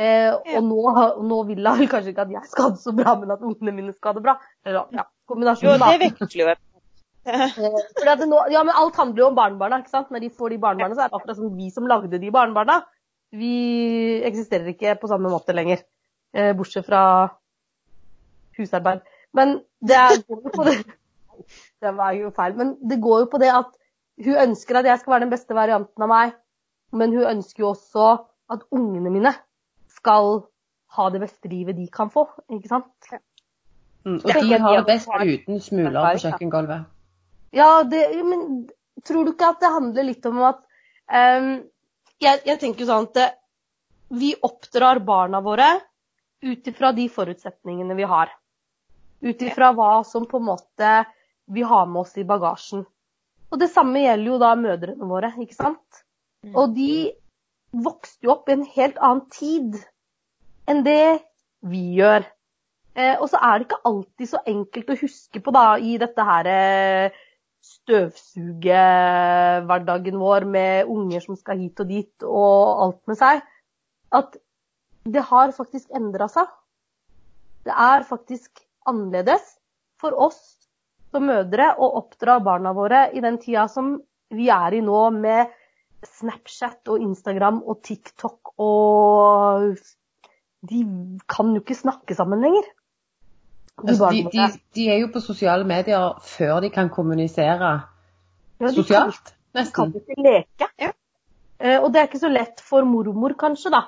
Eh, 0.01 0.33
og 0.57 0.65
nå, 0.65 0.83
nå 1.29 1.39
vil 1.51 1.67
hun 1.69 1.89
kanskje 1.91 2.15
ikke 2.15 2.25
at 2.25 2.31
jeg 2.33 2.49
skal 2.49 2.65
ha 2.65 2.75
det 2.75 2.81
så 2.81 2.95
bra, 2.97 3.13
men 3.21 3.35
at 3.35 3.43
ungene 3.45 3.75
mine 3.77 3.93
skal 3.93 4.13
ha 4.13 4.19
det 4.19 4.25
bra. 4.25 4.37
Eller, 4.65 4.87
ja, 4.97 5.05
Jo, 5.05 5.35
kombinasjonen, 5.35 5.83
da. 5.83 5.91
det 5.93 6.07
veksler 6.09 6.53
jo. 6.53 6.61
Eh, 7.23 8.23
nå, 8.27 8.39
ja, 8.51 8.65
men 8.67 8.75
alt 8.75 8.97
handler 8.99 9.21
jo 9.21 9.27
om 9.29 9.37
barnebarna. 9.37 9.77
ikke 9.79 9.93
sant? 9.93 10.09
Når 10.11 10.25
de 10.25 10.31
får 10.35 10.51
de 10.51 10.57
barnebarna, 10.65 10.97
så 10.97 11.05
er 11.05 11.13
det 11.13 11.19
akkurat 11.21 11.39
som 11.39 11.53
vi 11.55 11.69
som 11.71 11.87
lagde 11.87 12.19
de 12.19 12.31
barnebarna. 12.35 12.81
Vi 13.39 13.53
eksisterer 14.27 14.73
ikke 14.73 14.97
på 14.99 15.11
samme 15.13 15.31
måte 15.31 15.55
lenger. 15.55 15.85
Eh, 16.35 16.51
bortsett 16.59 16.89
fra 16.89 17.03
husarbeid. 18.59 19.05
Men 19.39 19.61
det 19.87 20.01
er, 20.01 20.19
går 20.27 20.43
jo 20.43 20.55
på 20.57 20.67
det 20.67 20.75
Det 21.85 21.95
var 21.97 22.17
jo 22.19 22.33
feil. 22.35 22.59
Men 22.59 22.75
det 22.91 22.99
går 23.07 23.23
jo 23.23 23.31
på 23.31 23.41
det 23.43 23.53
at 23.55 23.71
hun 24.27 24.43
ønsker 24.49 24.81
at 24.81 24.91
jeg 24.91 25.01
skal 25.01 25.15
være 25.15 25.25
den 25.29 25.33
beste 25.33 25.55
varianten 25.57 26.05
av 26.05 26.11
meg, 26.11 26.35
men 26.93 27.15
hun 27.15 27.31
ønsker 27.37 27.65
jo 27.65 27.71
også 27.73 28.11
at 28.53 28.67
ungene 28.75 29.15
mine 29.15 29.33
skal 30.03 30.43
ha 30.97 31.11
det 31.15 31.23
beste 31.23 31.49
livet 31.49 31.79
de 31.79 31.87
kan 31.93 32.11
få. 32.13 32.27
Ikke 32.53 32.71
sant? 32.71 33.13
Mm, 34.03 34.19
og 34.19 34.29
de 34.29 34.59
har 34.59 34.81
det 34.81 34.87
best 34.91 35.09
har- 35.09 35.27
uten 35.27 35.61
smuler 35.63 36.01
på 36.03 36.25
kjøkkengulvet. 36.27 36.89
Ja, 37.53 37.83
det, 37.85 38.03
men 38.25 38.69
tror 39.05 39.25
du 39.25 39.33
ikke 39.33 39.53
at 39.55 39.61
det 39.61 39.71
handler 39.73 40.09
litt 40.09 40.27
om 40.27 40.41
at 40.49 40.61
um, 41.13 41.51
jeg, 42.23 42.43
jeg 42.49 42.59
tenker 42.61 42.85
jo 42.85 42.89
sånn 42.89 43.09
at 43.11 43.21
eh, 43.21 43.35
vi 44.13 44.33
oppdrar 44.45 45.01
barna 45.05 45.41
våre 45.45 45.69
ut 46.43 46.69
ifra 46.69 46.93
de 46.97 47.07
forutsetningene 47.13 47.97
vi 47.97 48.09
har. 48.09 48.33
Ut 49.23 49.43
ifra 49.45 49.71
hva 49.77 50.03
som 50.05 50.27
på 50.29 50.41
en 50.41 50.49
måte 50.51 50.93
vi 51.53 51.63
har 51.67 51.87
med 51.87 52.03
oss 52.03 52.17
i 52.19 52.27
bagasjen. 52.27 52.85
Og 53.53 53.61
det 53.61 53.69
samme 53.73 54.03
gjelder 54.03 54.33
jo 54.33 54.39
da 54.41 54.53
mødrene 54.57 55.09
våre, 55.09 55.33
ikke 55.45 55.57
sant? 55.59 56.03
Og 56.53 56.73
de 56.75 57.13
vokste 57.73 58.27
jo 58.27 58.35
opp 58.35 58.49
i 58.49 58.57
en 58.57 58.65
helt 58.75 58.99
annen 58.99 59.27
tid 59.33 59.77
enn 60.71 60.81
det 60.87 61.19
vi 61.69 61.83
gjør. 61.99 62.23
Eh, 62.95 63.17
og 63.17 63.29
så 63.33 63.39
er 63.41 63.59
det 63.59 63.65
ikke 63.69 63.87
alltid 63.89 64.29
så 64.29 64.39
enkelt 64.53 64.91
å 64.93 65.01
huske 65.01 65.41
på 65.43 65.51
da, 65.55 65.79
i 65.81 65.99
dette 66.01 66.23
her 66.29 66.47
eh, 66.53 67.11
støvsugehverdagen 67.63 70.19
vår 70.21 70.45
med 70.51 70.87
unger 70.91 71.21
som 71.25 71.37
skal 71.39 71.59
hit 71.63 71.81
og 71.81 71.87
dit 71.89 72.23
og 72.27 72.83
alt 72.87 73.09
med 73.11 73.17
seg, 73.21 73.43
at 74.13 74.37
det 75.09 75.23
har 75.31 75.53
faktisk 75.57 75.91
endra 75.97 76.29
seg. 76.31 76.47
Det 77.67 77.73
er 77.73 78.03
faktisk 78.07 78.51
annerledes 78.91 79.59
for 80.03 80.13
oss 80.19 80.41
som 81.13 81.27
mødre 81.29 81.67
å 81.79 81.87
oppdra 82.01 82.41
barna 82.43 82.73
våre 82.75 83.11
i 83.15 83.21
den 83.23 83.39
tida 83.43 83.69
som 83.71 84.03
vi 84.33 84.49
er 84.51 84.73
i 84.75 84.81
nå, 84.83 85.11
med 85.15 85.47
Snapchat 86.19 86.89
og 86.91 86.99
Instagram 87.05 87.63
og 87.63 87.83
TikTok 87.87 88.41
og 88.63 89.79
De 90.71 90.83
kan 91.29 91.51
jo 91.57 91.61
ikke 91.63 91.75
snakke 91.75 92.15
sammen 92.15 92.43
lenger. 92.45 92.69
De 93.83 93.89
Altså, 93.89 94.11
de, 94.13 94.23
de, 94.31 94.47
de 94.77 94.89
er 94.93 94.99
jo 95.01 95.09
på 95.15 95.21
sosiale 95.25 95.65
medier 95.67 96.19
før 96.29 96.61
de 96.63 96.71
kan 96.71 96.91
kommunisere 96.93 97.71
Ja, 98.61 98.67
de 98.69 98.75
sosialt, 98.77 99.33
kan 99.55 99.59
nesten. 99.59 99.95
ikke 99.97 100.23
leke. 100.23 100.69
Ja. 100.79 100.93
Eh, 101.59 101.79
og 101.83 101.91
det 101.93 102.01
er 102.01 102.07
ikke 102.11 102.21
så 102.23 102.31
lett 102.31 102.61
for 102.63 102.87
mormor, 102.87 103.35
kanskje, 103.39 103.73
da. 103.75 103.81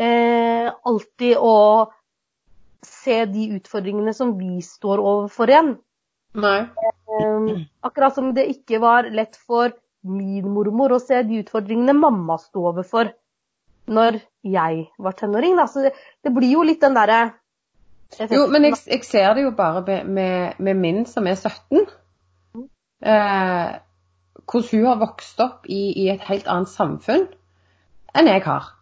Eh, 0.00 0.70
alltid 0.86 1.36
å 1.36 1.54
se 2.86 3.18
de 3.28 3.50
utfordringene 3.58 4.14
som 4.16 4.32
vi 4.38 4.62
står 4.64 5.02
overfor 5.04 5.52
igjen. 5.52 5.74
Nei. 6.40 6.60
Eh, 7.10 7.64
akkurat 7.84 8.14
som 8.16 8.30
det 8.36 8.46
ikke 8.54 8.80
var 8.80 9.10
lett 9.10 9.36
for 9.36 9.74
min 10.06 10.46
mormor 10.48 10.94
å 10.96 11.02
se 11.02 11.18
de 11.28 11.42
utfordringene 11.42 11.92
mamma 11.98 12.38
sto 12.40 12.62
overfor 12.70 13.10
når 13.90 14.20
jeg 14.46 14.86
var 14.98 15.16
tenåring. 15.18 15.58
Da. 15.58 15.66
Så 15.70 15.84
det, 15.84 15.94
det 16.24 16.32
blir 16.34 16.54
jo 16.54 16.64
litt 16.66 16.82
den 16.82 16.96
derre 16.96 17.20
Jo, 18.30 18.46
men 18.50 18.66
jeg, 18.66 18.78
jeg 18.90 19.04
ser 19.06 19.34
det 19.36 19.44
jo 19.44 19.52
bare 19.54 19.84
med, 19.86 20.08
med, 20.10 20.58
med 20.58 20.78
min 20.80 21.04
som 21.06 21.28
er 21.30 21.38
17. 21.38 21.84
Eh, 23.00 23.68
hvordan 24.50 24.68
hun 24.72 24.88
har 24.88 24.98
vokst 24.98 25.40
opp 25.44 25.68
i, 25.70 25.92
i 26.02 26.08
et 26.10 26.24
helt 26.26 26.48
annet 26.50 26.72
samfunn 26.72 27.28
enn 28.18 28.30
jeg 28.30 28.42
har. 28.46 28.72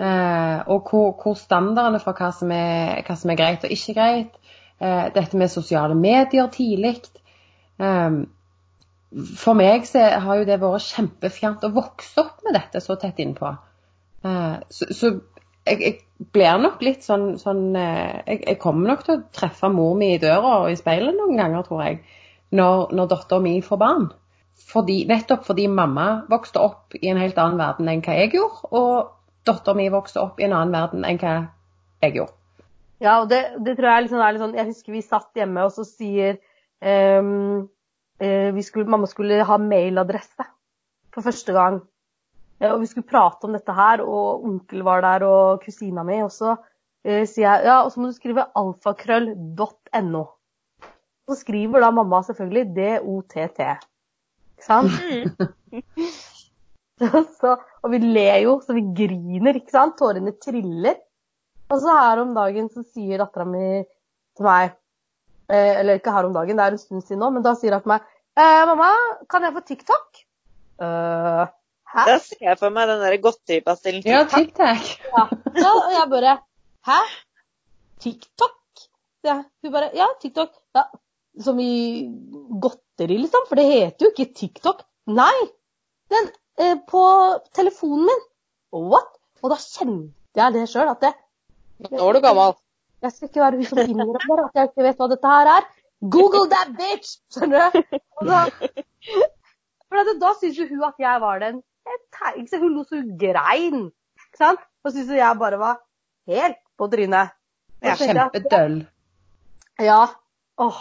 Eh, 0.00 0.58
og 0.72 0.88
hvor, 0.88 1.12
hvor 1.20 1.36
standardene 1.36 2.00
for 2.00 2.16
hva 2.16 2.30
som, 2.32 2.52
er, 2.54 3.02
hva 3.04 3.16
som 3.20 3.32
er 3.32 3.40
greit 3.40 3.66
og 3.66 3.74
ikke 3.74 3.96
greit. 3.98 4.36
Eh, 4.80 5.06
dette 5.12 5.36
med 5.36 5.52
sosiale 5.52 5.96
medier 5.98 6.48
tidlig. 6.54 6.96
Eh, 7.80 8.20
for 9.36 9.58
meg 9.58 9.84
så 9.88 10.06
har 10.24 10.40
jo 10.40 10.46
det 10.48 10.60
vært 10.62 10.86
kjempefjernt 10.86 11.66
å 11.66 11.74
vokse 11.74 12.22
opp 12.22 12.46
med 12.46 12.56
dette 12.56 12.80
så 12.80 12.96
tett 13.00 13.20
innpå. 13.20 13.52
Eh, 14.26 14.56
så, 14.68 14.88
så 14.94 15.12
jeg, 15.66 15.80
jeg 15.80 16.28
blir 16.34 16.60
nok 16.60 16.82
litt 16.84 17.04
sånn, 17.06 17.34
sånn 17.40 17.76
eh, 17.78 18.20
jeg, 18.26 18.42
jeg 18.46 18.58
kommer 18.62 18.92
nok 18.92 19.04
til 19.06 19.16
å 19.16 19.22
treffe 19.36 19.70
mor 19.72 19.94
mi 19.98 20.14
i 20.14 20.22
døra 20.22 20.56
og 20.64 20.72
i 20.72 20.78
speilet 20.78 21.16
noen 21.16 21.38
ganger, 21.40 21.64
tror 21.66 21.84
jeg, 21.86 22.00
når, 22.56 22.90
når 22.96 23.12
dattera 23.14 23.44
mi 23.44 23.54
får 23.64 23.80
barn. 23.80 24.10
Fordi, 24.70 25.02
nettopp 25.08 25.46
fordi 25.48 25.66
mamma 25.72 26.26
vokste 26.30 26.60
opp 26.62 26.94
i 26.98 27.08
en 27.10 27.18
helt 27.20 27.38
annen 27.40 27.58
verden 27.60 27.88
enn 27.90 28.02
hva 28.04 28.18
jeg 28.18 28.34
gjorde, 28.36 28.70
og 28.76 29.48
dattera 29.48 29.78
mi 29.78 29.88
vokste 29.92 30.20
opp 30.22 30.40
i 30.40 30.46
en 30.46 30.54
annen 30.54 30.76
verden 30.76 31.06
enn 31.08 31.18
hva 31.20 31.34
jeg 32.04 32.18
gjorde. 32.18 32.36
Ja, 33.00 33.16
og 33.22 33.30
det, 33.30 33.40
det 33.64 33.78
tror 33.78 33.94
jeg 33.94 34.04
liksom 34.04 34.20
er 34.20 34.34
litt 34.34 34.42
sånn 34.42 34.56
Jeg 34.58 34.68
husker 34.68 34.92
vi 34.92 35.00
satt 35.00 35.38
hjemme, 35.38 35.64
og 35.64 35.72
så 35.72 35.86
sier 35.88 36.36
um, 36.84 37.62
uh, 38.20 38.60
skulle, 38.66 38.90
Mamma 38.92 39.08
skulle 39.08 39.40
ha 39.48 39.56
mailadresse 39.60 40.44
for 41.14 41.24
første 41.24 41.56
gang. 41.56 41.80
Eh, 42.60 42.70
og 42.70 42.82
vi 42.82 42.90
skulle 42.90 43.08
prate 43.08 43.48
om 43.48 43.56
dette 43.56 43.74
her, 43.76 44.04
og 44.04 44.44
onkel 44.46 44.84
var 44.86 45.04
der, 45.06 45.24
og 45.26 45.64
kusina 45.64 46.04
mi. 46.06 46.20
Og 46.24 46.32
så 46.34 46.54
eh, 47.04 47.24
sier 47.28 47.46
jeg 47.46 47.70
ja, 47.70 47.80
og 47.84 47.92
så 47.92 48.02
må 48.02 48.10
du 48.10 48.16
skrive 48.16 48.48
alfakrøll.no. 48.60 50.24
Så 51.30 51.38
skriver 51.44 51.84
da 51.84 51.92
mamma 51.94 52.22
selvfølgelig 52.26 52.64
DOTT. 52.76 53.60
Ikke 54.50 54.66
sant? 54.66 54.90
så, 57.40 57.54
og 57.56 57.92
vi 57.94 58.00
ler 58.02 58.42
jo 58.44 58.58
så 58.64 58.74
vi 58.76 58.84
griner, 58.96 59.56
ikke 59.56 59.72
sant? 59.72 59.96
Tårene 60.00 60.34
triller. 60.42 60.98
Og 61.70 61.78
så 61.80 61.94
her 61.94 62.20
om 62.24 62.34
dagen 62.34 62.66
så 62.72 62.82
sier 62.82 63.22
dattera 63.22 63.46
mi 63.46 63.84
til 64.34 64.42
meg 64.42 64.72
eh, 65.52 65.76
Eller 65.78 66.00
ikke 66.00 66.10
her 66.10 66.26
om 66.26 66.34
dagen, 66.34 66.58
det 66.58 66.64
er 66.64 66.74
en 66.74 66.82
stund 66.82 67.04
siden 67.06 67.22
nå, 67.22 67.28
men 67.36 67.44
da 67.46 67.54
sier 67.58 67.76
hun 67.76 67.84
til 67.84 67.92
meg 67.92 68.08
eh, 68.34 68.64
'Mamma, 68.66 68.90
kan 69.30 69.46
jeg 69.46 69.54
få 69.54 69.62
TikTok?' 69.68 70.24
Eh, 70.80 71.44
Hæ? 71.90 72.04
Da 72.06 72.18
ser 72.22 72.44
jeg 72.44 72.58
for 72.60 72.70
meg 72.74 72.88
den 72.88 73.02
der 73.02 73.16
godteripastillen. 73.22 74.02
Ja, 74.06 74.22
Tic 74.30 74.52
Tac. 74.54 74.90
Ja. 75.10 75.24
ja, 75.58 75.70
og 75.74 75.92
jeg 75.94 76.06
bare 76.12 76.34
Hæ? 76.86 76.98
TikTok? 78.00 78.84
Ja, 79.26 79.42
hun 79.62 79.72
bare 79.72 79.90
Ja, 79.94 80.06
TikTok. 80.22 80.52
Ja, 80.74 80.84
som 81.40 81.58
i 81.60 82.06
godteri, 82.62 83.16
liksom? 83.18 83.46
For 83.48 83.58
det 83.58 83.66
heter 83.66 84.06
jo 84.06 84.12
ikke 84.14 84.32
TikTok. 84.34 84.84
Nei! 85.10 85.34
Den 86.10 86.30
eh, 86.60 86.76
på 86.88 87.02
telefonen 87.56 88.06
min. 88.06 88.22
What? 88.72 89.10
Og 89.42 89.50
da 89.50 89.58
kjente 89.58 90.38
jeg 90.38 90.54
det 90.54 90.66
sjøl, 90.70 90.90
at 90.92 91.02
det, 91.02 91.12
Nå 91.90 92.06
er 92.06 92.12
du 92.12 92.20
gammel. 92.22 92.54
jeg 93.02 93.12
skal 93.12 93.28
ikke 93.28 93.40
være 93.40 93.56
hun 93.56 93.64
som 93.64 93.78
innrømmer 93.82 94.42
at 94.44 94.58
jeg 94.58 94.68
ikke 94.68 94.84
vet 94.84 94.98
hva 95.00 95.08
dette 95.10 95.32
her 95.34 95.50
er. 95.56 95.68
Google 96.00 96.46
that 96.52 96.74
bitch! 96.76 97.18
Skjønner 97.32 97.72
du? 97.72 97.98
Og 98.20 98.28
da, 98.28 98.44
for 99.88 100.12
da, 100.22 100.32
syns 100.40 100.60
jo 100.60 100.68
hun 100.68 100.84
at 100.86 101.00
jeg 101.00 101.22
var 101.24 101.40
den 101.42 101.62
jeg 101.86 102.42
ikke? 102.42 102.60
Hun 102.60 102.74
lo 102.76 102.84
så 102.84 103.00
hun 103.00 103.12
grein. 103.18 103.90
Ikke 104.20 104.38
sant? 104.38 104.64
Og 104.84 104.92
syntes 104.92 105.16
jeg 105.16 105.38
bare 105.38 105.58
var 105.58 105.80
helt 106.30 106.60
på 106.78 106.88
trynet. 106.92 107.36
Jeg 107.82 107.90
er 107.92 108.14
Kjempedøll. 108.14 108.78
Ja. 109.80 110.02
Åh, 110.60 110.80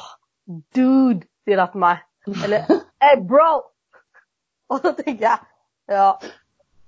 dude, 0.75 1.27
sier 1.47 1.61
hun 1.63 1.71
til 1.71 1.83
meg. 1.85 2.03
Eller 2.43 2.65
hey, 3.01 3.15
bro! 3.27 3.51
Og 4.69 4.83
da 4.83 4.91
tenker 4.93 5.25
jeg 5.25 5.39
ja, 5.89 6.09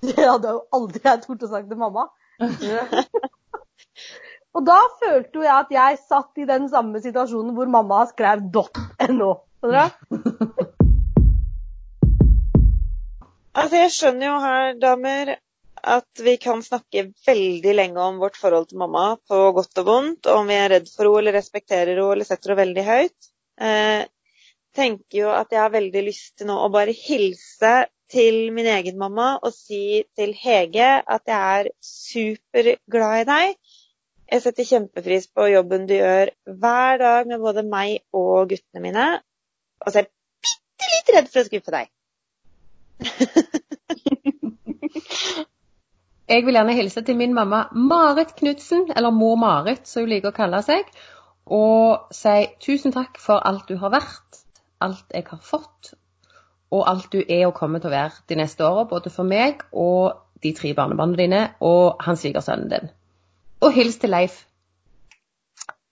det 0.05 0.13
hadde 0.19 0.51
jo 0.53 0.59
aldri 0.77 1.01
jeg 1.01 1.21
tort 1.23 1.45
å 1.45 1.49
sagt 1.49 1.71
til 1.71 1.79
mamma. 1.79 2.03
Og 4.51 4.65
da 4.67 4.77
følte 4.99 5.39
jo 5.39 5.45
jeg 5.45 5.55
at 5.55 5.71
jeg 5.73 6.01
satt 6.09 6.43
i 6.43 6.45
den 6.49 6.67
samme 6.69 7.01
situasjonen 7.01 7.55
hvor 7.57 7.71
mamma 7.71 8.03
har 8.03 8.11
skrevet 8.11 8.51
.no. 9.15 9.31
Altså, 13.51 13.81
jeg 13.81 13.91
skjønner 13.91 14.27
jo 14.29 14.35
her, 14.39 14.73
damer, 14.79 15.33
at 15.95 16.21
vi 16.23 16.37
kan 16.39 16.61
snakke 16.63 17.09
veldig 17.27 17.73
lenge 17.75 17.99
om 17.99 18.21
vårt 18.21 18.37
forhold 18.39 18.69
til 18.69 18.79
mamma, 18.79 19.17
på 19.27 19.39
godt 19.57 19.81
og 19.81 19.87
vondt, 19.89 20.29
og 20.29 20.43
om 20.43 20.51
vi 20.51 20.55
er 20.55 20.71
redd 20.75 20.87
for 20.93 21.09
henne 21.09 21.23
eller 21.23 21.37
respekterer 21.39 21.91
henne 21.95 22.13
eller 22.13 22.27
setter 22.27 22.53
henne 22.53 22.61
veldig 22.61 22.85
høyt. 22.87 23.29
Eh, 23.67 24.03
tenker 24.77 25.19
jo 25.19 25.33
at 25.35 25.51
jeg 25.51 25.59
har 25.59 25.73
veldig 25.73 26.05
lyst 26.05 26.37
til 26.39 26.47
nå 26.47 26.55
å 26.63 26.71
bare 26.71 26.95
hilse 26.95 27.73
til 28.11 28.39
min 28.55 28.67
egen 28.71 28.97
mamma 28.99 29.33
og 29.39 29.51
si 29.55 30.03
til 30.15 30.31
Hege 30.35 30.89
at 31.01 31.27
jeg 31.27 31.59
er 31.59 31.71
superglad 31.83 33.21
i 33.21 33.29
deg. 33.29 33.77
Jeg 34.31 34.43
setter 34.45 34.67
kjempepris 34.67 35.27
på 35.35 35.51
jobben 35.51 35.89
du 35.89 35.97
gjør 35.97 36.31
hver 36.63 37.03
dag 37.03 37.27
med 37.27 37.43
både 37.43 37.67
meg 37.67 37.99
og 38.15 38.51
guttene 38.53 38.83
mine. 38.83 39.07
Og 39.83 39.91
så 39.91 39.99
er 39.99 40.07
jeg 40.07 40.13
bitte 40.47 40.93
litt 40.93 41.17
redd 41.17 41.33
for 41.33 41.43
å 41.43 41.49
skuffe 41.51 41.75
deg. 41.75 41.91
Jeg 46.31 46.45
vil 46.45 46.55
gjerne 46.55 46.77
hilse 46.77 47.01
til 47.03 47.17
min 47.19 47.33
mamma 47.35 47.65
Marit 47.75 48.35
Knutsen, 48.37 48.85
eller 48.95 49.11
mor 49.11 49.35
Marit, 49.35 49.87
som 49.87 50.05
hun 50.05 50.13
liker 50.13 50.31
å 50.31 50.35
kalle 50.35 50.61
seg, 50.63 50.87
og 51.51 52.13
si 52.15 52.45
tusen 52.63 52.93
takk 52.95 53.19
for 53.19 53.43
alt 53.43 53.67
du 53.67 53.75
har 53.81 53.91
vært, 53.91 54.39
alt 54.79 55.11
jeg 55.11 55.27
har 55.27 55.41
fått, 55.43 55.91
og 56.71 56.87
alt 56.87 57.11
du 57.11 57.19
er 57.21 57.49
og 57.49 57.57
kommer 57.57 57.83
til 57.83 57.91
å 57.91 57.97
være 57.97 58.23
de 58.31 58.39
neste 58.39 58.63
åra, 58.63 58.87
både 58.87 59.11
for 59.11 59.27
meg 59.27 59.65
og 59.75 60.21
de 60.41 60.53
tre 60.55 60.71
barnebarna 60.77 61.19
dine 61.19 61.41
og 61.59 61.99
hans 62.05 62.23
svigersønnen 62.23 62.71
din. 62.71 62.87
Og 63.61 63.75
hils 63.75 63.99
til 64.01 64.15
Leif. 64.15 64.45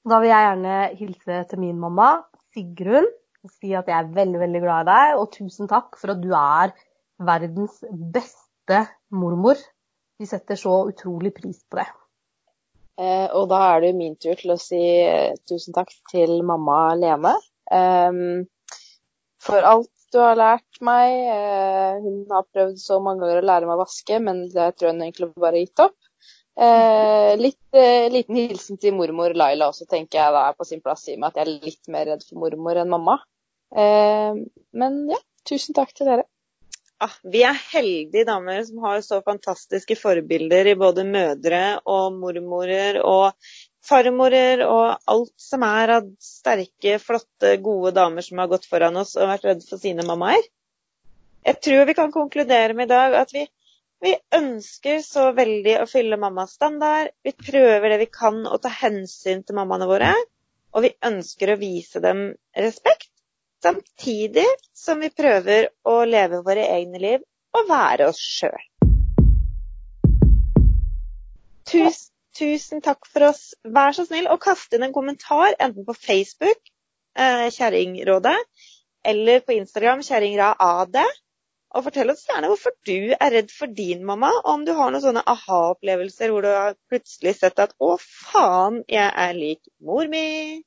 Da 0.07 0.21
vil 0.23 0.31
jeg 0.31 0.45
gjerne 0.47 0.77
hilse 0.97 1.41
til 1.49 1.61
min 1.61 1.81
mamma, 1.81 2.13
Sigrun, 2.55 3.09
og 3.43 3.51
si 3.59 3.75
at 3.75 3.91
jeg 3.91 3.97
er 3.97 4.15
veldig, 4.15 4.39
veldig 4.39 4.63
glad 4.63 4.87
i 4.87 4.93
deg, 4.93 5.19
og 5.19 5.33
tusen 5.35 5.67
takk 5.69 5.99
for 5.99 6.15
at 6.15 6.23
du 6.23 6.31
er 6.31 6.71
verdens 7.19 7.79
beste 8.15 8.83
mormor. 9.11 9.59
De 10.19 10.27
setter 10.27 10.59
så 10.59 10.75
utrolig 10.89 11.33
pris 11.35 11.61
på 11.69 11.79
det. 11.79 11.87
Eh, 12.99 13.27
og 13.31 13.47
da 13.51 13.61
er 13.69 13.81
det 13.81 13.93
jo 13.93 13.99
min 13.99 14.17
tur 14.19 14.35
til 14.39 14.51
å 14.55 14.59
si 14.59 14.81
eh, 15.05 15.37
tusen 15.47 15.75
takk 15.75 15.93
til 16.11 16.41
mamma 16.43 16.81
Lene. 16.99 17.37
Eh, 17.71 18.19
for 19.39 19.71
alt 19.71 19.93
du 20.13 20.19
har 20.19 20.37
lært 20.39 20.81
meg. 20.85 21.13
Eh, 21.35 22.01
hun 22.03 22.19
har 22.33 22.47
prøvd 22.51 22.77
så 22.81 22.99
mange 23.03 23.23
ganger 23.23 23.41
å 23.41 23.47
lære 23.51 23.69
meg 23.69 23.77
å 23.77 23.83
vaske, 23.83 24.19
men 24.23 24.45
det 24.51 24.71
tror 24.75 24.89
jeg 24.89 24.95
hun 24.97 25.05
egentlig 25.05 25.31
bare 25.39 25.63
gitt 25.63 25.83
opp. 25.85 25.97
Eh, 26.59 27.33
litt 27.39 27.77
eh, 27.77 28.09
liten 28.11 28.35
hilsen 28.35 28.79
til 28.81 28.97
mormor 28.97 29.31
Laila 29.37 29.69
også, 29.71 29.87
tenker 29.87 30.19
jeg 30.19 30.35
da 30.35 30.47
er 30.49 30.57
på 30.57 30.67
sin 30.67 30.81
plass, 30.83 31.05
i 31.07 31.15
og 31.15 31.21
med 31.21 31.29
at 31.29 31.39
jeg 31.39 31.45
er 31.45 31.69
litt 31.69 31.91
mer 31.93 32.09
redd 32.09 32.25
for 32.25 32.41
mormor 32.41 32.81
enn 32.81 32.91
mamma. 32.91 33.15
Eh, 33.71 34.41
men 34.81 34.99
ja, 35.13 35.21
tusen 35.47 35.77
takk 35.77 35.93
til 35.95 36.09
dere. 36.09 36.27
Ah, 36.99 37.13
vi 37.23 37.45
er 37.47 37.55
heldige 37.71 38.25
damer 38.27 38.63
som 38.67 38.81
har 38.83 38.99
så 39.05 39.21
fantastiske 39.23 39.95
forbilder 39.95 40.67
i 40.67 40.75
både 40.75 41.05
mødre 41.07 41.61
og 41.87 42.17
mormorer 42.19 42.97
og 42.99 43.37
farmorer 43.87 44.65
og 44.65 44.97
alt 45.13 45.31
som 45.39 45.63
er 45.63 45.93
av 45.95 46.09
sterke, 46.19 46.97
flotte, 46.99 47.53
gode 47.63 47.93
damer 47.95 48.25
som 48.25 48.41
har 48.43 48.49
gått 48.51 48.67
foran 48.67 48.99
oss 48.99 49.13
og 49.15 49.31
vært 49.31 49.47
redd 49.47 49.63
for 49.69 49.79
sine 49.79 50.03
mammaer. 50.09 50.43
Jeg 51.47 51.61
tror 51.69 51.87
vi 51.87 51.95
kan 52.01 52.11
konkludere 52.11 52.75
med 52.75 52.89
i 52.89 52.91
dag 52.91 53.15
at 53.21 53.31
vi, 53.31 53.45
vi 54.03 54.17
ønsker 54.35 54.99
så 55.05 55.29
veldig 55.37 55.77
å 55.79 55.87
fylle 55.87 56.19
mammas 56.19 56.57
standard. 56.59 57.13
Vi 57.23 57.31
prøver 57.31 57.93
det 57.93 58.01
vi 58.03 58.09
kan 58.11 58.43
å 58.43 58.59
ta 58.59 58.73
hensyn 58.81 59.45
til 59.47 59.55
mammaene 59.55 59.87
våre. 59.87 60.11
Og 60.75 60.83
vi 60.83 60.91
ønsker 60.99 61.53
å 61.53 61.61
vise 61.63 62.03
dem 62.03 62.27
respekt 62.59 63.13
samtidig 63.63 64.47
som 64.75 64.99
vi 65.03 65.09
prøver 65.11 65.69
å 65.87 66.01
leve 66.07 66.41
våre 66.45 66.65
egne 66.77 67.01
liv 67.01 67.23
og 67.57 67.69
være 67.69 68.09
oss 68.11 68.19
sjøl. 68.21 68.59
Tusen, 71.69 72.09
tusen 72.37 72.81
takk 72.81 73.05
for 73.09 73.29
oss. 73.29 73.53
Vær 73.63 73.93
så 73.93 74.05
snill 74.07 74.29
å 74.31 74.39
kaste 74.41 74.77
inn 74.77 74.87
en 74.87 74.95
kommentar 74.95 75.57
enten 75.59 75.85
på 75.85 75.95
Facebook, 75.97 76.61
eh, 77.17 77.49
Kjerringrådet, 77.53 78.37
eller 79.05 79.43
på 79.45 79.57
Instagram, 79.57 80.01
kjerringraad. 80.05 80.97
Og 81.69 81.85
fortell 81.85 82.09
oss 82.09 82.25
gjerne 82.25 82.49
hvorfor 82.49 82.73
du 82.89 83.13
er 83.13 83.33
redd 83.35 83.51
for 83.53 83.69
din 83.69 84.01
mamma, 84.05 84.31
og 84.39 84.53
om 84.55 84.65
du 84.65 84.73
har 84.73 84.89
noen 84.89 85.03
sånne 85.03 85.21
aha-opplevelser 85.33 86.33
hvor 86.33 86.45
du 86.45 86.49
har 86.49 86.73
plutselig 86.89 87.35
sett 87.37 87.61
at 87.61 87.75
'å, 87.77 87.97
faen, 88.01 88.81
jeg 88.89 89.13
er 89.27 89.37
lik 89.37 89.61
mor 89.77 90.09
mi'. 90.09 90.63